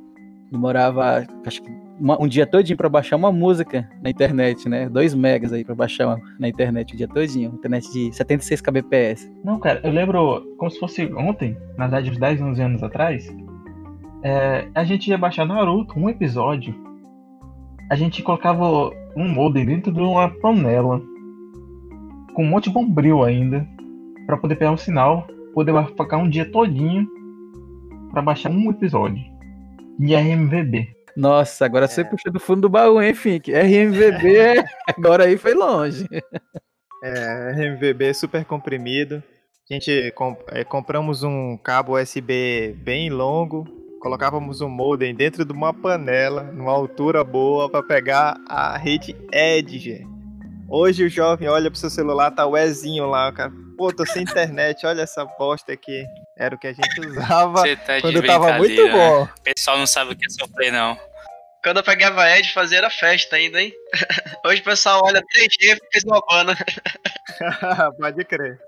demorava 0.50 1.26
acho 1.46 1.62
que 1.62 1.70
uma, 2.00 2.20
um 2.20 2.26
dia 2.26 2.46
todinho 2.46 2.76
para 2.76 2.88
baixar 2.88 3.16
uma 3.16 3.30
música 3.30 3.88
na 4.02 4.08
internet, 4.08 4.66
né? 4.68 4.88
2 4.88 5.14
megas 5.14 5.52
aí 5.52 5.62
para 5.62 5.74
baixar 5.74 6.06
uma, 6.06 6.18
na 6.38 6.48
internet 6.48 6.94
o 6.94 6.96
dia 6.96 7.06
todinho, 7.06 7.52
internet 7.54 7.92
de 7.92 8.10
76 8.14 8.60
kbps. 8.62 9.30
Não, 9.44 9.60
cara, 9.60 9.80
eu 9.84 9.92
lembro 9.92 10.42
como 10.56 10.70
se 10.70 10.78
fosse 10.78 11.04
ontem, 11.14 11.56
na 11.76 11.86
verdade 11.86 12.10
uns 12.10 12.18
10, 12.18 12.40
11 12.40 12.62
anos 12.62 12.82
atrás, 12.82 13.30
é, 14.22 14.66
a 14.74 14.82
gente 14.84 15.08
ia 15.08 15.18
baixar 15.18 15.44
Naruto, 15.44 15.98
um 15.98 16.08
episódio, 16.08 16.74
a 17.90 17.94
gente 17.94 18.22
colocava 18.22 18.90
um 19.16 19.28
modem 19.28 19.64
dentro 19.64 19.92
de 19.92 20.00
uma 20.00 20.28
panela 20.28 21.00
com 22.34 22.44
um 22.44 22.48
monte 22.48 22.64
de 22.64 22.70
bombril 22.70 23.22
ainda 23.24 23.66
para 24.26 24.36
poder 24.36 24.56
pegar 24.56 24.70
um 24.70 24.76
sinal, 24.76 25.26
poder 25.54 25.72
ficar 25.88 26.16
um 26.16 26.28
dia 26.28 26.50
todinho 26.50 27.06
para 28.10 28.22
baixar 28.22 28.50
um 28.50 28.70
episódio 28.70 29.22
em 30.00 30.14
RMVB. 30.14 30.88
Nossa, 31.16 31.64
agora 31.64 31.84
é. 31.84 31.88
você 31.88 32.04
puxou 32.04 32.32
do 32.32 32.40
fundo 32.40 32.62
do 32.62 32.68
baú, 32.68 33.02
hein, 33.02 33.14
Fink? 33.14 33.52
RMVB, 33.52 34.64
agora 34.96 35.24
aí 35.24 35.36
foi 35.36 35.54
longe. 35.54 36.06
É, 37.02 37.52
RMVB 37.52 38.14
super 38.14 38.44
comprimido. 38.44 39.22
A 39.70 39.74
gente 39.74 40.10
comp 40.12 40.40
é, 40.48 40.64
compramos 40.64 41.22
um 41.22 41.56
cabo 41.56 41.96
USB 41.96 42.74
bem 42.78 43.08
longo, 43.10 43.66
colocávamos 44.00 44.60
um 44.62 44.68
modem 44.68 45.14
dentro 45.14 45.44
de 45.44 45.52
uma 45.52 45.72
panela, 45.72 46.42
numa 46.42 46.72
altura 46.72 47.22
boa, 47.22 47.70
para 47.70 47.82
pegar 47.82 48.36
a 48.48 48.76
rede 48.76 49.14
Edge. 49.30 50.04
Hoje 50.68 51.04
o 51.04 51.08
jovem 51.08 51.48
olha 51.48 51.70
pro 51.70 51.78
seu 51.78 51.90
celular, 51.90 52.30
tá 52.30 52.46
o 52.46 52.56
Ezinho 52.56 53.06
lá, 53.06 53.30
cara. 53.30 53.52
Pô, 53.76 53.92
tô 53.92 54.06
sem 54.06 54.22
internet, 54.22 54.86
olha 54.86 55.02
essa 55.02 55.24
bosta 55.24 55.72
aqui. 55.72 56.04
Era 56.36 56.54
o 56.54 56.58
que 56.58 56.66
a 56.66 56.72
gente 56.72 57.00
usava 57.06 57.62
tá 57.76 58.00
quando 58.00 58.22
tava 58.22 58.54
muito 58.54 58.88
bom. 58.88 59.24
O 59.24 59.42
pessoal 59.42 59.78
não 59.78 59.86
sabe 59.86 60.12
o 60.12 60.16
que 60.16 60.24
é 60.24 60.28
sofrer, 60.30 60.72
não. 60.72 60.98
Quando 61.62 61.76
eu 61.76 61.82
pegava 61.82 62.30
Edge, 62.30 62.54
fazia 62.54 62.78
era 62.78 62.88
festa 62.88 63.36
ainda, 63.36 63.60
hein? 63.60 63.72
Hoje 64.46 64.62
o 64.62 64.64
pessoal 64.64 65.02
olha 65.04 65.20
3G 65.20 65.76
e 65.76 65.92
fez 65.92 66.04
uma 66.04 66.22
banda. 66.26 66.56
Pode 67.98 68.24
crer. 68.24 68.58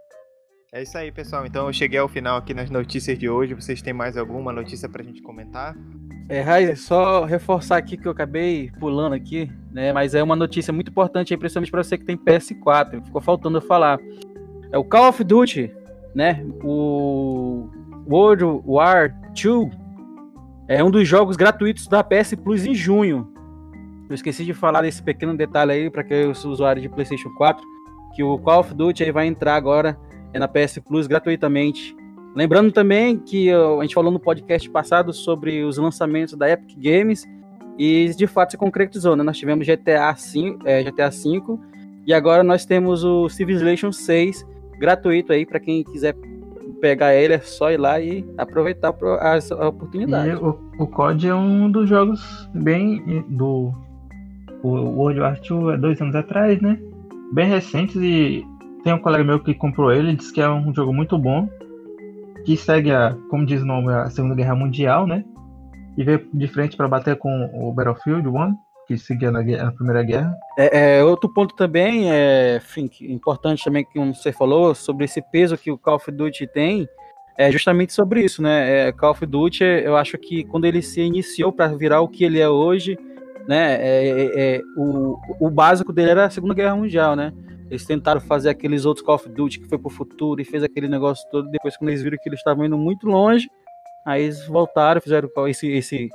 É 0.74 0.80
isso 0.80 0.96
aí, 0.96 1.12
pessoal. 1.12 1.44
Então 1.44 1.66
eu 1.66 1.72
cheguei 1.74 1.98
ao 1.98 2.08
final 2.08 2.38
aqui 2.38 2.54
nas 2.54 2.70
notícias 2.70 3.18
de 3.18 3.28
hoje. 3.28 3.52
Vocês 3.52 3.82
têm 3.82 3.92
mais 3.92 4.16
alguma 4.16 4.50
notícia 4.54 4.88
pra 4.88 5.02
gente 5.02 5.20
comentar? 5.20 5.76
É, 6.30 6.40
Raiz, 6.40 6.80
só 6.80 7.26
reforçar 7.26 7.76
aqui 7.76 7.94
que 7.94 8.08
eu 8.08 8.12
acabei 8.12 8.72
pulando 8.80 9.12
aqui, 9.12 9.52
né? 9.70 9.92
Mas 9.92 10.14
é 10.14 10.22
uma 10.22 10.34
notícia 10.34 10.72
muito 10.72 10.90
importante 10.90 11.36
principalmente 11.36 11.70
para 11.70 11.82
você 11.82 11.98
que 11.98 12.06
tem 12.06 12.16
PS4. 12.16 13.04
Ficou 13.04 13.20
faltando 13.20 13.58
eu 13.58 13.60
falar. 13.60 13.98
É 14.72 14.78
o 14.78 14.82
Call 14.82 15.10
of 15.10 15.22
Duty, 15.22 15.70
né? 16.14 16.42
O 16.64 17.68
World 18.10 18.62
War 18.64 19.14
II 19.36 19.70
é 20.68 20.82
um 20.82 20.90
dos 20.90 21.06
jogos 21.06 21.36
gratuitos 21.36 21.86
da 21.86 22.02
PS 22.02 22.34
Plus 22.42 22.64
em 22.64 22.74
junho. 22.74 23.30
Eu 24.08 24.14
esqueci 24.14 24.42
de 24.42 24.54
falar 24.54 24.80
desse 24.80 25.02
pequeno 25.02 25.36
detalhe 25.36 25.72
aí 25.72 25.90
para 25.90 26.02
que 26.02 26.24
os 26.24 26.42
usuários 26.46 26.82
de 26.82 26.88
PlayStation 26.88 27.28
4, 27.36 27.62
que 28.14 28.22
o 28.22 28.38
Call 28.38 28.60
of 28.60 28.72
Duty 28.72 29.04
aí 29.04 29.12
vai 29.12 29.26
entrar 29.26 29.54
agora 29.54 29.98
na 30.38 30.48
PS 30.48 30.78
Plus 30.78 31.06
gratuitamente. 31.06 31.94
Lembrando 32.34 32.72
também 32.72 33.18
que 33.18 33.50
a 33.50 33.82
gente 33.82 33.94
falou 33.94 34.10
no 34.10 34.18
podcast 34.18 34.68
passado 34.70 35.12
sobre 35.12 35.62
os 35.64 35.76
lançamentos 35.76 36.34
da 36.34 36.50
Epic 36.50 36.76
Games 36.78 37.26
e 37.78 38.10
de 38.16 38.26
fato 38.26 38.52
se 38.52 38.56
concretizou, 38.56 39.14
né? 39.16 39.22
Nós 39.22 39.36
tivemos 39.36 39.66
GTA 39.66 40.14
5, 40.14 40.66
é, 40.66 40.82
GTA 40.82 41.10
5 41.10 41.60
e 42.06 42.14
agora 42.14 42.42
nós 42.42 42.64
temos 42.64 43.04
o 43.04 43.28
Civilization 43.28 43.92
6 43.92 44.46
gratuito 44.78 45.32
aí 45.32 45.44
para 45.44 45.60
quem 45.60 45.84
quiser 45.84 46.14
pegar 46.80 47.14
ele, 47.14 47.34
é 47.34 47.38
só 47.38 47.70
ir 47.70 47.76
lá 47.76 48.00
e 48.00 48.24
aproveitar 48.36 48.88
a, 48.88 49.68
oportunidade. 49.68 50.30
E 50.30 50.34
o, 50.34 50.58
o 50.78 50.86
COD 50.86 51.28
é 51.28 51.34
um 51.34 51.70
dos 51.70 51.88
jogos 51.88 52.50
bem 52.54 53.24
do 53.28 53.72
o 54.62 54.68
World 54.68 55.20
War 55.20 55.40
II 55.48 55.74
é 55.74 55.76
dois 55.76 56.00
anos 56.00 56.14
atrás, 56.14 56.60
né? 56.60 56.78
Bem 57.32 57.48
recentes 57.48 57.96
e 57.96 58.44
tem 58.82 58.92
um 58.92 58.98
colega 58.98 59.24
meu 59.24 59.40
que 59.40 59.54
comprou 59.54 59.92
ele, 59.92 60.16
disse 60.16 60.32
que 60.32 60.40
é 60.40 60.48
um 60.48 60.74
jogo 60.74 60.92
muito 60.92 61.16
bom, 61.16 61.48
que 62.44 62.56
segue 62.56 62.90
a, 62.90 63.16
como 63.30 63.46
diz 63.46 63.62
o 63.62 63.66
nome, 63.66 63.92
a 63.92 64.10
Segunda 64.10 64.34
Guerra 64.34 64.54
Mundial, 64.54 65.06
né? 65.06 65.24
E 65.96 66.02
veio 66.02 66.26
de 66.32 66.48
frente 66.48 66.76
para 66.76 66.88
bater 66.88 67.16
com 67.16 67.50
o 67.54 67.72
Battlefield 67.72 68.26
1, 68.26 68.56
que 68.86 68.98
seguia 68.98 69.30
na, 69.30 69.42
na 69.42 69.72
Primeira 69.72 70.02
Guerra. 70.02 70.36
É, 70.58 70.98
é, 70.98 71.04
outro 71.04 71.32
ponto 71.32 71.54
também, 71.54 72.10
é, 72.10 72.56
enfim, 72.56 72.90
importante 73.02 73.64
também 73.64 73.84
que 73.84 73.98
você 73.98 74.32
falou 74.32 74.74
sobre 74.74 75.04
esse 75.04 75.22
peso 75.22 75.56
que 75.56 75.70
o 75.70 75.78
Call 75.78 75.96
of 75.96 76.10
Duty 76.10 76.46
tem, 76.46 76.88
é 77.36 77.50
justamente 77.50 77.92
sobre 77.92 78.22
isso, 78.24 78.42
né? 78.42 78.88
É, 78.88 78.92
Call 78.92 79.12
of 79.12 79.24
Duty, 79.24 79.64
eu 79.64 79.96
acho 79.96 80.18
que 80.18 80.44
quando 80.44 80.64
ele 80.64 80.82
se 80.82 81.00
iniciou 81.00 81.52
para 81.52 81.68
virar 81.68 82.00
o 82.00 82.08
que 82.08 82.24
ele 82.24 82.40
é 82.40 82.48
hoje, 82.48 82.98
né? 83.46 83.74
É, 83.74 84.08
é, 84.08 84.56
é, 84.56 84.60
o, 84.76 85.18
o 85.40 85.50
básico 85.50 85.92
dele 85.92 86.10
era 86.10 86.26
a 86.26 86.30
Segunda 86.30 86.54
Guerra 86.54 86.76
Mundial, 86.76 87.14
né? 87.16 87.32
Eles 87.72 87.86
tentaram 87.86 88.20
fazer 88.20 88.50
aqueles 88.50 88.84
outros 88.84 89.04
Call 89.04 89.14
of 89.14 89.26
Duty 89.30 89.60
que 89.60 89.66
foi 89.66 89.78
pro 89.78 89.88
futuro 89.88 90.42
e 90.42 90.44
fez 90.44 90.62
aquele 90.62 90.86
negócio 90.86 91.26
todo. 91.30 91.48
Depois, 91.48 91.74
quando 91.74 91.88
eles 91.88 92.02
viram 92.02 92.18
que 92.22 92.28
eles 92.28 92.38
estavam 92.38 92.66
indo 92.66 92.76
muito 92.76 93.06
longe, 93.06 93.48
aí 94.04 94.24
eles 94.24 94.46
voltaram, 94.46 95.00
fizeram 95.00 95.30
esse, 95.48 95.68
esse, 95.72 96.10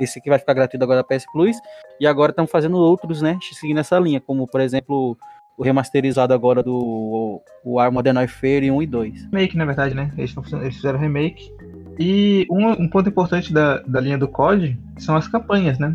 esse 0.00 0.20
que 0.22 0.30
vai 0.30 0.38
ficar 0.38 0.54
gratuito 0.54 0.82
agora 0.82 1.02
da 1.02 1.04
PS 1.04 1.26
Plus. 1.30 1.58
E 2.00 2.06
agora 2.06 2.30
estão 2.30 2.46
fazendo 2.46 2.78
outros, 2.78 3.20
né? 3.20 3.38
Seguindo 3.52 3.80
essa 3.80 3.98
linha, 3.98 4.18
como 4.18 4.48
por 4.48 4.62
exemplo 4.62 5.14
o 5.58 5.62
remasterizado 5.62 6.32
agora 6.32 6.62
do 6.62 7.42
o 7.62 7.78
Ar 7.78 7.92
Modern 7.92 8.16
Warfare 8.16 8.70
1 8.70 8.82
e 8.82 8.86
2. 8.86 9.24
Remake, 9.24 9.58
na 9.58 9.66
verdade, 9.66 9.94
né? 9.94 10.10
Eles, 10.16 10.34
eles 10.54 10.76
fizeram 10.76 10.98
remake. 10.98 11.52
E 11.98 12.46
um, 12.50 12.66
um, 12.66 12.88
ponto 12.88 13.10
importante 13.10 13.52
da, 13.52 13.80
da 13.80 14.00
linha 14.00 14.16
do 14.16 14.26
COD 14.26 14.78
são 14.96 15.14
as 15.16 15.28
campanhas, 15.28 15.78
né? 15.78 15.94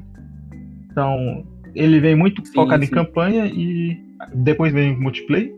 Então, 0.91 1.43
ele 1.75 1.99
vem 1.99 2.15
muito 2.15 2.45
sim, 2.45 2.53
focado 2.53 2.83
sim. 2.83 2.89
em 2.89 2.93
campanha 2.93 3.45
e 3.45 3.99
depois 4.33 4.73
vem 4.73 4.97
multiplayer. 4.97 5.53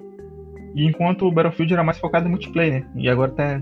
E 0.73 0.85
enquanto 0.85 1.25
o 1.25 1.31
Battlefield 1.31 1.73
era 1.73 1.83
mais 1.83 1.97
focado 1.97 2.27
em 2.27 2.31
multiplayer, 2.31 2.81
né? 2.81 2.87
E 2.95 3.09
agora 3.09 3.31
tá, 3.31 3.61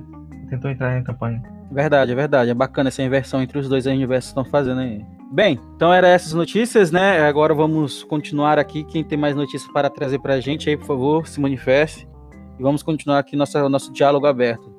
tentou 0.49 0.71
entrar 0.71 0.97
em 0.97 1.03
campanha. 1.03 1.41
Verdade, 1.71 2.11
é 2.11 2.15
verdade. 2.15 2.51
É 2.51 2.53
bacana 2.53 2.89
essa 2.89 3.03
inversão 3.03 3.41
entre 3.41 3.57
os 3.57 3.67
dois 3.67 3.85
universos 3.85 4.31
que 4.31 4.39
estão 4.39 4.51
fazendo 4.51 4.81
aí. 4.81 5.03
Bem, 5.31 5.59
então 5.75 5.91
eram 5.91 6.07
essas 6.07 6.33
notícias, 6.33 6.91
né? 6.91 7.21
Agora 7.21 7.53
vamos 7.53 8.03
continuar 8.03 8.59
aqui. 8.59 8.83
Quem 8.83 9.03
tem 9.03 9.17
mais 9.17 9.35
notícias 9.35 9.71
para 9.71 9.89
trazer 9.89 10.19
para 10.19 10.35
a 10.35 10.39
gente 10.39 10.69
aí, 10.69 10.77
por 10.77 10.85
favor, 10.85 11.27
se 11.27 11.41
manifeste. 11.41 12.07
E 12.59 12.61
vamos 12.61 12.83
continuar 12.83 13.19
aqui 13.19 13.35
nosso, 13.35 13.67
nosso 13.69 13.91
diálogo 13.91 14.27
aberto. 14.27 14.71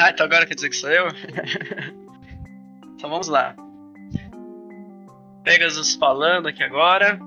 Ah, 0.00 0.10
então 0.10 0.24
agora 0.24 0.46
quer 0.46 0.54
dizer 0.54 0.70
que 0.70 0.76
sou 0.76 0.90
eu? 0.90 1.08
então 2.96 3.10
vamos 3.10 3.28
lá. 3.28 3.54
Pegasus 5.44 5.94
falando 5.94 6.48
aqui 6.48 6.62
agora. 6.62 7.20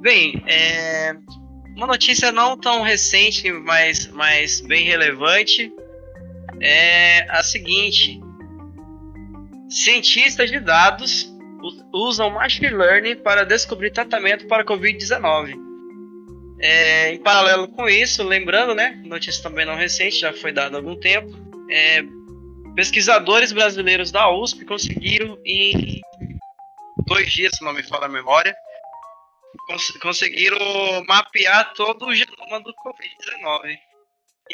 Bem, 0.00 0.42
é... 0.46 1.14
uma 1.76 1.86
notícia 1.86 2.32
não 2.32 2.58
tão 2.58 2.82
recente, 2.82 3.50
mas, 3.50 4.08
mas 4.08 4.60
bem 4.60 4.84
relevante 4.84 5.72
é 6.60 7.26
a 7.30 7.42
seguinte: 7.42 8.20
cientistas 9.68 10.50
de 10.50 10.60
dados 10.60 11.32
usam 11.92 12.30
machine 12.30 12.68
learning 12.68 13.16
para 13.16 13.44
descobrir 13.44 13.90
tratamento 13.90 14.46
para 14.46 14.64
Covid-19. 14.64 15.54
É, 16.60 17.12
em 17.12 17.18
paralelo 17.18 17.68
com 17.68 17.88
isso, 17.88 18.22
lembrando, 18.22 18.74
né, 18.74 19.00
notícia 19.04 19.42
também 19.42 19.66
não 19.66 19.76
recente, 19.76 20.18
já 20.18 20.32
foi 20.32 20.52
dada 20.52 20.76
há 20.76 20.78
algum 20.78 20.96
tempo, 20.96 21.36
é, 21.70 22.02
pesquisadores 22.74 23.52
brasileiros 23.52 24.10
da 24.10 24.30
USP 24.30 24.64
conseguiram 24.64 25.38
em 25.44 26.00
dois 27.06 27.32
dias, 27.32 27.56
se 27.56 27.64
não 27.64 27.72
me 27.72 27.82
falha 27.82 28.06
a 28.06 28.08
memória, 28.08 28.54
cons 29.66 29.90
conseguiram 30.02 30.58
mapear 31.06 31.72
todo 31.74 32.06
o 32.06 32.14
genoma 32.14 32.60
do 32.60 32.74
Covid-19. 32.74 33.78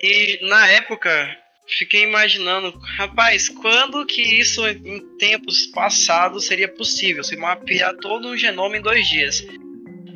E 0.03 0.39
na 0.49 0.69
época 0.69 1.37
fiquei 1.79 2.03
imaginando, 2.03 2.77
rapaz, 2.97 3.49
quando 3.49 4.05
que 4.07 4.23
isso 4.23 4.67
em 4.67 5.17
tempos 5.17 5.67
passados 5.69 6.47
seria 6.47 6.69
possível? 6.69 7.23
Se 7.23 7.37
mapear 7.37 7.95
todo 7.97 8.29
um 8.29 8.37
genoma 8.37 8.77
em 8.77 8.83
dois 8.83 9.07
dias. 9.09 9.45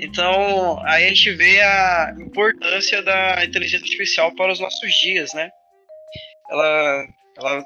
Então, 0.00 0.82
aí 0.84 1.04
a 1.04 1.08
gente 1.08 1.30
vê 1.32 1.60
a 1.60 2.14
importância 2.18 3.02
da 3.02 3.44
inteligência 3.44 3.84
artificial 3.84 4.34
para 4.34 4.52
os 4.52 4.60
nossos 4.60 4.92
dias, 5.00 5.32
né? 5.32 5.50
Ela, 6.50 7.06
ela 7.38 7.64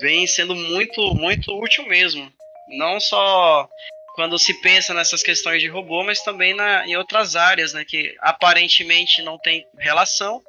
vem 0.00 0.26
sendo 0.26 0.54
muito, 0.54 1.14
muito 1.14 1.52
útil 1.52 1.86
mesmo. 1.86 2.32
Não 2.78 2.98
só 2.98 3.68
quando 4.16 4.38
se 4.38 4.54
pensa 4.54 4.94
nessas 4.94 5.22
questões 5.22 5.60
de 5.60 5.68
robô, 5.68 6.02
mas 6.02 6.22
também 6.22 6.54
na, 6.54 6.88
em 6.88 6.96
outras 6.96 7.36
áreas, 7.36 7.74
né? 7.74 7.84
Que 7.84 8.16
aparentemente 8.20 9.22
não 9.22 9.38
tem 9.38 9.62
relação, 9.78 10.42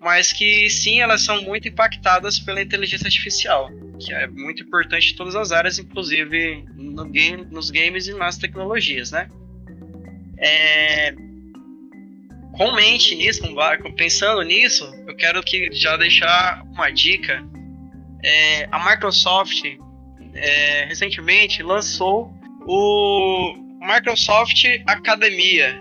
mas 0.00 0.32
que 0.32 0.68
sim, 0.68 1.00
elas 1.00 1.22
são 1.22 1.40
muito 1.42 1.68
impactadas 1.68 2.40
pela 2.40 2.60
inteligência 2.60 3.06
artificial, 3.06 3.70
que 4.00 4.12
é 4.12 4.26
muito 4.26 4.64
importante 4.64 5.12
em 5.12 5.16
todas 5.16 5.36
as 5.36 5.52
áreas, 5.52 5.78
inclusive 5.78 6.64
no 6.74 7.08
game, 7.08 7.44
nos 7.44 7.70
games 7.70 8.08
e 8.08 8.12
nas 8.12 8.36
tecnologias, 8.36 9.12
né? 9.12 9.30
É... 10.38 11.14
Com 12.56 12.72
mente 12.74 13.14
nisso, 13.14 13.42
pensando 13.96 14.42
nisso, 14.42 14.84
eu 15.06 15.14
quero 15.14 15.42
que 15.44 15.70
já 15.72 15.96
deixar 15.96 16.62
uma 16.64 16.90
dica. 16.90 17.44
É, 18.24 18.66
a 18.72 18.90
Microsoft 18.90 19.62
é, 20.34 20.86
recentemente 20.86 21.62
lançou 21.62 22.35
o 22.66 23.54
Microsoft 23.80 24.64
Academia. 24.86 25.80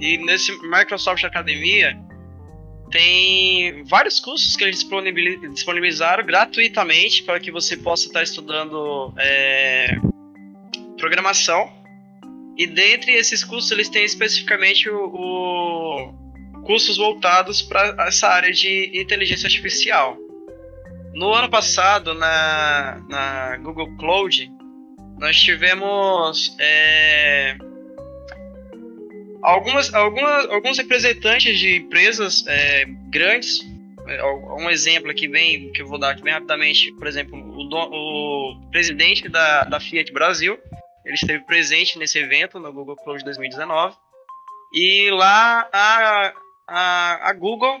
E 0.00 0.18
nesse 0.18 0.52
Microsoft 0.62 1.24
Academia 1.24 1.96
tem 2.90 3.84
vários 3.84 4.20
cursos 4.20 4.56
que 4.56 4.64
eles 4.64 4.84
disponibilizaram 5.52 6.24
gratuitamente 6.24 7.22
para 7.22 7.40
que 7.40 7.50
você 7.50 7.76
possa 7.76 8.06
estar 8.06 8.22
estudando 8.22 9.12
é, 9.18 9.96
programação. 10.98 11.72
E 12.56 12.66
dentre 12.66 13.12
esses 13.12 13.42
cursos, 13.42 13.70
eles 13.72 13.88
têm 13.88 14.04
especificamente 14.04 14.88
o, 14.88 15.06
o 15.06 16.14
cursos 16.64 16.96
voltados 16.96 17.62
para 17.62 18.06
essa 18.06 18.28
área 18.28 18.52
de 18.52 18.90
inteligência 18.94 19.46
artificial. 19.46 20.16
No 21.14 21.32
ano 21.32 21.48
passado, 21.48 22.14
na, 22.14 23.00
na 23.08 23.56
Google 23.58 23.96
Cloud, 23.96 24.50
nós 25.18 25.36
tivemos 25.40 26.54
é, 26.58 27.56
algumas, 29.42 29.92
algumas, 29.94 30.46
alguns 30.46 30.78
representantes 30.78 31.58
de 31.58 31.76
empresas 31.76 32.44
é, 32.46 32.84
grandes, 33.10 33.60
é, 34.06 34.24
um 34.24 34.68
exemplo 34.70 35.10
aqui 35.10 35.28
bem 35.28 35.72
que 35.72 35.82
eu 35.82 35.86
vou 35.86 35.98
dar 35.98 36.10
aqui 36.10 36.22
bem 36.22 36.32
rapidamente, 36.32 36.92
por 36.92 37.06
exemplo, 37.06 37.38
o, 37.38 38.52
o 38.52 38.70
presidente 38.70 39.28
da, 39.28 39.64
da 39.64 39.80
Fiat 39.80 40.12
Brasil, 40.12 40.58
ele 41.04 41.14
esteve 41.14 41.44
presente 41.44 41.98
nesse 41.98 42.18
evento 42.18 42.58
no 42.58 42.72
Google 42.72 42.96
Cloud 42.96 43.22
2019 43.22 43.94
e 44.72 45.10
lá 45.10 45.68
a, 45.72 46.32
a, 46.66 47.30
a 47.30 47.32
Google 47.34 47.80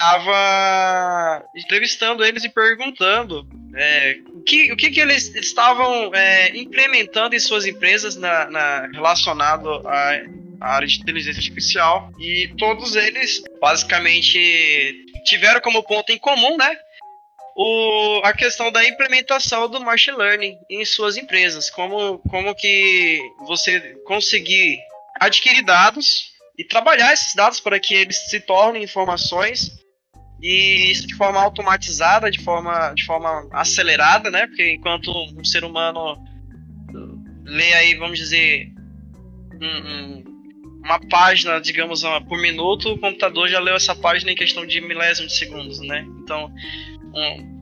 estava 0.00 1.44
entrevistando 1.54 2.24
eles 2.24 2.42
e 2.42 2.48
perguntando 2.48 3.46
é, 3.74 4.16
o, 4.32 4.42
que, 4.42 4.72
o 4.72 4.76
que, 4.76 4.90
que 4.90 5.00
eles 5.00 5.34
estavam 5.34 6.14
é, 6.14 6.56
implementando 6.56 7.36
em 7.36 7.38
suas 7.38 7.66
empresas 7.66 8.16
na, 8.16 8.46
na, 8.50 8.88
relacionado 8.92 9.86
a 9.86 10.22
a 10.60 10.74
área 10.74 10.86
de 10.86 11.00
inteligência 11.00 11.40
artificial, 11.40 12.12
e 12.18 12.48
todos 12.58 12.94
eles 12.94 13.42
basicamente 13.60 15.06
tiveram 15.24 15.60
como 15.60 15.82
ponto 15.82 16.12
em 16.12 16.18
comum, 16.18 16.56
né? 16.56 16.76
O, 17.56 18.20
a 18.22 18.32
questão 18.32 18.70
da 18.70 18.86
implementação 18.86 19.68
do 19.68 19.80
machine 19.80 20.16
learning 20.16 20.56
em 20.68 20.84
suas 20.84 21.16
empresas, 21.16 21.70
como, 21.70 22.18
como 22.30 22.54
que 22.54 23.20
você 23.46 23.80
conseguir 24.04 24.78
adquirir 25.18 25.64
dados 25.64 26.30
e 26.58 26.64
trabalhar 26.64 27.12
esses 27.12 27.34
dados 27.34 27.58
para 27.58 27.80
que 27.80 27.94
eles 27.94 28.16
se 28.28 28.40
tornem 28.40 28.82
informações 28.82 29.80
e 30.42 30.90
isso 30.90 31.06
de 31.06 31.14
forma 31.14 31.40
automatizada, 31.40 32.30
de 32.30 32.40
forma, 32.40 32.94
de 32.94 33.04
forma 33.04 33.48
acelerada, 33.52 34.30
né? 34.30 34.46
Porque 34.46 34.72
enquanto 34.72 35.10
um 35.36 35.44
ser 35.44 35.64
humano 35.64 36.16
lê 37.44 37.72
aí, 37.74 37.94
vamos 37.94 38.18
dizer, 38.18 38.72
um, 39.60 39.66
um, 39.66 40.24
uma 40.84 40.98
página, 41.08 41.60
digamos, 41.60 42.02
por 42.28 42.38
minuto, 42.40 42.92
o 42.92 42.98
computador 42.98 43.48
já 43.48 43.60
leu 43.60 43.74
essa 43.74 43.94
página 43.94 44.32
em 44.32 44.36
questão 44.36 44.64
de 44.64 44.80
milésimos 44.80 45.32
de 45.32 45.38
segundos, 45.38 45.80
né? 45.80 46.06
Então, 46.22 46.50
um, 47.14 47.60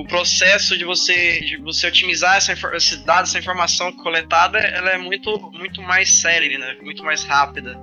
o 0.00 0.04
processo 0.06 0.76
de 0.76 0.84
você, 0.84 1.40
de 1.40 1.56
você 1.58 1.86
otimizar 1.86 2.36
essa, 2.36 2.52
esse 2.74 3.04
dado, 3.04 3.24
essa 3.24 3.38
informação 3.38 3.92
coletada, 3.92 4.58
ela 4.58 4.90
é 4.90 4.98
muito, 4.98 5.38
muito 5.52 5.80
mais 5.80 6.10
célere, 6.10 6.58
né? 6.58 6.76
Muito 6.82 7.04
mais 7.04 7.22
rápida. 7.22 7.78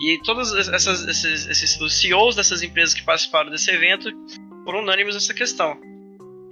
E 0.00 0.18
todos 0.22 0.52
essas, 0.68 1.06
esses, 1.08 1.46
esses, 1.46 1.80
os 1.80 1.98
CEOs 1.98 2.36
dessas 2.36 2.62
empresas 2.62 2.94
que 2.94 3.02
participaram 3.02 3.50
desse 3.50 3.70
evento 3.70 4.10
foram 4.64 4.80
unânimes 4.80 5.14
nessa 5.14 5.32
questão. 5.32 5.80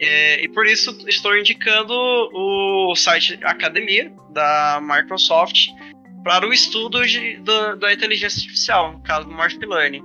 É, 0.00 0.42
e 0.42 0.48
por 0.48 0.66
isso 0.66 0.96
estou 1.06 1.36
indicando 1.36 1.92
o 1.94 2.94
site 2.96 3.38
Academia 3.42 4.12
da 4.30 4.80
Microsoft, 4.82 5.68
para 6.24 6.48
o 6.48 6.52
estudo 6.52 7.06
de, 7.06 7.36
do, 7.36 7.76
da 7.76 7.92
inteligência 7.92 8.38
artificial, 8.38 8.92
no 8.92 9.02
caso 9.02 9.28
do 9.28 9.34
Machine 9.34 9.66
Learning. 9.66 10.02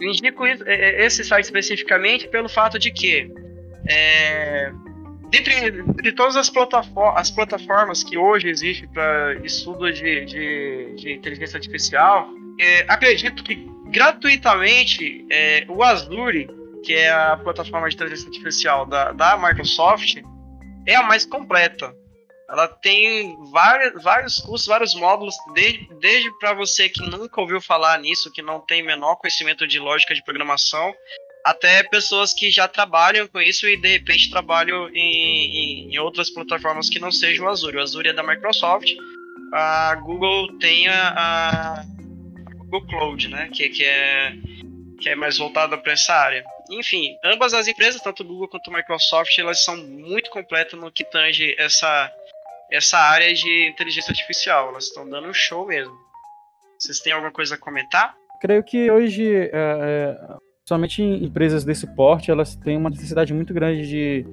indico 0.00 0.44
esse 0.44 1.22
site 1.24 1.44
especificamente 1.44 2.26
pelo 2.28 2.48
fato 2.48 2.78
de 2.78 2.90
que 2.90 3.30
é, 3.88 4.72
dentre 5.30 5.82
de 6.02 6.12
todas 6.12 6.36
as, 6.36 6.50
plataform 6.50 7.16
as 7.16 7.30
plataformas 7.30 8.02
que 8.02 8.18
hoje 8.18 8.48
existem 8.48 8.88
para 8.88 9.34
estudo 9.44 9.92
de, 9.92 10.24
de, 10.24 10.94
de, 10.96 11.12
inteligência 11.12 11.56
artificial, 11.56 12.28
é, 12.58 12.84
acredito 12.88 13.42
que 13.44 13.54
gratuitamente 13.86 15.24
é, 15.30 15.64
o 15.68 15.82
Azure, 15.82 16.48
que 16.84 16.94
é 16.94 17.10
a 17.10 17.36
plataforma 17.36 17.88
de 17.88 17.94
inteligência 17.94 18.26
artificial 18.26 18.84
da, 18.86 19.12
da 19.12 19.36
Microsoft, 19.36 20.16
é 20.86 20.96
a 20.96 21.02
mais 21.02 21.24
completa. 21.24 21.94
Ela 22.48 22.66
tem 22.66 23.36
vários, 23.52 24.02
vários 24.02 24.38
cursos, 24.38 24.66
vários 24.66 24.94
módulos, 24.94 25.36
desde, 25.54 25.88
desde 26.00 26.36
para 26.40 26.52
você 26.52 26.88
que 26.88 27.00
nunca 27.02 27.40
ouviu 27.40 27.60
falar 27.60 27.96
nisso, 28.00 28.32
que 28.32 28.42
não 28.42 28.58
tem 28.58 28.82
menor 28.82 29.14
conhecimento 29.16 29.68
de 29.68 29.78
lógica 29.78 30.12
de 30.12 30.24
programação, 30.24 30.92
até 31.44 31.82
pessoas 31.82 32.32
que 32.32 32.50
já 32.50 32.68
trabalham 32.68 33.26
com 33.26 33.40
isso 33.40 33.66
e 33.66 33.76
de 33.76 33.88
repente 33.88 34.30
trabalham 34.30 34.88
em, 34.90 35.92
em, 35.92 35.98
outras 35.98 36.30
plataformas 36.30 36.88
que 36.88 36.98
não 36.98 37.10
sejam 37.10 37.46
o 37.46 37.48
Azure. 37.48 37.76
O 37.76 37.82
Azure 37.82 38.08
é 38.08 38.12
da 38.12 38.22
Microsoft, 38.22 38.90
a 39.52 39.94
Google 39.96 40.58
tem 40.58 40.88
a, 40.88 41.14
a 41.16 41.84
Google 42.56 42.86
Cloud, 42.86 43.28
né, 43.28 43.48
que, 43.52 43.68
que, 43.68 43.84
é, 43.84 44.32
que 45.00 45.08
é 45.08 45.14
mais 45.14 45.38
voltada 45.38 45.76
para 45.78 45.92
essa 45.92 46.14
área. 46.14 46.44
Enfim, 46.70 47.16
ambas 47.24 47.52
as 47.54 47.66
empresas, 47.66 48.00
tanto 48.00 48.24
Google 48.24 48.48
quanto 48.48 48.70
Microsoft, 48.70 49.36
elas 49.38 49.64
são 49.64 49.76
muito 49.76 50.30
completas 50.30 50.78
no 50.78 50.92
que 50.92 51.04
tange 51.04 51.56
essa, 51.58 52.12
essa 52.70 52.98
área 52.98 53.32
de 53.34 53.68
inteligência 53.68 54.12
artificial. 54.12 54.68
Elas 54.68 54.84
estão 54.84 55.08
dando 55.08 55.28
um 55.28 55.34
show 55.34 55.66
mesmo. 55.66 55.98
Vocês 56.78 57.00
têm 57.00 57.12
alguma 57.12 57.32
coisa 57.32 57.56
a 57.56 57.58
comentar? 57.58 58.14
Creio 58.40 58.62
que 58.62 58.90
hoje 58.90 59.34
é, 59.34 59.50
é 59.52 60.16
somente 60.70 61.02
empresas 61.02 61.64
desse 61.64 61.84
porte, 61.84 62.30
elas 62.30 62.54
têm 62.54 62.76
uma 62.76 62.90
necessidade 62.90 63.34
muito 63.34 63.52
grande 63.52 63.88
de 63.88 64.26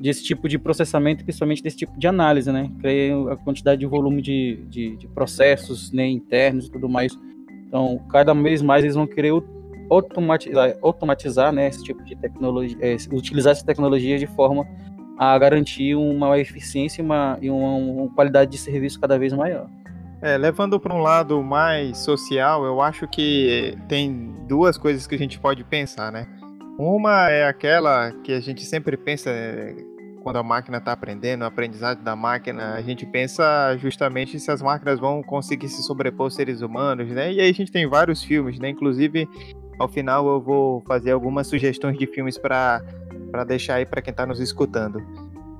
desse 0.00 0.24
tipo 0.24 0.48
de 0.48 0.58
processamento, 0.58 1.22
principalmente 1.22 1.62
desse 1.62 1.76
tipo 1.76 1.96
de 1.96 2.08
análise, 2.08 2.50
né? 2.50 2.68
Creio 2.80 3.30
a 3.30 3.36
quantidade 3.36 3.80
de 3.80 3.86
volume 3.86 4.20
de, 4.20 4.56
de, 4.68 4.96
de 4.96 5.06
processos 5.06 5.92
né, 5.92 6.04
internos 6.08 6.66
e 6.66 6.70
tudo 6.72 6.88
mais. 6.88 7.16
Então, 7.68 8.00
cada 8.10 8.34
vez 8.34 8.60
mais 8.62 8.82
eles 8.82 8.96
vão 8.96 9.06
querer 9.06 9.32
automatizar, 9.88 10.76
automatizar 10.82 11.52
né, 11.52 11.68
esse 11.68 11.84
tipo 11.84 12.02
de 12.02 12.16
tecnologia, 12.16 12.76
é, 12.80 12.96
utilizar 13.12 13.52
essa 13.52 13.64
tecnologia 13.64 14.18
de 14.18 14.26
forma 14.26 14.66
a 15.16 15.38
garantir 15.38 15.94
uma 15.94 16.36
eficiência 16.36 17.00
e 17.00 17.04
uma, 17.04 17.38
e 17.40 17.48
uma, 17.48 17.74
uma 17.74 18.08
qualidade 18.08 18.50
de 18.50 18.58
serviço 18.58 18.98
cada 19.00 19.16
vez 19.16 19.32
maior. 19.32 19.68
É, 20.22 20.38
levando 20.38 20.78
para 20.78 20.94
um 20.94 21.00
lado 21.00 21.42
mais 21.42 21.98
social, 21.98 22.64
eu 22.64 22.80
acho 22.80 23.08
que 23.08 23.76
tem 23.88 24.32
duas 24.46 24.78
coisas 24.78 25.04
que 25.04 25.16
a 25.16 25.18
gente 25.18 25.36
pode 25.40 25.64
pensar, 25.64 26.12
né? 26.12 26.28
Uma 26.78 27.28
é 27.28 27.48
aquela 27.48 28.12
que 28.22 28.32
a 28.32 28.38
gente 28.40 28.64
sempre 28.64 28.96
pensa 28.96 29.30
é, 29.30 29.74
quando 30.22 30.36
a 30.36 30.42
máquina 30.44 30.78
está 30.78 30.92
aprendendo, 30.92 31.42
o 31.42 31.44
aprendizado 31.44 32.04
da 32.04 32.14
máquina, 32.14 32.74
a 32.74 32.80
gente 32.80 33.04
pensa 33.04 33.76
justamente 33.78 34.38
se 34.38 34.48
as 34.48 34.62
máquinas 34.62 35.00
vão 35.00 35.24
conseguir 35.24 35.68
se 35.68 35.82
sobrepor 35.82 36.26
aos 36.26 36.36
seres 36.36 36.60
humanos, 36.60 37.08
né? 37.08 37.32
E 37.32 37.40
aí 37.40 37.50
a 37.50 37.54
gente 37.54 37.72
tem 37.72 37.88
vários 37.88 38.22
filmes, 38.22 38.60
né? 38.60 38.68
Inclusive, 38.68 39.28
ao 39.76 39.88
final 39.88 40.24
eu 40.28 40.40
vou 40.40 40.82
fazer 40.86 41.10
algumas 41.10 41.48
sugestões 41.48 41.98
de 41.98 42.06
filmes 42.06 42.38
para 42.38 42.80
deixar 43.44 43.74
aí 43.74 43.86
para 43.86 44.00
quem 44.00 44.12
está 44.12 44.24
nos 44.24 44.38
escutando. 44.38 45.02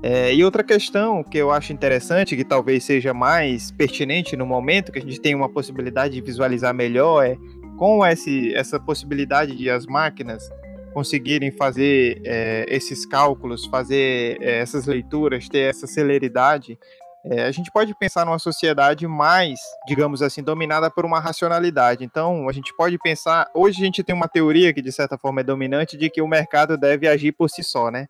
É, 0.03 0.35
e 0.35 0.45
outra 0.45 0.65
questão 0.65 1.23
que 1.23 1.39
eu 1.39 1.53
acho 1.53 1.73
interessante, 1.73 2.37
que 2.37 2.45
talvez 2.45 2.83
seja 2.83 3.15
mais 3.15 3.71
pertinente 3.71 4.37
no 4.37 4.45
momento, 4.45 4.91
que 4.91 4.99
a 4.99 5.03
gente 5.03 5.21
tem 5.21 5.35
uma 5.35 5.49
possibilidade 5.49 6.15
de 6.15 6.21
visualizar 6.21 6.75
melhor, 6.75 7.25
é 7.25 7.37
com 7.79 8.05
esse, 8.05 8.53
essa 8.55 8.81
possibilidade 8.81 9.57
de 9.57 9.71
as 9.71 9.87
máquinas 9.87 10.51
conseguirem 10.93 11.51
fazer 11.53 12.21
é, 12.25 12.67
esses 12.69 13.07
cálculos, 13.07 13.65
fazer 13.67 14.39
é, 14.41 14.59
essas 14.59 14.87
leituras, 14.87 15.49
ter 15.49 15.71
essa 15.71 15.87
celeridade, 15.87 16.79
é, 17.25 17.45
a 17.45 17.53
gente 17.53 17.71
pode 17.71 17.95
pensar 17.95 18.27
numa 18.27 18.39
sociedade 18.39 19.07
mais, 19.07 19.61
digamos 19.87 20.23
assim, 20.23 20.43
dominada 20.43 20.91
por 20.91 21.05
uma 21.05 21.21
racionalidade. 21.21 22.05
Então, 22.05 22.49
a 22.49 22.53
gente 22.53 22.75
pode 22.77 22.99
pensar. 22.99 23.49
Hoje 23.55 23.81
a 23.81 23.85
gente 23.85 24.03
tem 24.03 24.15
uma 24.15 24.27
teoria 24.27 24.73
que, 24.73 24.83
de 24.83 24.91
certa 24.91 25.17
forma, 25.17 25.41
é 25.41 25.45
dominante 25.45 25.97
de 25.97 26.11
que 26.11 26.21
o 26.21 26.27
mercado 26.27 26.77
deve 26.77 27.07
agir 27.07 27.31
por 27.31 27.49
si 27.49 27.63
só, 27.63 27.93
né? 27.93 28.09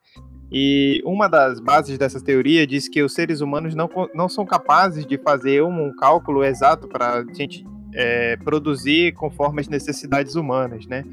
E 0.52 1.00
uma 1.04 1.28
das 1.28 1.58
bases 1.60 1.96
dessa 1.96 2.22
teoria 2.22 2.66
diz 2.66 2.86
que 2.86 3.02
os 3.02 3.14
seres 3.14 3.40
humanos 3.40 3.74
não, 3.74 3.88
não 4.14 4.28
são 4.28 4.44
capazes 4.44 5.06
de 5.06 5.16
fazer 5.16 5.62
um, 5.62 5.86
um 5.86 5.96
cálculo 5.96 6.44
exato 6.44 6.86
para 6.86 7.14
a 7.14 7.24
gente 7.32 7.64
é, 7.94 8.36
produzir 8.36 9.14
conforme 9.14 9.62
as 9.62 9.68
necessidades 9.68 10.34
humanas, 10.34 10.86
né? 10.86 11.04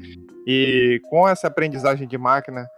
E 0.46 1.00
com 1.08 1.26
essa 1.26 1.46
aprendizagem 1.46 2.06
de 2.06 2.18
máquina, 2.18 2.68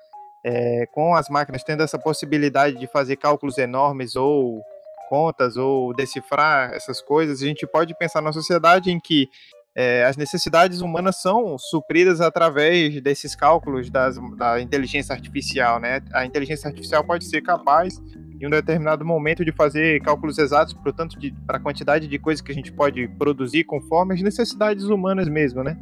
é, 0.44 0.86
com 0.92 1.14
as 1.14 1.28
máquinas 1.28 1.64
tendo 1.64 1.82
essa 1.82 1.98
possibilidade 1.98 2.78
de 2.78 2.86
fazer 2.86 3.16
cálculos 3.16 3.58
enormes 3.58 4.14
ou 4.14 4.62
contas 5.08 5.56
ou 5.56 5.92
decifrar 5.94 6.72
essas 6.72 7.00
coisas, 7.00 7.42
a 7.42 7.44
gente 7.44 7.66
pode 7.66 7.92
pensar 7.98 8.22
na 8.22 8.32
sociedade 8.32 8.90
em 8.90 9.00
que 9.00 9.28
é, 9.74 10.04
as 10.04 10.16
necessidades 10.16 10.80
humanas 10.80 11.20
são 11.20 11.56
supridas 11.56 12.20
através 12.20 13.00
desses 13.00 13.34
cálculos 13.34 13.88
das, 13.88 14.18
da 14.36 14.60
inteligência 14.60 15.14
artificial, 15.14 15.80
né? 15.80 16.02
A 16.12 16.26
inteligência 16.26 16.68
artificial 16.68 17.02
pode 17.02 17.24
ser 17.24 17.40
capaz, 17.40 17.98
em 18.38 18.46
um 18.46 18.50
determinado 18.50 19.04
momento, 19.04 19.44
de 19.44 19.52
fazer 19.52 20.00
cálculos 20.02 20.36
exatos 20.36 20.74
portanto, 20.74 21.16
para 21.46 21.56
a 21.56 21.60
quantidade 21.60 22.06
de 22.06 22.18
coisas 22.18 22.42
que 22.42 22.52
a 22.52 22.54
gente 22.54 22.70
pode 22.70 23.08
produzir 23.16 23.64
conforme 23.64 24.14
as 24.14 24.20
necessidades 24.20 24.84
humanas 24.84 25.28
mesmo, 25.28 25.62
né? 25.62 25.78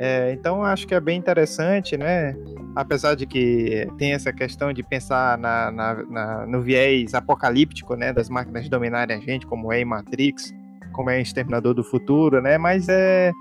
É, 0.00 0.32
então, 0.32 0.62
acho 0.62 0.86
que 0.86 0.94
é 0.94 1.00
bem 1.00 1.18
interessante, 1.18 1.98
né? 1.98 2.34
Apesar 2.74 3.14
de 3.14 3.26
que 3.26 3.86
tem 3.98 4.12
essa 4.12 4.32
questão 4.32 4.72
de 4.72 4.82
pensar 4.82 5.36
na, 5.36 5.70
na, 5.70 5.94
na, 6.04 6.46
no 6.46 6.62
viés 6.62 7.12
apocalíptico, 7.12 7.94
né? 7.94 8.10
Das 8.10 8.30
máquinas 8.30 8.68
dominarem 8.70 9.16
a 9.16 9.20
gente, 9.20 9.44
como 9.44 9.70
é 9.70 9.80
em 9.80 9.84
Matrix, 9.84 10.54
como 10.98 11.10
é 11.10 11.20
Exterminador 11.20 11.74
do 11.74 11.84
Futuro, 11.84 12.42
né? 12.42 12.58
Mas 12.58 12.88
é 12.88 13.32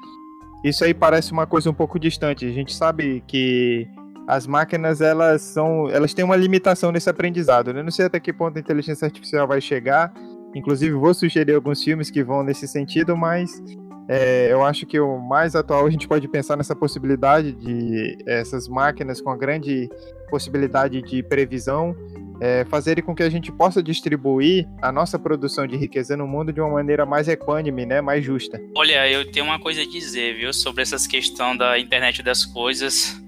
isso 0.64 0.84
aí 0.84 0.94
parece 0.94 1.32
uma 1.32 1.48
coisa 1.48 1.68
um 1.68 1.74
pouco 1.74 2.00
distante. 2.00 2.46
A 2.46 2.52
gente 2.52 2.72
sabe 2.72 3.24
que 3.28 3.88
as 4.28 4.46
máquinas 4.46 5.02
elas 5.02 5.42
são, 5.42 5.90
elas 5.90 6.14
têm 6.14 6.24
uma 6.24 6.36
limitação 6.36 6.92
nesse 6.92 7.10
aprendizado. 7.10 7.74
Né? 7.74 7.82
Não 7.82 7.90
sei 7.90 8.06
até 8.06 8.20
que 8.20 8.32
ponto 8.32 8.56
a 8.58 8.60
inteligência 8.60 9.06
artificial 9.06 9.48
vai 9.48 9.60
chegar. 9.60 10.14
Inclusive 10.54 10.94
vou 10.94 11.16
sugerir 11.16 11.56
alguns 11.56 11.84
filmes 11.84 12.12
que 12.12 12.24
vão 12.24 12.44
nesse 12.44 12.68
sentido, 12.68 13.18
mas 13.18 13.60
é, 14.08 14.52
eu 14.52 14.64
acho 14.64 14.86
que 14.86 15.00
o 15.00 15.18
mais 15.18 15.56
atual 15.56 15.88
a 15.88 15.90
gente 15.90 16.08
pode 16.08 16.28
pensar 16.28 16.56
nessa 16.58 16.76
possibilidade 16.76 17.54
de 17.54 18.20
essas 18.28 18.68
máquinas 18.68 19.20
com 19.20 19.32
a 19.32 19.38
grande 19.38 19.90
possibilidade 20.28 21.02
de 21.02 21.24
previsão 21.24 21.96
é, 22.40 22.66
fazerem 22.66 23.04
com 23.04 23.16
que 23.16 23.24
a 23.24 23.30
gente 23.30 23.52
possa 23.52 23.82
distribuir 23.82 24.68
a 24.82 24.92
nossa 24.92 25.18
produção 25.18 25.66
de 25.66 25.76
riqueza 25.76 26.16
no 26.16 26.28
mundo 26.28 26.54
de 26.54 26.62
uma 26.62 26.70
maneira 26.70 27.06
mais 27.06 27.28
equânime, 27.28 27.86
né, 27.86 28.02
mais 28.02 28.24
justa. 28.24 28.62
Olha, 28.76 29.10
eu 29.10 29.32
tenho 29.32 29.46
uma 29.46 29.60
coisa 29.60 29.82
a 29.82 29.88
dizer, 29.88 30.36
viu, 30.36 30.54
sobre 30.54 30.84
essa 30.84 30.98
questão 31.08 31.56
da 31.56 31.80
internet 31.80 32.22
das 32.22 32.46
coisas, 32.46 33.20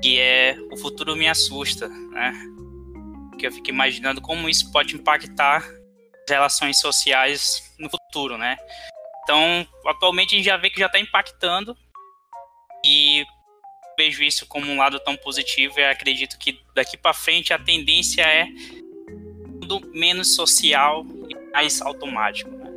que 0.00 0.20
é 0.20 0.56
o 0.70 0.76
futuro 0.76 1.16
me 1.16 1.26
assusta, 1.28 1.88
né? 1.88 2.32
Que 3.38 3.46
eu 3.46 3.52
fico 3.52 3.70
imaginando 3.70 4.20
como 4.20 4.48
isso 4.48 4.70
pode 4.70 4.94
impactar 4.94 5.58
as 5.58 6.30
relações 6.30 6.78
sociais 6.78 7.74
no 7.78 7.88
futuro, 7.90 8.38
né? 8.38 8.56
Então, 9.22 9.66
atualmente 9.86 10.34
a 10.34 10.38
gente 10.38 10.46
já 10.46 10.56
vê 10.56 10.70
que 10.70 10.78
já 10.78 10.86
está 10.86 11.00
impactando 11.00 11.74
e 12.84 13.24
vejo 13.96 14.22
isso 14.22 14.46
como 14.46 14.70
um 14.70 14.76
lado 14.76 14.98
tão 15.00 15.16
positivo 15.16 15.78
e 15.78 15.84
acredito 15.84 16.38
que 16.38 16.60
daqui 16.74 16.96
para 16.96 17.12
frente 17.12 17.52
a 17.52 17.58
tendência 17.58 18.22
é 18.22 18.46
tudo 19.60 19.90
menos 19.92 20.34
social 20.34 21.04
e 21.28 21.52
mais 21.52 21.80
automático. 21.80 22.50
Né? 22.50 22.70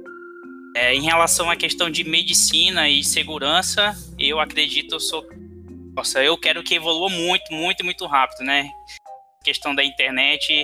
É, 0.76 0.94
em 0.94 1.02
relação 1.02 1.50
à 1.50 1.56
questão 1.56 1.90
de 1.90 2.04
medicina 2.04 2.90
e 2.90 3.04
segurança, 3.04 3.96
eu 4.18 4.40
acredito, 4.40 4.96
eu 4.96 5.00
sou. 5.00 5.26
Nossa, 5.96 6.24
eu 6.24 6.38
quero 6.38 6.64
que 6.64 6.76
evolua 6.76 7.10
muito, 7.10 7.52
muito, 7.52 7.84
muito 7.84 8.06
rápido, 8.06 8.44
né? 8.44 8.70
A 9.42 9.44
questão 9.44 9.74
da 9.74 9.84
internet 9.84 10.64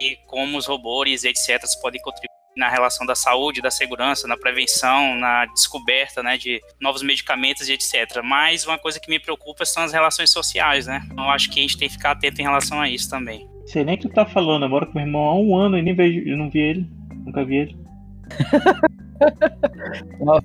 e 0.00 0.16
como 0.26 0.58
os 0.58 0.66
robôs, 0.66 1.24
etc., 1.24 1.62
podem 1.80 2.00
contribuir 2.02 2.31
na 2.56 2.68
relação 2.68 3.06
da 3.06 3.14
saúde, 3.14 3.62
da 3.62 3.70
segurança, 3.70 4.28
na 4.28 4.36
prevenção, 4.36 5.14
na 5.16 5.46
descoberta 5.46 6.22
né, 6.22 6.36
de 6.36 6.60
novos 6.80 7.02
medicamentos 7.02 7.68
e 7.68 7.72
etc. 7.72 8.22
Mas 8.22 8.66
uma 8.66 8.78
coisa 8.78 9.00
que 9.00 9.10
me 9.10 9.18
preocupa 9.18 9.64
são 9.64 9.82
as 9.82 9.92
relações 9.92 10.30
sociais, 10.30 10.86
né? 10.86 11.02
Então, 11.10 11.24
eu 11.24 11.30
acho 11.30 11.50
que 11.50 11.60
a 11.60 11.62
gente 11.62 11.78
tem 11.78 11.88
que 11.88 11.94
ficar 11.94 12.12
atento 12.12 12.40
em 12.40 12.44
relação 12.44 12.80
a 12.80 12.88
isso 12.88 13.08
também. 13.08 13.48
Sei 13.66 13.84
nem 13.84 13.96
que 13.96 14.08
tu 14.08 14.14
tá 14.14 14.26
falando, 14.26 14.64
eu 14.64 14.68
moro 14.68 14.86
com 14.86 14.94
meu 14.94 15.06
irmão 15.06 15.22
há 15.22 15.34
um 15.34 15.56
ano 15.56 15.78
e 15.78 15.82
nem 15.82 15.94
vejo, 15.94 16.28
eu 16.28 16.36
não 16.36 16.50
vi 16.50 16.58
ele, 16.58 16.90
nunca 17.24 17.44
vi 17.44 17.56
ele. 17.56 17.76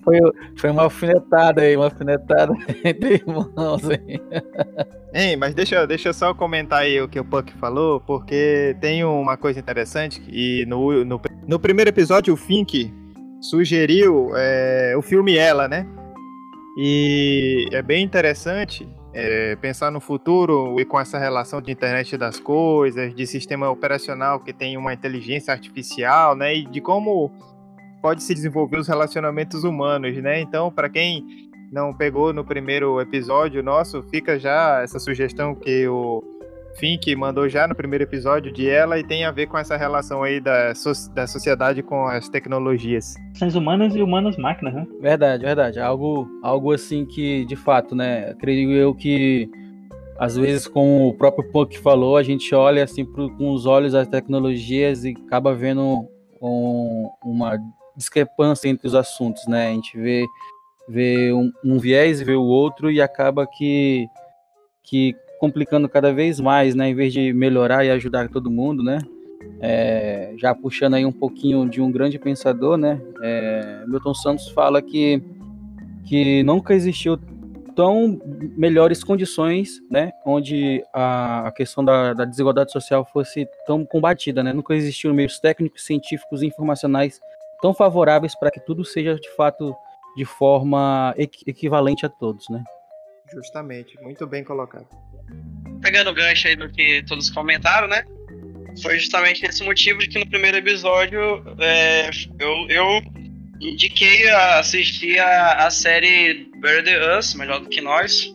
foi, 0.03 0.19
foi 0.57 0.69
uma 0.69 0.83
alfinetada 0.83 1.61
aí, 1.61 1.75
uma 1.75 1.85
alfinetada 1.85 2.53
entre 2.83 3.15
irmãos. 3.15 3.81
Ei, 5.13 5.35
mas 5.35 5.53
deixa, 5.53 5.85
deixa 5.87 6.09
eu 6.09 6.13
só 6.13 6.33
comentar 6.33 6.81
aí 6.81 7.01
o 7.01 7.07
que 7.07 7.19
o 7.19 7.25
Puck 7.25 7.53
falou, 7.53 7.99
porque 8.01 8.75
tem 8.79 9.03
uma 9.03 9.37
coisa 9.37 9.59
interessante, 9.59 10.21
e 10.29 10.65
no, 10.67 11.03
no, 11.05 11.21
no 11.47 11.59
primeiro 11.59 11.89
episódio 11.89 12.33
o 12.33 12.37
Fink 12.37 12.93
sugeriu 13.41 14.31
é, 14.35 14.93
o 14.97 15.01
filme 15.01 15.37
Ela, 15.37 15.67
né? 15.67 15.85
E 16.77 17.65
é 17.71 17.81
bem 17.81 18.03
interessante 18.03 18.87
é, 19.13 19.55
pensar 19.55 19.91
no 19.91 19.99
futuro 19.99 20.79
e 20.79 20.85
com 20.85 20.99
essa 20.99 21.17
relação 21.17 21.59
de 21.59 21.71
internet 21.71 22.15
das 22.15 22.39
coisas, 22.39 23.15
de 23.15 23.25
sistema 23.25 23.67
operacional 23.67 24.39
que 24.39 24.53
tem 24.53 24.77
uma 24.77 24.93
inteligência 24.93 25.51
artificial, 25.51 26.35
né? 26.35 26.55
E 26.55 26.65
de 26.65 26.79
como 26.79 27.31
pode 28.07 28.23
se 28.23 28.33
desenvolver 28.33 28.77
os 28.77 28.87
relacionamentos 28.87 29.65
humanos, 29.65 30.15
né? 30.19 30.39
Então, 30.39 30.71
para 30.71 30.87
quem 30.87 31.25
não 31.69 31.93
pegou 31.93 32.31
no 32.31 32.41
primeiro 32.41 33.01
episódio 33.01 33.61
nosso, 33.61 34.01
fica 34.03 34.39
já 34.39 34.79
essa 34.81 34.97
sugestão 34.97 35.53
que 35.53 35.85
o 35.89 36.23
Fink 36.79 37.13
mandou 37.17 37.49
já 37.49 37.67
no 37.67 37.75
primeiro 37.75 38.05
episódio 38.05 38.49
de 38.49 38.69
ela 38.69 38.97
e 38.97 39.03
tem 39.03 39.25
a 39.25 39.31
ver 39.31 39.47
com 39.47 39.57
essa 39.57 39.75
relação 39.75 40.23
aí 40.23 40.39
da, 40.39 40.73
so 40.73 40.93
da 41.13 41.27
sociedade 41.27 41.83
com 41.83 42.05
as 42.05 42.29
tecnologias. 42.29 43.15
Seres 43.33 43.55
humanos 43.55 43.93
e 43.93 44.01
humanos 44.01 44.37
máquinas, 44.37 44.73
né? 44.73 44.87
Verdade, 45.01 45.43
verdade. 45.43 45.77
Algo, 45.77 46.29
algo 46.41 46.71
assim 46.71 47.05
que, 47.05 47.43
de 47.43 47.57
fato, 47.57 47.93
né? 47.93 48.33
Creio 48.35 48.71
eu 48.71 48.95
que 48.95 49.49
às 50.17 50.37
vezes, 50.37 50.65
como 50.65 51.09
o 51.09 51.13
próprio 51.13 51.51
Puck 51.51 51.77
falou, 51.77 52.15
a 52.15 52.23
gente 52.23 52.55
olha 52.55 52.85
assim 52.85 53.03
pro, 53.03 53.29
com 53.31 53.51
os 53.51 53.65
olhos 53.65 53.93
as 53.93 54.07
tecnologias 54.07 55.03
e 55.03 55.13
acaba 55.27 55.53
vendo 55.53 56.07
um, 56.41 57.09
uma 57.21 57.57
discrepância 57.97 58.69
entre 58.69 58.87
os 58.87 58.93
assuntos, 58.93 59.47
né? 59.47 59.69
A 59.69 59.73
gente 59.73 59.97
vê, 59.97 60.25
vê 60.87 61.33
um, 61.33 61.51
um 61.65 61.79
viés 61.79 62.21
e 62.21 62.23
vê 62.23 62.35
o 62.35 62.43
outro 62.43 62.91
e 62.91 63.01
acaba 63.01 63.47
que, 63.47 64.07
que 64.83 65.15
complicando 65.39 65.89
cada 65.89 66.13
vez 66.13 66.39
mais, 66.39 66.75
né? 66.75 66.89
Em 66.89 66.95
vez 66.95 67.11
de 67.11 67.33
melhorar 67.33 67.83
e 67.83 67.89
ajudar 67.89 68.29
todo 68.29 68.51
mundo, 68.51 68.83
né? 68.83 68.99
É, 69.59 70.33
já 70.37 70.53
puxando 70.53 70.93
aí 70.93 71.05
um 71.05 71.11
pouquinho 71.11 71.67
de 71.67 71.81
um 71.81 71.91
grande 71.91 72.19
pensador, 72.19 72.77
né? 72.77 73.01
É, 73.21 73.83
Milton 73.87 74.13
Santos 74.13 74.49
fala 74.49 74.81
que, 74.81 75.21
que 76.05 76.43
nunca 76.43 76.75
existiu 76.75 77.17
tão 77.75 78.19
melhores 78.55 79.03
condições, 79.03 79.81
né? 79.89 80.11
Onde 80.25 80.83
a, 80.93 81.47
a 81.47 81.51
questão 81.51 81.83
da, 81.83 82.13
da, 82.13 82.25
desigualdade 82.25 82.71
social 82.71 83.05
fosse 83.05 83.47
tão 83.65 83.85
combatida, 83.85 84.43
né? 84.43 84.53
Nunca 84.53 84.75
existiu 84.75 85.13
meios 85.13 85.39
técnicos, 85.39 85.85
científicos 85.85 86.43
e 86.43 86.47
informacionais 86.47 87.19
tão 87.61 87.73
favoráveis 87.73 88.37
para 88.37 88.51
que 88.51 88.59
tudo 88.59 88.85
seja 88.85 89.15
de 89.15 89.29
fato 89.35 89.75
de 90.15 90.25
forma 90.25 91.13
equivalente 91.17 92.05
a 92.05 92.09
todos, 92.09 92.47
né? 92.49 92.63
Justamente, 93.33 94.01
muito 94.01 94.25
bem 94.25 94.43
colocado. 94.43 94.87
Pegando 95.81 96.09
o 96.09 96.13
gancho 96.13 96.47
aí 96.47 96.55
do 96.55 96.69
que 96.71 97.03
todos 97.07 97.29
comentaram, 97.29 97.87
né? 97.87 98.03
Foi 98.81 98.97
justamente 98.97 99.45
esse 99.45 99.63
motivo 99.63 99.99
de 99.99 100.07
que 100.07 100.19
no 100.19 100.27
primeiro 100.27 100.57
episódio 100.57 101.43
é, 101.59 102.09
eu, 102.39 102.69
eu 102.69 103.01
indiquei 103.59 104.29
a 104.29 104.59
assistir 104.59 105.19
a, 105.19 105.65
a 105.65 105.69
série 105.69 106.49
Bird 106.61 106.89
Us, 107.17 107.33
Melhor 107.33 107.59
do 107.59 107.69
que 107.69 107.81
Nós, 107.81 108.33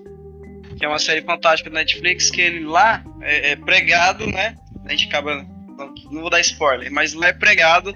que 0.77 0.85
é 0.85 0.89
uma 0.89 0.99
série 0.99 1.23
fantástica 1.23 1.71
da 1.71 1.79
Netflix, 1.79 2.31
que 2.31 2.41
ele 2.41 2.65
lá 2.65 3.05
é, 3.21 3.53
é 3.53 3.57
pregado, 3.57 4.27
né? 4.27 4.57
A 4.85 4.91
gente 4.91 5.07
acaba. 5.07 5.47
Não, 5.77 6.21
vou 6.21 6.31
dar 6.31 6.41
spoiler, 6.41 6.93
mas 6.93 7.15
lá 7.15 7.29
é 7.29 7.33
pregado 7.33 7.95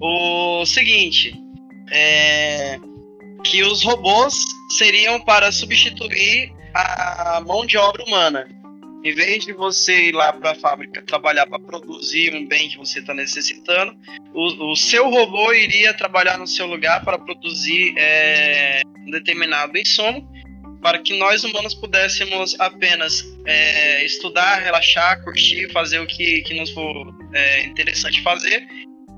o 0.00 0.64
seguinte: 0.66 1.34
é, 1.90 2.78
que 3.44 3.62
os 3.62 3.82
robôs 3.82 4.34
seriam 4.76 5.20
para 5.20 5.52
substituir 5.52 6.52
a 6.74 7.40
mão 7.46 7.64
de 7.64 7.76
obra 7.76 8.02
humana. 8.04 8.48
Em 9.04 9.14
vez 9.14 9.44
de 9.44 9.52
você 9.52 10.08
ir 10.08 10.12
lá 10.12 10.32
para 10.32 10.52
a 10.52 10.54
fábrica 10.54 11.02
trabalhar 11.02 11.46
para 11.46 11.58
produzir 11.58 12.34
um 12.34 12.48
bem 12.48 12.70
que 12.70 12.78
você 12.78 13.00
está 13.00 13.12
necessitando, 13.12 13.94
o, 14.32 14.72
o, 14.72 14.76
seu 14.76 15.10
robô 15.10 15.52
iria 15.52 15.92
trabalhar 15.92 16.38
no 16.38 16.46
seu 16.46 16.66
lugar 16.66 17.04
para 17.04 17.18
produzir 17.18 17.94
é, 17.98 18.80
um 19.06 19.10
determinado 19.10 19.76
insumo, 19.76 20.26
para 20.84 20.98
que 20.98 21.18
nós 21.18 21.42
humanos 21.44 21.74
pudéssemos 21.74 22.54
apenas 22.60 23.24
é, 23.46 24.04
estudar, 24.04 24.56
relaxar, 24.56 25.24
curtir, 25.24 25.72
fazer 25.72 25.98
o 25.98 26.06
que, 26.06 26.42
que 26.42 26.52
nos 26.52 26.70
for 26.72 26.94
é, 27.32 27.64
interessante 27.64 28.20
fazer, 28.20 28.68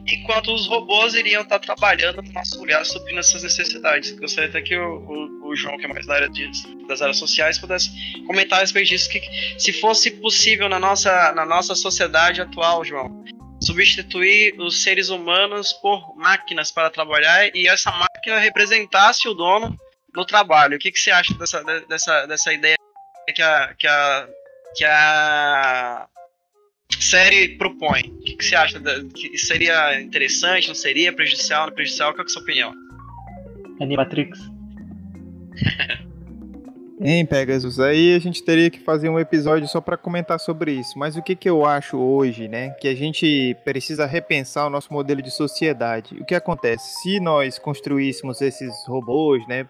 enquanto 0.06 0.54
os 0.54 0.68
robôs 0.68 1.14
iriam 1.14 1.42
estar 1.42 1.58
trabalhando 1.58 2.22
no 2.22 2.30
nosso 2.30 2.56
lugar, 2.60 2.86
suprindo 2.86 3.18
essas 3.18 3.42
necessidades. 3.42 4.12
Gostaria 4.12 4.48
até 4.48 4.62
que 4.62 4.76
o, 4.76 4.98
o, 5.08 5.48
o 5.48 5.56
João, 5.56 5.76
que 5.76 5.86
é 5.86 5.88
mais 5.88 6.06
da 6.06 6.14
área 6.14 6.28
de, 6.28 6.48
das 6.86 7.02
áreas 7.02 7.18
sociais, 7.18 7.58
pudesse 7.58 7.90
comentar 8.28 8.60
a 8.60 8.62
respeito 8.62 8.90
disso, 8.90 9.10
que 9.10 9.20
se 9.58 9.72
fosse 9.72 10.12
possível 10.12 10.68
na 10.68 10.78
nossa, 10.78 11.32
na 11.32 11.44
nossa 11.44 11.74
sociedade 11.74 12.40
atual, 12.40 12.84
João, 12.84 13.24
substituir 13.60 14.54
os 14.60 14.84
seres 14.84 15.08
humanos 15.08 15.72
por 15.72 16.14
máquinas 16.16 16.70
para 16.70 16.90
trabalhar 16.90 17.50
e 17.52 17.66
essa 17.66 17.90
máquina 17.90 18.38
representasse 18.38 19.26
o 19.26 19.34
dono 19.34 19.76
no 20.16 20.24
trabalho. 20.24 20.76
O 20.76 20.78
que, 20.78 20.90
que 20.90 20.98
você 20.98 21.10
acha 21.10 21.34
dessa, 21.34 21.62
dessa, 21.88 22.26
dessa 22.26 22.52
ideia 22.52 22.76
que 23.34 23.42
a, 23.42 23.74
que 23.78 23.86
a, 23.86 24.28
que 24.74 24.84
a 24.84 26.08
série 26.98 27.56
propõe? 27.56 28.14
O 28.18 28.22
que, 28.22 28.36
que 28.36 28.44
você 28.44 28.56
acha? 28.56 28.80
Que 29.14 29.36
seria 29.36 30.00
interessante, 30.00 30.68
não 30.68 30.74
seria? 30.74 31.12
Prejudicial, 31.12 31.66
não 31.66 31.74
prejudicial? 31.74 32.12
Qual 32.14 32.22
é 32.22 32.26
a 32.26 32.28
sua 32.28 32.42
opinião? 32.42 32.72
Animatrix. 33.80 34.38
Hein, 36.98 37.26
Pegasus? 37.26 37.78
Aí 37.78 38.14
a 38.14 38.18
gente 38.18 38.42
teria 38.42 38.70
que 38.70 38.80
fazer 38.80 39.10
um 39.10 39.18
episódio 39.18 39.68
só 39.68 39.82
para 39.82 39.98
comentar 39.98 40.40
sobre 40.40 40.72
isso. 40.72 40.98
Mas 40.98 41.14
o 41.14 41.22
que, 41.22 41.36
que 41.36 41.48
eu 41.48 41.66
acho 41.66 41.98
hoje, 41.98 42.48
né? 42.48 42.70
Que 42.80 42.88
a 42.88 42.94
gente 42.94 43.54
precisa 43.64 44.06
repensar 44.06 44.66
o 44.66 44.70
nosso 44.70 44.90
modelo 44.92 45.20
de 45.20 45.30
sociedade. 45.30 46.16
O 46.18 46.24
que 46.24 46.34
acontece? 46.34 47.02
Se 47.02 47.20
nós 47.20 47.58
construíssemos 47.58 48.40
esses 48.40 48.72
robôs, 48.86 49.46
né? 49.46 49.68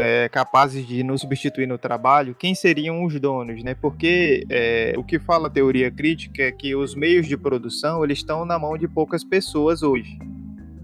É, 0.00 0.28
capazes 0.28 0.86
de 0.86 1.02
nos 1.02 1.20
substituir 1.20 1.66
no 1.66 1.76
trabalho, 1.76 2.34
quem 2.34 2.54
seriam 2.54 3.04
os 3.04 3.18
donos, 3.20 3.62
né? 3.62 3.74
Porque 3.74 4.44
é, 4.50 4.94
o 4.96 5.04
que 5.04 5.18
fala 5.18 5.48
a 5.48 5.50
teoria 5.50 5.90
crítica 5.90 6.42
é 6.42 6.52
que 6.52 6.74
os 6.74 6.94
meios 6.94 7.26
de 7.26 7.36
produção 7.36 8.02
eles 8.02 8.18
estão 8.18 8.44
na 8.44 8.58
mão 8.58 8.76
de 8.78 8.88
poucas 8.88 9.22
pessoas 9.22 9.82
hoje. 9.82 10.18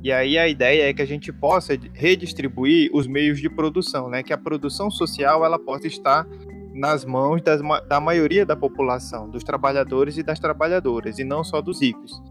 E 0.02 0.12
aí 0.12 0.38
a 0.38 0.46
ideia 0.46 0.88
é 0.88 0.94
que 0.94 1.02
a 1.02 1.06
gente 1.06 1.32
possa 1.32 1.76
redistribuir 1.94 2.90
os 2.92 3.06
meios 3.06 3.40
de 3.40 3.48
produção, 3.48 4.08
né? 4.08 4.22
Que 4.22 4.32
a 4.32 4.38
produção 4.38 4.90
social 4.90 5.44
ela 5.44 5.58
possa 5.58 5.86
estar 5.86 6.26
nas 6.74 7.04
mãos 7.04 7.42
das, 7.42 7.60
da 7.88 7.98
maioria 7.98 8.46
da 8.46 8.54
população, 8.54 9.28
dos 9.28 9.42
trabalhadores 9.42 10.16
e 10.16 10.22
das 10.22 10.38
trabalhadoras, 10.38 11.18
e 11.18 11.24
não 11.24 11.42
só 11.42 11.60
dos 11.60 11.82
ricos 11.82 12.22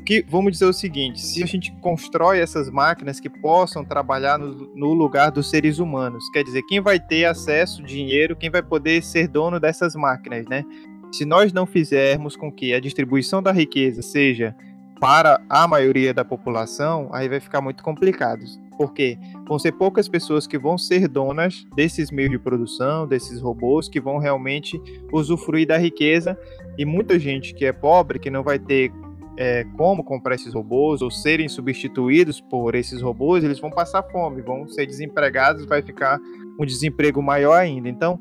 que 0.00 0.24
vamos 0.28 0.52
dizer 0.52 0.66
o 0.66 0.72
seguinte: 0.72 1.20
se 1.20 1.42
a 1.42 1.46
gente 1.46 1.72
constrói 1.80 2.40
essas 2.40 2.70
máquinas 2.70 3.20
que 3.20 3.28
possam 3.28 3.84
trabalhar 3.84 4.38
no, 4.38 4.74
no, 4.74 4.92
lugar 4.92 5.30
dos 5.30 5.48
seres 5.50 5.78
humanos, 5.78 6.28
quer 6.30 6.44
dizer, 6.44 6.62
quem 6.62 6.80
vai 6.80 7.00
ter 7.00 7.24
acesso, 7.24 7.82
dinheiro, 7.82 8.36
quem 8.36 8.50
vai 8.50 8.62
poder 8.62 9.02
ser 9.02 9.28
dono 9.28 9.58
dessas 9.58 9.94
máquinas, 9.94 10.46
né? 10.46 10.64
Se 11.12 11.24
nós 11.24 11.52
não 11.52 11.66
fizermos 11.66 12.36
com 12.36 12.52
que 12.52 12.74
a 12.74 12.80
distribuição 12.80 13.42
da 13.42 13.50
riqueza 13.50 14.02
seja 14.02 14.54
para 15.00 15.40
a 15.48 15.66
maioria 15.66 16.12
da 16.12 16.24
população, 16.24 17.08
aí 17.12 17.28
vai 17.28 17.40
ficar 17.40 17.60
muito 17.60 17.82
complicado. 17.82 18.44
Porque 18.76 19.18
vão 19.46 19.58
ser 19.58 19.72
poucas 19.72 20.08
pessoas 20.08 20.46
que 20.46 20.58
vão 20.58 20.76
ser 20.76 21.08
donas 21.08 21.66
desses 21.74 22.10
meios 22.10 22.30
de 22.30 22.38
produção, 22.38 23.06
desses 23.06 23.40
robôs, 23.40 23.88
que 23.88 24.00
vão 24.00 24.18
realmente 24.18 24.80
usufruir 25.12 25.66
da 25.66 25.78
riqueza, 25.78 26.38
e 26.76 26.84
muita 26.84 27.18
gente 27.18 27.54
que 27.54 27.64
é 27.64 27.72
pobre, 27.72 28.18
que 28.18 28.30
não 28.30 28.42
vai 28.42 28.58
ter 28.58 28.92
é, 29.40 29.64
como 29.76 30.02
comprar 30.02 30.34
esses 30.34 30.52
robôs 30.52 31.00
ou 31.00 31.12
serem 31.12 31.48
substituídos 31.48 32.40
por 32.40 32.74
esses 32.74 33.00
robôs, 33.00 33.44
eles 33.44 33.60
vão 33.60 33.70
passar 33.70 34.02
fome, 34.02 34.42
vão 34.42 34.66
ser 34.66 34.84
desempregados, 34.84 35.64
vai 35.64 35.80
ficar 35.80 36.18
um 36.58 36.66
desemprego 36.66 37.22
maior 37.22 37.54
ainda. 37.54 37.88
Então, 37.88 38.20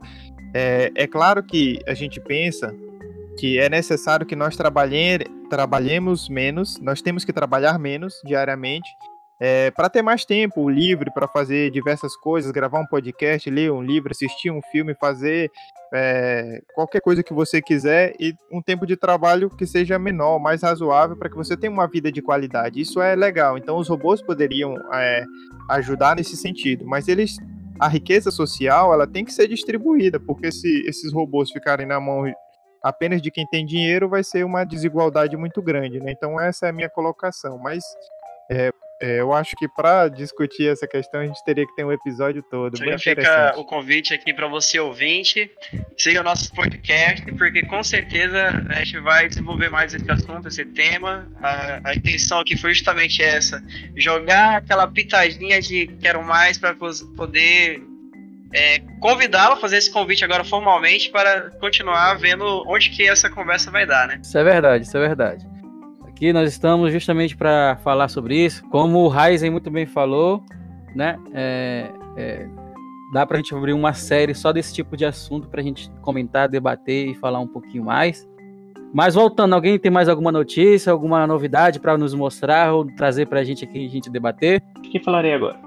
é, 0.54 0.92
é 0.94 1.08
claro 1.08 1.42
que 1.42 1.80
a 1.88 1.96
gente 1.96 2.22
pensa 2.22 2.72
que 3.40 3.58
é 3.58 3.68
necessário 3.68 4.28
que 4.28 4.36
nós 4.36 4.56
trabalhe, 4.56 5.26
trabalhemos 5.50 6.30
menos, 6.30 6.80
nós 6.80 7.02
temos 7.02 7.26
que 7.26 7.34
trabalhar 7.34 7.80
menos 7.80 8.22
diariamente 8.24 8.88
é, 9.40 9.70
para 9.72 9.90
ter 9.90 10.02
mais 10.02 10.26
tempo 10.26 10.68
livre 10.70 11.12
para 11.14 11.28
fazer 11.28 11.70
diversas 11.70 12.16
coisas, 12.16 12.52
gravar 12.52 12.80
um 12.80 12.86
podcast, 12.88 13.50
ler 13.50 13.72
um 13.72 13.84
livro, 13.84 14.12
assistir 14.12 14.50
um 14.50 14.62
filme, 14.72 14.96
fazer 14.96 15.52
é, 15.94 16.62
qualquer 16.74 17.02
coisa 17.02 17.22
que 17.22 17.34
você 17.34 17.62
quiser 17.62 18.16
e 18.20 18.34
um 18.52 18.62
tempo 18.62 18.86
de 18.86 18.98
trabalho 18.98 19.50
que 19.50 19.66
seja 19.66 20.00
menor, 20.00 20.40
mais 20.40 20.64
razoável, 20.64 21.16
para 21.16 21.30
que 21.30 21.36
você 21.36 21.56
tenha 21.56 21.72
uma 21.72 21.88
vida 21.88 22.12
de 22.12 22.22
qualidade. 22.22 22.82
Isso 22.82 23.00
é 23.00 23.16
legal. 23.16 23.58
Então, 23.58 23.78
os 23.78 23.88
robôs 23.88 24.22
poderiam 24.22 24.76
é, 24.94 25.24
ajudar 25.70 26.16
nesse 26.16 26.36
sentido, 26.36 26.86
mas 26.86 27.08
eles, 27.08 27.38
a 27.80 27.88
riqueza 27.88 28.32
social, 28.32 28.92
ela 28.92 29.06
tem 29.06 29.24
que 29.24 29.34
ser 29.34 29.48
distribuída, 29.48 30.20
porque 30.20 30.52
se 30.52 30.82
esses 30.88 31.14
robôs 31.14 31.52
ficarem 31.52 31.86
na 31.86 32.00
mão 32.00 32.24
apenas 32.84 33.22
de 33.22 33.30
quem 33.30 33.46
tem 33.46 33.66
dinheiro, 33.66 34.10
vai 34.10 34.24
ser 34.24 34.44
uma 34.44 34.64
desigualdade 34.64 35.38
muito 35.38 35.62
grande. 35.62 36.00
Né? 36.00 36.12
Então, 36.12 36.40
essa 36.40 36.66
é 36.66 36.70
a 36.70 36.74
minha 36.74 36.90
colocação. 36.90 37.58
Mas 37.58 37.84
é, 38.50 38.72
é, 39.00 39.20
eu 39.20 39.32
acho 39.32 39.56
que 39.56 39.68
para 39.68 40.08
discutir 40.08 40.68
essa 40.70 40.88
questão 40.88 41.22
a 41.22 41.26
gente 41.26 41.44
teria 41.46 41.66
que 41.66 41.76
ter 41.76 41.84
um 41.84 41.92
episódio 41.92 42.42
todo. 42.42 42.78
Já 42.78 42.98
fica 42.98 43.54
o 43.56 43.64
convite 43.64 44.14
aqui 44.14 44.34
para 44.34 44.48
você 44.48 44.80
ouvinte, 44.80 45.52
siga 45.98 46.22
o 46.22 46.24
nosso 46.24 46.52
podcast, 46.54 47.24
porque 47.34 47.64
com 47.64 47.84
certeza 47.84 48.66
a 48.70 48.84
gente 48.84 49.00
vai 49.00 49.28
desenvolver 49.28 49.70
mais 49.70 49.94
esse 49.94 50.10
assunto, 50.10 50.48
esse 50.48 50.66
tema. 50.66 51.28
A, 51.42 51.92
a 51.92 51.94
intenção 51.96 52.40
aqui 52.40 52.58
foi 52.58 52.74
justamente 52.74 53.22
essa: 53.22 53.64
jogar 53.96 54.58
aquela 54.58 54.88
pitadinha 54.88 55.62
de 55.62 55.88
quero 56.02 56.24
mais 56.24 56.58
para 56.58 56.74
poder 56.74 57.84
é, 58.54 58.80
convidá-lo 59.00 59.54
a 59.54 59.58
fazer 59.58 59.78
esse 59.78 59.92
convite 59.92 60.24
agora 60.24 60.44
formalmente 60.44 61.12
para 61.12 61.52
continuar 61.60 62.16
vendo 62.16 62.64
onde 62.68 62.90
que 62.90 63.08
essa 63.08 63.30
conversa 63.30 63.70
vai 63.70 63.86
dar, 63.86 64.08
né? 64.08 64.20
Isso 64.24 64.38
é 64.38 64.44
verdade, 64.44 64.86
isso 64.86 64.98
é 64.98 65.02
verdade. 65.02 65.57
Aqui 66.18 66.34
nós 66.34 66.50
estamos 66.50 66.92
justamente 66.92 67.38
para 67.38 67.78
falar 67.84 68.08
sobre 68.08 68.44
isso. 68.44 68.68
Como 68.70 69.04
o 69.04 69.08
Ryzen 69.08 69.52
muito 69.52 69.70
bem 69.70 69.86
falou, 69.86 70.44
né? 70.96 71.16
É, 71.32 71.92
é, 72.18 72.48
dá 73.14 73.24
para 73.24 73.38
a 73.38 73.40
gente 73.40 73.54
abrir 73.54 73.74
uma 73.74 73.94
série 73.94 74.34
só 74.34 74.52
desse 74.52 74.74
tipo 74.74 74.98
de 74.98 75.06
assunto 75.06 75.48
para 75.48 75.62
a 75.62 75.64
gente 75.64 75.92
comentar, 76.02 76.50
debater 76.50 77.08
e 77.08 77.14
falar 77.14 77.40
um 77.40 77.46
pouquinho 77.46 77.84
mais. 77.84 78.28
Mas 78.92 79.14
voltando, 79.14 79.54
alguém 79.54 79.78
tem 79.78 79.92
mais 79.92 80.10
alguma 80.10 80.32
notícia, 80.32 80.92
alguma 80.92 81.28
novidade 81.28 81.80
para 81.80 81.96
nos 81.96 82.16
mostrar 82.16 82.74
ou 82.74 82.84
trazer 82.84 83.28
para 83.28 83.42
a 83.42 83.44
gente 83.44 83.64
aqui 83.64 83.86
a 83.86 83.88
gente 83.88 84.10
debater? 84.10 84.64
O 84.76 84.82
que 84.82 85.00
falarei 85.00 85.36
agora? 85.36 85.60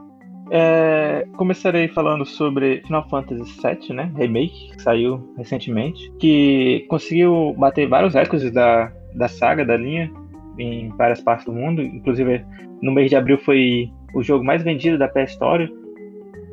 É, 0.50 1.28
começarei 1.36 1.86
falando 1.86 2.26
sobre 2.26 2.82
Final 2.88 3.08
Fantasy 3.08 3.44
VII, 3.44 3.94
né? 3.94 4.12
Remake, 4.16 4.72
que 4.72 4.82
saiu 4.82 5.32
recentemente, 5.36 6.10
que 6.18 6.86
conseguiu 6.88 7.54
bater 7.56 7.86
vários 7.86 8.14
recordes 8.14 8.52
da, 8.52 8.90
da 9.14 9.28
saga, 9.28 9.64
da 9.64 9.76
linha, 9.76 10.10
em 10.58 10.88
várias 10.90 11.20
partes 11.20 11.46
do 11.46 11.52
mundo. 11.52 11.82
Inclusive, 11.82 12.44
no 12.82 12.92
mês 12.92 13.10
de 13.10 13.16
abril 13.16 13.38
foi 13.38 13.90
o 14.14 14.22
jogo 14.22 14.44
mais 14.44 14.62
vendido 14.62 14.98
da 14.98 15.08
PS 15.08 15.32
Store, 15.32 15.72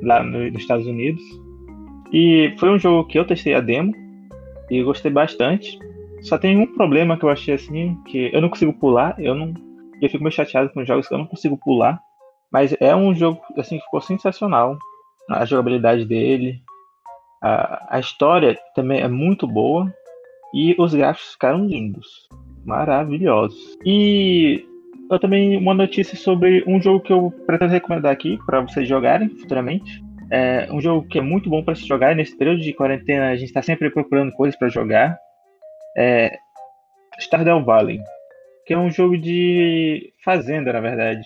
lá 0.01 0.23
no, 0.23 0.51
nos 0.51 0.61
Estados 0.61 0.85
Unidos. 0.85 1.21
E 2.11 2.53
foi 2.57 2.69
um 2.69 2.79
jogo 2.79 3.07
que 3.07 3.19
eu 3.19 3.25
testei 3.25 3.53
a 3.53 3.61
demo 3.61 3.93
e 4.69 4.81
gostei 4.83 5.11
bastante. 5.11 5.77
Só 6.21 6.37
tem 6.37 6.57
um 6.57 6.67
problema 6.67 7.17
que 7.17 7.25
eu 7.25 7.29
achei 7.29 7.53
assim, 7.53 7.95
que 8.05 8.29
eu 8.33 8.41
não 8.41 8.49
consigo 8.49 8.73
pular, 8.73 9.15
eu 9.19 9.35
não. 9.35 9.53
Eu 10.01 10.09
fico 10.09 10.23
meio 10.23 10.31
chateado 10.31 10.69
com 10.69 10.85
jogos 10.85 11.07
que 11.07 11.13
eu 11.13 11.17
não 11.17 11.25
consigo 11.25 11.57
pular. 11.57 11.99
Mas 12.51 12.75
é 12.79 12.95
um 12.95 13.13
jogo 13.13 13.41
assim 13.57 13.77
que 13.77 13.83
ficou 13.83 14.01
sensacional. 14.01 14.77
A 15.29 15.45
jogabilidade 15.45 16.05
dele. 16.05 16.61
A, 17.41 17.97
a 17.97 17.99
história 17.99 18.57
também 18.73 19.01
é 19.01 19.07
muito 19.07 19.47
boa. 19.47 19.91
E 20.53 20.75
os 20.79 20.93
gráficos 20.93 21.33
ficaram 21.33 21.65
lindos. 21.65 22.27
Maravilhosos. 22.67 23.77
E 23.85 24.65
eu 25.09 25.17
também 25.17 25.57
uma 25.57 25.73
notícia 25.73 26.17
sobre 26.17 26.65
um 26.67 26.81
jogo 26.81 26.99
que 26.99 27.13
eu 27.13 27.31
pretendo 27.45 27.71
recomendar 27.71 28.11
aqui 28.11 28.37
para 28.45 28.59
vocês 28.59 28.85
jogarem 28.85 29.29
futuramente. 29.29 30.03
É 30.29 30.67
um 30.69 30.81
jogo 30.81 31.07
que 31.07 31.17
é 31.17 31.21
muito 31.21 31.49
bom 31.49 31.63
para 31.63 31.75
se 31.75 31.87
jogar 31.87 32.13
nesse 32.13 32.37
período 32.37 32.59
de 32.59 32.73
quarentena. 32.73 33.29
A 33.29 33.35
gente 33.37 33.47
está 33.47 33.61
sempre 33.61 33.89
procurando 33.89 34.33
coisas 34.33 34.59
para 34.59 34.67
jogar. 34.67 35.17
É 35.95 36.37
Stardew 37.17 37.63
Valley, 37.63 38.01
que 38.65 38.73
é 38.73 38.77
um 38.77 38.91
jogo 38.91 39.17
de 39.17 40.11
fazenda, 40.25 40.73
na 40.73 40.81
verdade. 40.81 41.21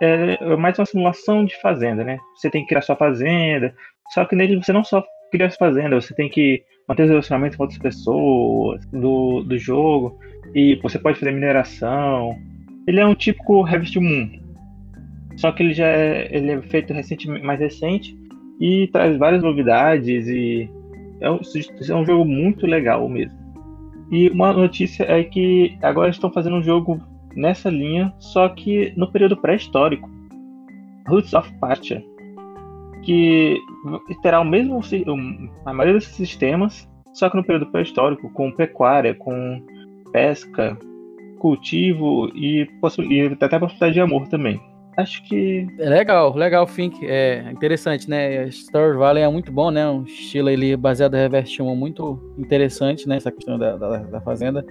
É, 0.00 0.38
é 0.40 0.56
mais 0.56 0.76
uma 0.76 0.84
simulação 0.84 1.44
de 1.44 1.56
fazenda, 1.60 2.02
né? 2.02 2.18
Você 2.36 2.50
tem 2.50 2.62
que 2.62 2.68
criar 2.68 2.82
sua 2.82 2.96
fazenda, 2.96 3.72
só 4.12 4.24
que 4.24 4.34
nele 4.34 4.56
você 4.56 4.72
não 4.72 4.82
só 4.82 5.04
cria 5.30 5.48
sua 5.48 5.68
fazenda, 5.68 6.00
você 6.00 6.12
tem 6.12 6.28
que 6.28 6.64
manter 6.88 7.04
os 7.04 7.10
relacionamentos 7.10 7.56
com 7.56 7.64
outras 7.64 7.80
pessoas 7.80 8.84
do, 8.86 9.42
do 9.42 9.58
jogo, 9.58 10.18
e 10.54 10.76
você 10.82 10.98
pode 10.98 11.18
fazer 11.18 11.32
mineração. 11.32 12.36
Ele 12.86 13.00
é 13.00 13.06
um 13.06 13.14
típico 13.14 13.64
Harvest 13.64 13.98
Moon, 13.98 14.42
só 15.36 15.52
que 15.52 15.62
ele 15.62 15.74
já 15.74 15.86
é, 15.86 16.28
ele 16.34 16.52
é 16.52 16.62
feito 16.62 16.92
recentemente, 16.92 17.44
mais 17.44 17.60
recente 17.60 18.16
e 18.60 18.88
traz 18.88 19.16
várias 19.16 19.42
novidades 19.42 20.28
e 20.28 20.68
é 21.20 21.30
um, 21.30 21.38
é 21.38 21.94
um 21.94 22.04
jogo 22.04 22.24
muito 22.24 22.66
legal 22.66 23.08
mesmo. 23.08 23.38
E 24.10 24.28
uma 24.28 24.52
notícia 24.52 25.04
é 25.04 25.24
que 25.24 25.76
agora 25.82 26.10
estão 26.10 26.30
fazendo 26.30 26.56
um 26.56 26.62
jogo 26.62 27.00
nessa 27.34 27.70
linha, 27.70 28.12
só 28.18 28.48
que 28.48 28.92
no 28.96 29.10
período 29.10 29.36
pré-histórico. 29.36 30.10
Roots 31.08 31.32
of 31.32 31.50
Pacha. 31.58 32.02
Que 33.02 33.58
terá 34.22 34.40
o 34.40 34.44
mesmo 34.44 34.80
a 35.64 35.72
maioria 35.72 35.98
desses 35.98 36.14
sistemas, 36.14 36.88
só 37.12 37.28
que 37.28 37.36
no 37.36 37.44
período 37.44 37.70
pré-histórico, 37.70 38.30
com 38.32 38.50
pecuária, 38.52 39.14
com 39.14 39.62
pesca, 40.12 40.78
cultivo 41.38 42.30
e, 42.34 42.68
e 43.08 43.26
até 43.40 43.56
a 43.56 43.60
possibilidade 43.60 43.94
de 43.94 44.00
amor 44.00 44.28
também. 44.28 44.60
Acho 44.96 45.22
que. 45.24 45.66
É 45.78 45.88
legal, 45.88 46.34
legal, 46.36 46.66
Fink. 46.66 47.04
É 47.06 47.50
interessante, 47.50 48.08
né? 48.08 48.50
Star 48.50 48.96
Valley 48.96 49.22
é 49.22 49.28
muito 49.28 49.50
bom, 49.50 49.70
né? 49.70 49.88
Um 49.88 50.04
estilo 50.04 50.48
ali 50.48 50.76
baseado 50.76 51.14
em 51.14 51.20
Reverse 51.20 51.62
muito 51.62 52.34
interessante, 52.36 53.08
né? 53.08 53.16
Essa 53.16 53.32
questão 53.32 53.58
da, 53.58 53.76
da, 53.76 53.96
da, 53.98 54.20
fazenda. 54.20 54.64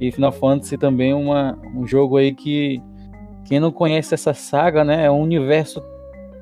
E 0.00 0.10
Final 0.10 0.32
Fantasy 0.32 0.76
também 0.76 1.14
uma, 1.14 1.56
um 1.76 1.86
jogo 1.86 2.16
aí 2.16 2.34
que 2.34 2.82
quem 3.44 3.60
não 3.60 3.70
conhece 3.70 4.14
essa 4.14 4.34
saga, 4.34 4.84
né? 4.84 5.04
É 5.04 5.10
um 5.10 5.20
universo 5.20 5.80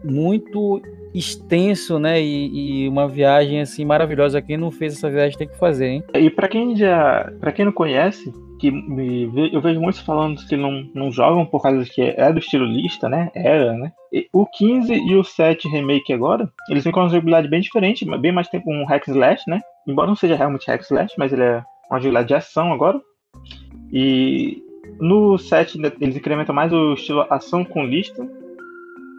muito 0.03 0.81
extenso, 1.15 1.99
né? 1.99 2.21
E, 2.21 2.85
e, 2.85 2.89
uma 2.89 3.09
viagem 3.09 3.61
assim 3.61 3.85
maravilhosa. 3.85 4.43
Quem 4.43 4.57
não 4.57 4.71
fez 4.71 4.95
essa 4.95 5.11
viagem 5.11 5.37
tem 5.37 5.49
que 5.49 5.59
fazer, 5.59 5.87
hein? 5.87 6.05
E 6.15 6.31
para 6.31 6.49
quem 6.49 6.77
já, 6.77 7.33
para 7.41 7.53
quem 7.53 7.65
não 7.65 7.73
conhece, 7.73 8.33
que 8.61 8.71
me, 8.71 9.51
eu 9.53 9.61
vejo 9.61 9.81
muitos 9.81 10.03
falando 10.03 10.45
que 10.47 10.57
não, 10.57 10.87
não 10.95 11.11
jogam 11.11 11.47
por 11.47 11.63
causa 11.63 11.85
que 11.85 12.03
é 12.03 12.33
do 12.33 12.39
estilo 12.39 12.67
lista, 12.67 13.09
né? 13.09 13.31
Era, 13.35 13.73
né? 13.73 13.91
E 14.13 14.29
o 14.33 14.47
15 14.47 14.93
e 14.93 15.17
o 15.17 15.25
7 15.25 15.67
remake 15.69 16.13
agora, 16.13 16.49
eles 16.69 16.85
vêm 16.85 16.93
com 16.93 17.01
uma 17.01 17.09
jogabilidade 17.09 17.49
bem 17.49 17.61
diferente, 17.61 18.05
bem 18.19 18.33
mais 18.33 18.49
tempo 18.49 18.71
um 18.71 18.85
hack 18.85 19.09
slash, 19.09 19.49
né? 19.49 19.61
Embora 19.89 20.09
não 20.09 20.17
seja 20.17 20.37
realmente 20.37 20.67
hack 20.67 20.83
slash, 20.83 21.15
mas 21.17 21.33
ele 21.33 21.43
é 21.43 21.63
uma 21.91 21.99
jogabilidade 21.99 22.29
de 22.29 22.35
ação 22.35 22.73
agora. 22.73 23.01
E 23.93 24.63
no 25.01 25.39
7 25.39 25.81
eles 26.01 26.17
incrementam 26.17 26.55
mais 26.55 26.73
o 26.73 26.93
estilo 26.93 27.27
ação 27.31 27.65
com 27.65 27.85
lista. 27.85 28.29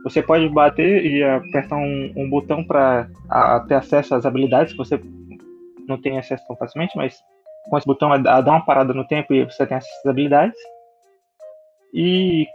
Você 0.03 0.21
pode 0.21 0.49
bater 0.49 1.05
e 1.05 1.23
apertar 1.23 1.77
um, 1.77 2.13
um 2.15 2.29
botão 2.29 2.63
para 2.63 3.07
ter 3.67 3.75
acesso 3.75 4.15
às 4.15 4.25
habilidades 4.25 4.73
que 4.73 4.77
você 4.77 4.99
não 5.87 6.01
tem 6.01 6.17
acesso 6.17 6.45
tão 6.47 6.55
facilmente, 6.55 6.97
mas 6.97 7.21
com 7.69 7.77
esse 7.77 7.85
botão 7.85 8.09
dar 8.21 8.45
uma 8.45 8.65
parada 8.65 8.93
no 8.93 9.05
tempo 9.05 9.33
e 9.33 9.45
você 9.45 9.65
tem 9.65 9.77
essas 9.77 10.05
habilidades. 10.05 10.57
E, 11.93 12.47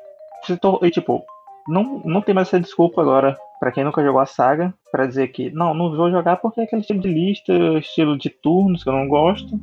e 0.82 0.90
tipo, 0.90 1.24
não, 1.68 2.01
não 2.05 2.20
tem 2.20 2.34
mais 2.34 2.49
essa 2.49 2.61
desculpa 2.61 3.01
agora 3.01 3.36
para 3.59 3.72
quem 3.72 3.84
nunca 3.84 4.03
jogou 4.03 4.20
a 4.20 4.26
saga 4.26 4.72
para 4.90 5.07
dizer 5.07 5.28
que 5.28 5.51
não, 5.51 5.74
não 5.74 5.94
vou 5.94 6.11
jogar 6.11 6.36
porque 6.36 6.61
é 6.61 6.64
aquele 6.64 6.82
estilo 6.82 7.01
de 7.01 7.09
lista, 7.09 7.53
estilo 7.78 8.16
de 8.18 8.30
turnos 8.30 8.82
que 8.82 8.88
eu 8.88 8.94
não 8.94 9.09
gosto. 9.09 9.59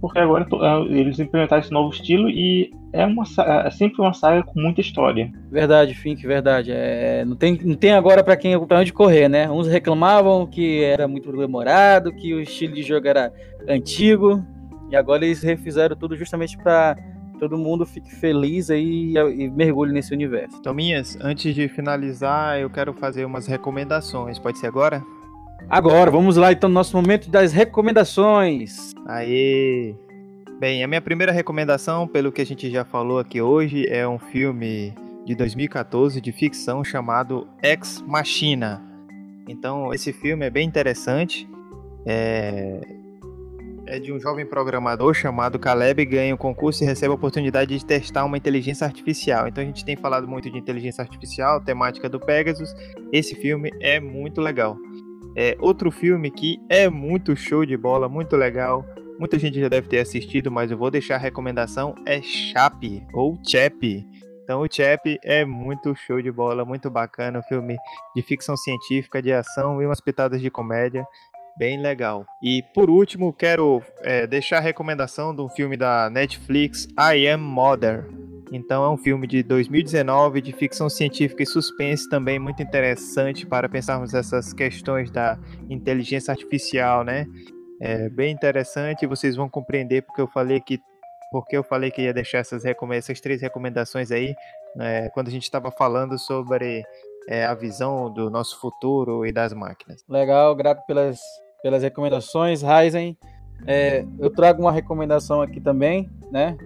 Porque 0.00 0.18
agora 0.18 0.46
é, 0.52 0.98
eles 0.98 1.18
implementaram 1.18 1.60
esse 1.60 1.72
novo 1.72 1.92
estilo 1.92 2.28
e 2.28 2.70
é, 2.92 3.04
uma, 3.04 3.24
é 3.64 3.70
sempre 3.70 4.00
uma 4.00 4.12
saga 4.12 4.42
com 4.42 4.60
muita 4.60 4.80
história. 4.80 5.30
Verdade, 5.50 5.94
Fink, 5.94 6.26
verdade. 6.26 6.70
É, 6.72 7.24
não, 7.24 7.36
tem, 7.36 7.58
não 7.64 7.74
tem 7.74 7.92
agora 7.92 8.22
para 8.22 8.36
quem 8.36 8.58
pra 8.66 8.80
onde 8.80 8.92
correr, 8.92 9.28
né? 9.28 9.50
Uns 9.50 9.66
reclamavam 9.66 10.46
que 10.46 10.82
era 10.84 11.08
muito 11.08 11.30
demorado, 11.32 12.12
que 12.12 12.32
o 12.32 12.40
estilo 12.40 12.74
de 12.74 12.82
jogo 12.82 13.08
era 13.08 13.32
antigo, 13.68 14.44
e 14.90 14.96
agora 14.96 15.24
eles 15.24 15.42
refizeram 15.42 15.96
tudo 15.96 16.16
justamente 16.16 16.56
para 16.56 16.96
todo 17.38 17.56
mundo 17.56 17.86
fique 17.86 18.12
feliz 18.16 18.68
aí 18.68 19.14
e 19.16 19.48
mergulhe 19.48 19.92
nesse 19.92 20.12
universo. 20.12 20.60
Tominhas, 20.60 21.16
antes 21.20 21.54
de 21.54 21.68
finalizar, 21.68 22.58
eu 22.58 22.68
quero 22.68 22.92
fazer 22.92 23.24
umas 23.24 23.46
recomendações. 23.46 24.38
Pode 24.38 24.58
ser 24.58 24.66
agora? 24.66 25.02
Agora, 25.68 26.10
vamos 26.10 26.36
lá 26.36 26.52
então 26.52 26.68
no 26.68 26.74
nosso 26.74 26.96
momento 26.96 27.30
das 27.30 27.52
recomendações. 27.52 28.94
Aí. 29.06 29.94
Bem, 30.58 30.82
a 30.82 30.88
minha 30.88 31.00
primeira 31.00 31.30
recomendação, 31.30 32.08
pelo 32.08 32.32
que 32.32 32.40
a 32.40 32.46
gente 32.46 32.68
já 32.68 32.84
falou 32.84 33.18
aqui 33.18 33.40
hoje, 33.40 33.86
é 33.88 34.08
um 34.08 34.18
filme 34.18 34.92
de 35.24 35.34
2014 35.36 36.20
de 36.20 36.32
ficção 36.32 36.82
chamado 36.82 37.46
Ex 37.62 38.02
Machina. 38.06 38.82
Então, 39.46 39.94
esse 39.94 40.12
filme 40.12 40.44
é 40.44 40.50
bem 40.50 40.66
interessante. 40.66 41.48
É, 42.04 42.80
é 43.88 43.98
de 43.98 44.12
um 44.12 44.20
jovem 44.20 44.44
programador 44.44 45.14
chamado 45.14 45.58
Caleb, 45.58 46.04
ganha 46.04 46.34
um 46.34 46.38
concurso 46.38 46.84
e 46.84 46.86
recebe 46.86 47.10
a 47.10 47.14
oportunidade 47.14 47.76
de 47.76 47.84
testar 47.84 48.24
uma 48.24 48.36
inteligência 48.36 48.86
artificial. 48.86 49.48
Então 49.48 49.62
a 49.62 49.66
gente 49.66 49.84
tem 49.84 49.96
falado 49.96 50.28
muito 50.28 50.50
de 50.50 50.58
inteligência 50.58 51.02
artificial, 51.02 51.60
temática 51.60 52.08
do 52.08 52.20
Pegasus. 52.20 52.74
Esse 53.12 53.34
filme 53.34 53.70
é 53.80 53.98
muito 53.98 54.40
legal. 54.40 54.76
É 55.40 55.56
outro 55.60 55.88
filme 55.92 56.32
que 56.32 56.60
é 56.68 56.90
muito 56.90 57.36
show 57.36 57.64
de 57.64 57.76
bola, 57.76 58.08
muito 58.08 58.34
legal. 58.34 58.84
Muita 59.20 59.38
gente 59.38 59.60
já 59.60 59.68
deve 59.68 59.86
ter 59.86 60.00
assistido, 60.00 60.50
mas 60.50 60.68
eu 60.68 60.76
vou 60.76 60.90
deixar 60.90 61.14
a 61.14 61.18
recomendação 61.18 61.94
é 62.04 62.20
Chape 62.20 63.06
ou 63.12 63.38
Chap. 63.46 64.04
Então 64.42 64.62
o 64.62 64.66
Chap 64.68 65.16
é 65.22 65.44
muito 65.44 65.94
show 65.94 66.20
de 66.20 66.32
bola, 66.32 66.64
muito 66.64 66.90
bacana, 66.90 67.38
um 67.38 67.42
filme 67.44 67.76
de 68.16 68.22
ficção 68.22 68.56
científica, 68.56 69.22
de 69.22 69.32
ação 69.32 69.80
e 69.80 69.86
umas 69.86 70.00
pitadas 70.00 70.40
de 70.40 70.50
comédia 70.50 71.06
bem 71.56 71.80
legal. 71.80 72.26
E 72.42 72.60
por 72.74 72.90
último, 72.90 73.32
quero 73.32 73.80
é, 74.02 74.26
deixar 74.26 74.58
a 74.58 74.60
recomendação 74.60 75.32
de 75.32 75.40
um 75.40 75.48
filme 75.48 75.76
da 75.76 76.10
Netflix, 76.10 76.88
I 76.98 77.28
Am 77.28 77.44
Mother. 77.44 78.04
Então 78.52 78.84
é 78.84 78.90
um 78.90 78.96
filme 78.96 79.26
de 79.26 79.42
2019 79.42 80.40
de 80.40 80.52
ficção 80.52 80.88
científica 80.88 81.42
e 81.42 81.46
suspense 81.46 82.08
também 82.08 82.38
muito 82.38 82.62
interessante 82.62 83.46
para 83.46 83.68
pensarmos 83.68 84.14
essas 84.14 84.52
questões 84.52 85.10
da 85.10 85.38
inteligência 85.68 86.32
artificial, 86.32 87.04
né? 87.04 87.26
É 87.80 88.08
bem 88.08 88.32
interessante, 88.32 89.06
vocês 89.06 89.36
vão 89.36 89.48
compreender 89.48 90.02
porque 90.02 90.20
eu 90.20 90.26
falei 90.26 90.60
que 90.60 90.80
porque 91.30 91.56
eu 91.56 91.62
falei 91.62 91.90
que 91.90 92.02
ia 92.02 92.14
deixar 92.14 92.38
essas, 92.38 92.62
essas 92.64 93.20
três 93.20 93.42
recomendações 93.42 94.10
aí 94.10 94.34
é, 94.80 95.10
quando 95.10 95.28
a 95.28 95.30
gente 95.30 95.42
estava 95.42 95.70
falando 95.70 96.18
sobre 96.18 96.82
é, 97.28 97.44
a 97.44 97.54
visão 97.54 98.10
do 98.10 98.30
nosso 98.30 98.58
futuro 98.58 99.26
e 99.26 99.30
das 99.30 99.52
máquinas. 99.52 100.02
Legal, 100.08 100.54
grato 100.54 100.86
pelas, 100.86 101.20
pelas 101.62 101.82
recomendações, 101.82 102.62
Ryzen. 102.62 103.16
É, 103.66 104.04
eu 104.18 104.30
trago 104.30 104.62
uma 104.62 104.72
recomendação 104.72 105.42
aqui 105.42 105.60
também, 105.60 106.08
né? 106.30 106.56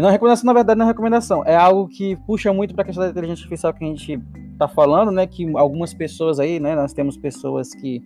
Não 0.00 0.10
recomendação, 0.10 0.46
na 0.46 0.52
verdade, 0.52 0.78
não 0.78 0.84
é 0.84 0.88
recomendação. 0.88 1.42
É 1.46 1.56
algo 1.56 1.88
que 1.88 2.16
puxa 2.26 2.52
muito 2.52 2.74
para 2.74 2.82
a 2.82 2.84
questão 2.84 3.02
da 3.02 3.10
inteligência 3.10 3.42
artificial 3.42 3.72
que 3.72 3.82
a 3.82 3.88
gente 3.88 4.20
está 4.52 4.68
falando, 4.68 5.10
né? 5.10 5.26
Que 5.26 5.50
algumas 5.56 5.94
pessoas 5.94 6.38
aí, 6.38 6.60
né? 6.60 6.74
Nós 6.74 6.92
temos 6.92 7.16
pessoas 7.16 7.74
que, 7.74 8.02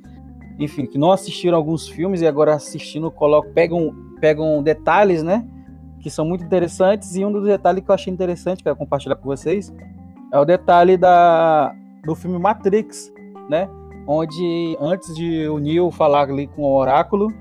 enfim, 0.58 0.86
que 0.86 0.96
não 0.96 1.10
assistiram 1.10 1.56
alguns 1.56 1.88
filmes 1.88 2.20
e 2.20 2.26
agora 2.28 2.54
assistindo 2.54 3.10
colocam, 3.10 3.52
pegam, 3.52 3.94
pegam 4.20 4.62
detalhes, 4.62 5.22
né? 5.22 5.44
Que 6.00 6.08
são 6.08 6.24
muito 6.24 6.44
interessantes. 6.44 7.16
E 7.16 7.24
um 7.24 7.32
dos 7.32 7.44
detalhes 7.44 7.82
que 7.82 7.90
eu 7.90 7.94
achei 7.94 8.12
interessante, 8.12 8.62
quero 8.62 8.76
compartilhar 8.76 9.16
com 9.16 9.24
vocês, 9.24 9.74
é 10.32 10.38
o 10.38 10.44
detalhe 10.44 10.96
da, 10.96 11.74
do 12.04 12.14
filme 12.14 12.38
Matrix, 12.38 13.12
né? 13.48 13.68
Onde 14.06 14.76
antes 14.80 15.12
de 15.16 15.48
o 15.48 15.58
Neo 15.58 15.90
falar 15.90 16.28
ali 16.28 16.46
com 16.46 16.62
o 16.62 16.76
Oráculo, 16.76 17.32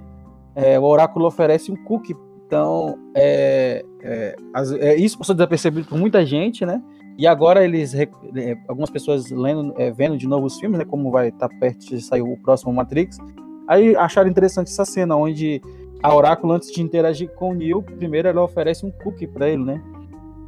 é, 0.56 0.80
o 0.80 0.84
Oráculo 0.84 1.28
oferece 1.28 1.72
um 1.72 1.76
cookie 1.76 2.16
então, 2.50 2.98
é, 3.16 3.86
é, 4.02 4.36
é, 4.80 4.96
isso 4.96 5.18
passou 5.18 5.36
desapercebido 5.36 5.88
por 5.88 5.98
muita 5.98 6.26
gente, 6.26 6.66
né? 6.66 6.82
E 7.18 7.28
agora 7.28 7.64
eles, 7.64 7.94
é, 7.94 8.08
algumas 8.68 8.90
pessoas 8.90 9.30
lendo, 9.30 9.74
é, 9.78 9.92
vendo 9.92 10.18
de 10.18 10.28
novo 10.28 10.46
os 10.46 10.60
filmes, 10.60 10.80
né? 10.80 10.86
Como 10.86 11.12
vai 11.12 11.30
estar 11.30 11.50
tá 11.50 11.56
perto 11.60 11.80
de 11.80 12.02
sair 12.02 12.22
o 12.22 12.38
próximo 12.38 12.74
Matrix, 12.74 13.18
aí 13.68 13.96
acharam 13.96 14.30
interessante 14.30 14.68
essa 14.68 14.86
cena 14.86 15.16
onde 15.16 15.62
a 16.02 16.16
Oráculo, 16.16 16.54
antes 16.54 16.72
de 16.72 16.82
interagir 16.82 17.30
com 17.32 17.52
o 17.52 17.54
Neo, 17.54 17.82
primeiro 17.82 18.28
ela 18.28 18.42
oferece 18.42 18.86
um 18.86 18.92
cookie 18.92 19.28
para 19.28 19.50
ele, 19.50 19.64
né? 19.64 19.82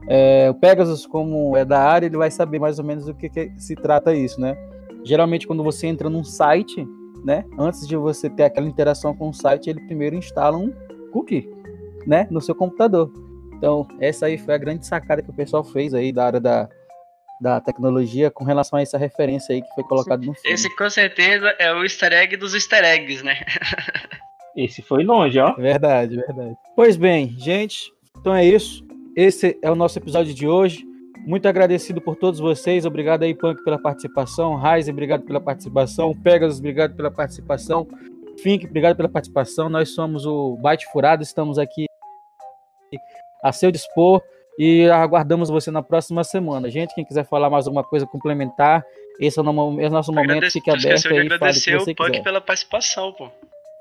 É, 0.08 0.50
o 0.50 0.54
Pegasus, 0.54 1.06
como 1.06 1.56
é 1.58 1.66
da 1.66 1.80
área, 1.80 2.06
ele 2.06 2.18
vai 2.18 2.32
saber 2.32 2.60
mais 2.60 2.80
ou 2.80 2.86
menos 2.86 3.06
do 3.06 3.14
que, 3.14 3.30
que 3.30 3.52
se 3.58 3.76
trata 3.76 4.14
isso, 4.14 4.40
né? 4.40 4.58
Geralmente, 5.04 5.46
quando 5.46 5.64
você 5.64 5.88
entra 5.88 6.10
num 6.10 6.24
site, 6.24 6.88
né? 7.24 7.44
Antes 7.58 7.86
de 7.86 7.96
você 7.98 8.30
ter 8.30 8.44
aquela 8.44 8.68
interação 8.68 9.14
com 9.14 9.30
o 9.30 9.34
site, 9.34 9.70
ele 9.70 9.82
primeiro 9.82 10.16
instala 10.16 10.58
um 10.58 10.72
cookie 11.12 11.50
né, 12.06 12.28
no 12.32 12.42
seu 12.42 12.56
computador. 12.56 13.12
Então, 13.62 13.88
essa 14.00 14.26
aí 14.26 14.40
foi 14.40 14.56
a 14.56 14.58
grande 14.58 14.88
sacada 14.88 15.22
que 15.22 15.30
o 15.30 15.34
pessoal 15.34 15.64
fez 15.64 15.94
aí 15.94 16.12
da 16.12 16.26
área 16.26 16.40
da, 16.40 16.68
da 17.40 17.62
tecnologia 17.62 18.32
com 18.32 18.44
relação 18.44 18.80
a 18.80 18.82
essa 18.82 18.98
referência 18.98 19.54
aí 19.54 19.62
que 19.62 19.72
foi 19.76 19.84
colocado 19.84 20.26
no 20.26 20.34
filme. 20.34 20.52
Esse 20.52 20.76
com 20.76 20.90
certeza 20.90 21.56
é 21.60 21.72
o 21.72 21.84
easter 21.84 22.12
egg 22.12 22.36
dos 22.38 22.56
easter 22.56 22.84
eggs, 22.84 23.24
né? 23.24 23.36
Esse 24.58 24.82
foi 24.82 25.04
longe, 25.04 25.38
ó. 25.38 25.54
Verdade, 25.54 26.16
verdade. 26.16 26.56
Pois 26.76 26.98
bem, 26.98 27.36
gente, 27.38 27.92
então 28.18 28.34
é 28.34 28.44
isso. 28.44 28.84
Esse 29.16 29.56
é 29.62 29.70
o 29.70 29.76
nosso 29.76 30.00
episódio 30.00 30.34
de 30.34 30.48
hoje. 30.48 30.84
Muito 31.20 31.48
agradecido 31.48 32.02
por 32.02 32.16
todos 32.16 32.40
vocês. 32.40 32.84
Obrigado 32.84 33.22
aí, 33.22 33.36
Punk, 33.36 33.64
pela 33.64 33.78
participação. 33.80 34.56
Raiz, 34.56 34.90
obrigado 34.90 35.22
pela 35.24 35.40
participação. 35.40 36.16
Pegasus, 36.16 36.58
obrigado 36.58 36.96
pela 36.96 37.12
participação. 37.12 37.88
Fink, 38.42 38.66
obrigado 38.66 38.98
pela 38.98 39.08
participação. 39.08 39.70
Nós 39.70 39.90
somos 39.94 40.26
o 40.26 40.58
Byte 40.58 40.88
Furado, 40.92 41.22
estamos 41.22 41.60
aqui 41.60 41.86
a 43.44 43.52
seu 43.52 43.72
dispor 43.72 44.22
e 44.58 44.90
aguardamos 44.90 45.50
você 45.50 45.72
na 45.72 45.82
próxima 45.82 46.24
semana. 46.24 46.70
Gente, 46.70 46.94
quem 46.94 47.06
quiser 47.06 47.26
falar 47.26 47.50
mais 47.50 47.68
alguma 47.68 47.84
coisa 47.84 48.06
complementar, 48.06 48.84
esse 49.20 49.40
é 49.40 49.42
o, 49.42 49.46
no, 49.46 49.82
é 49.82 49.90
nosso 49.90 50.12
momento, 50.12 50.50
fique 50.52 50.70
aberto 50.70 51.08
aí. 51.08 51.28
De 51.28 51.34
agradecer 51.34 51.78
o 51.78 51.96
Punk 51.96 52.22
pela 52.24 52.42
participação, 52.42 53.12
pô. 53.14 53.30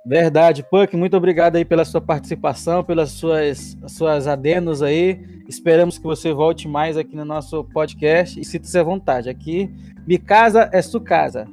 Verdade, 0.04 0.62
Punk, 0.62 0.96
muito 0.96 1.16
obrigado 1.16 1.56
aí 1.56 1.64
pela 1.64 1.84
sua 1.84 2.00
participação, 2.00 2.82
pelas 2.82 3.10
suas, 3.10 3.76
suas 3.86 4.26
adenos 4.26 4.82
aí. 4.82 5.20
Esperamos 5.46 5.98
que 5.98 6.04
você 6.04 6.32
volte 6.32 6.66
mais 6.66 6.96
aqui 6.96 7.14
no 7.14 7.24
nosso 7.24 7.64
podcast 7.64 8.40
e 8.40 8.44
sinta-se 8.44 8.78
à 8.78 8.82
vontade. 8.82 9.28
Aqui, 9.28 9.70
mi 10.06 10.18
casa 10.18 10.70
é 10.72 10.80
sua 10.80 11.02
casa. 11.02 11.46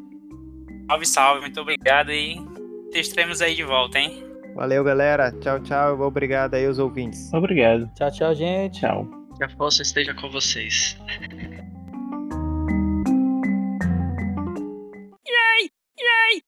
Salve, 0.90 1.06
salve, 1.06 1.42
muito 1.42 1.60
obrigado 1.60 2.12
e 2.12 2.38
estaremos 2.94 3.42
aí 3.42 3.54
de 3.54 3.64
volta, 3.64 4.00
hein? 4.00 4.27
Valeu, 4.58 4.84
galera. 4.84 5.32
Tchau, 5.32 5.60
tchau. 5.60 6.02
Obrigado 6.02 6.56
aí 6.56 6.66
os 6.68 6.80
ouvintes. 6.80 7.32
Obrigado. 7.32 7.88
Tchau, 7.94 8.10
tchau, 8.12 8.34
gente. 8.34 8.80
Tchau. 8.80 9.08
Que 9.38 9.44
a 9.44 9.50
força 9.50 9.84
esteja 9.84 10.16
com 10.16 10.32
vocês. 10.32 10.98
Yay! 15.28 15.70
Yay! 16.00 16.42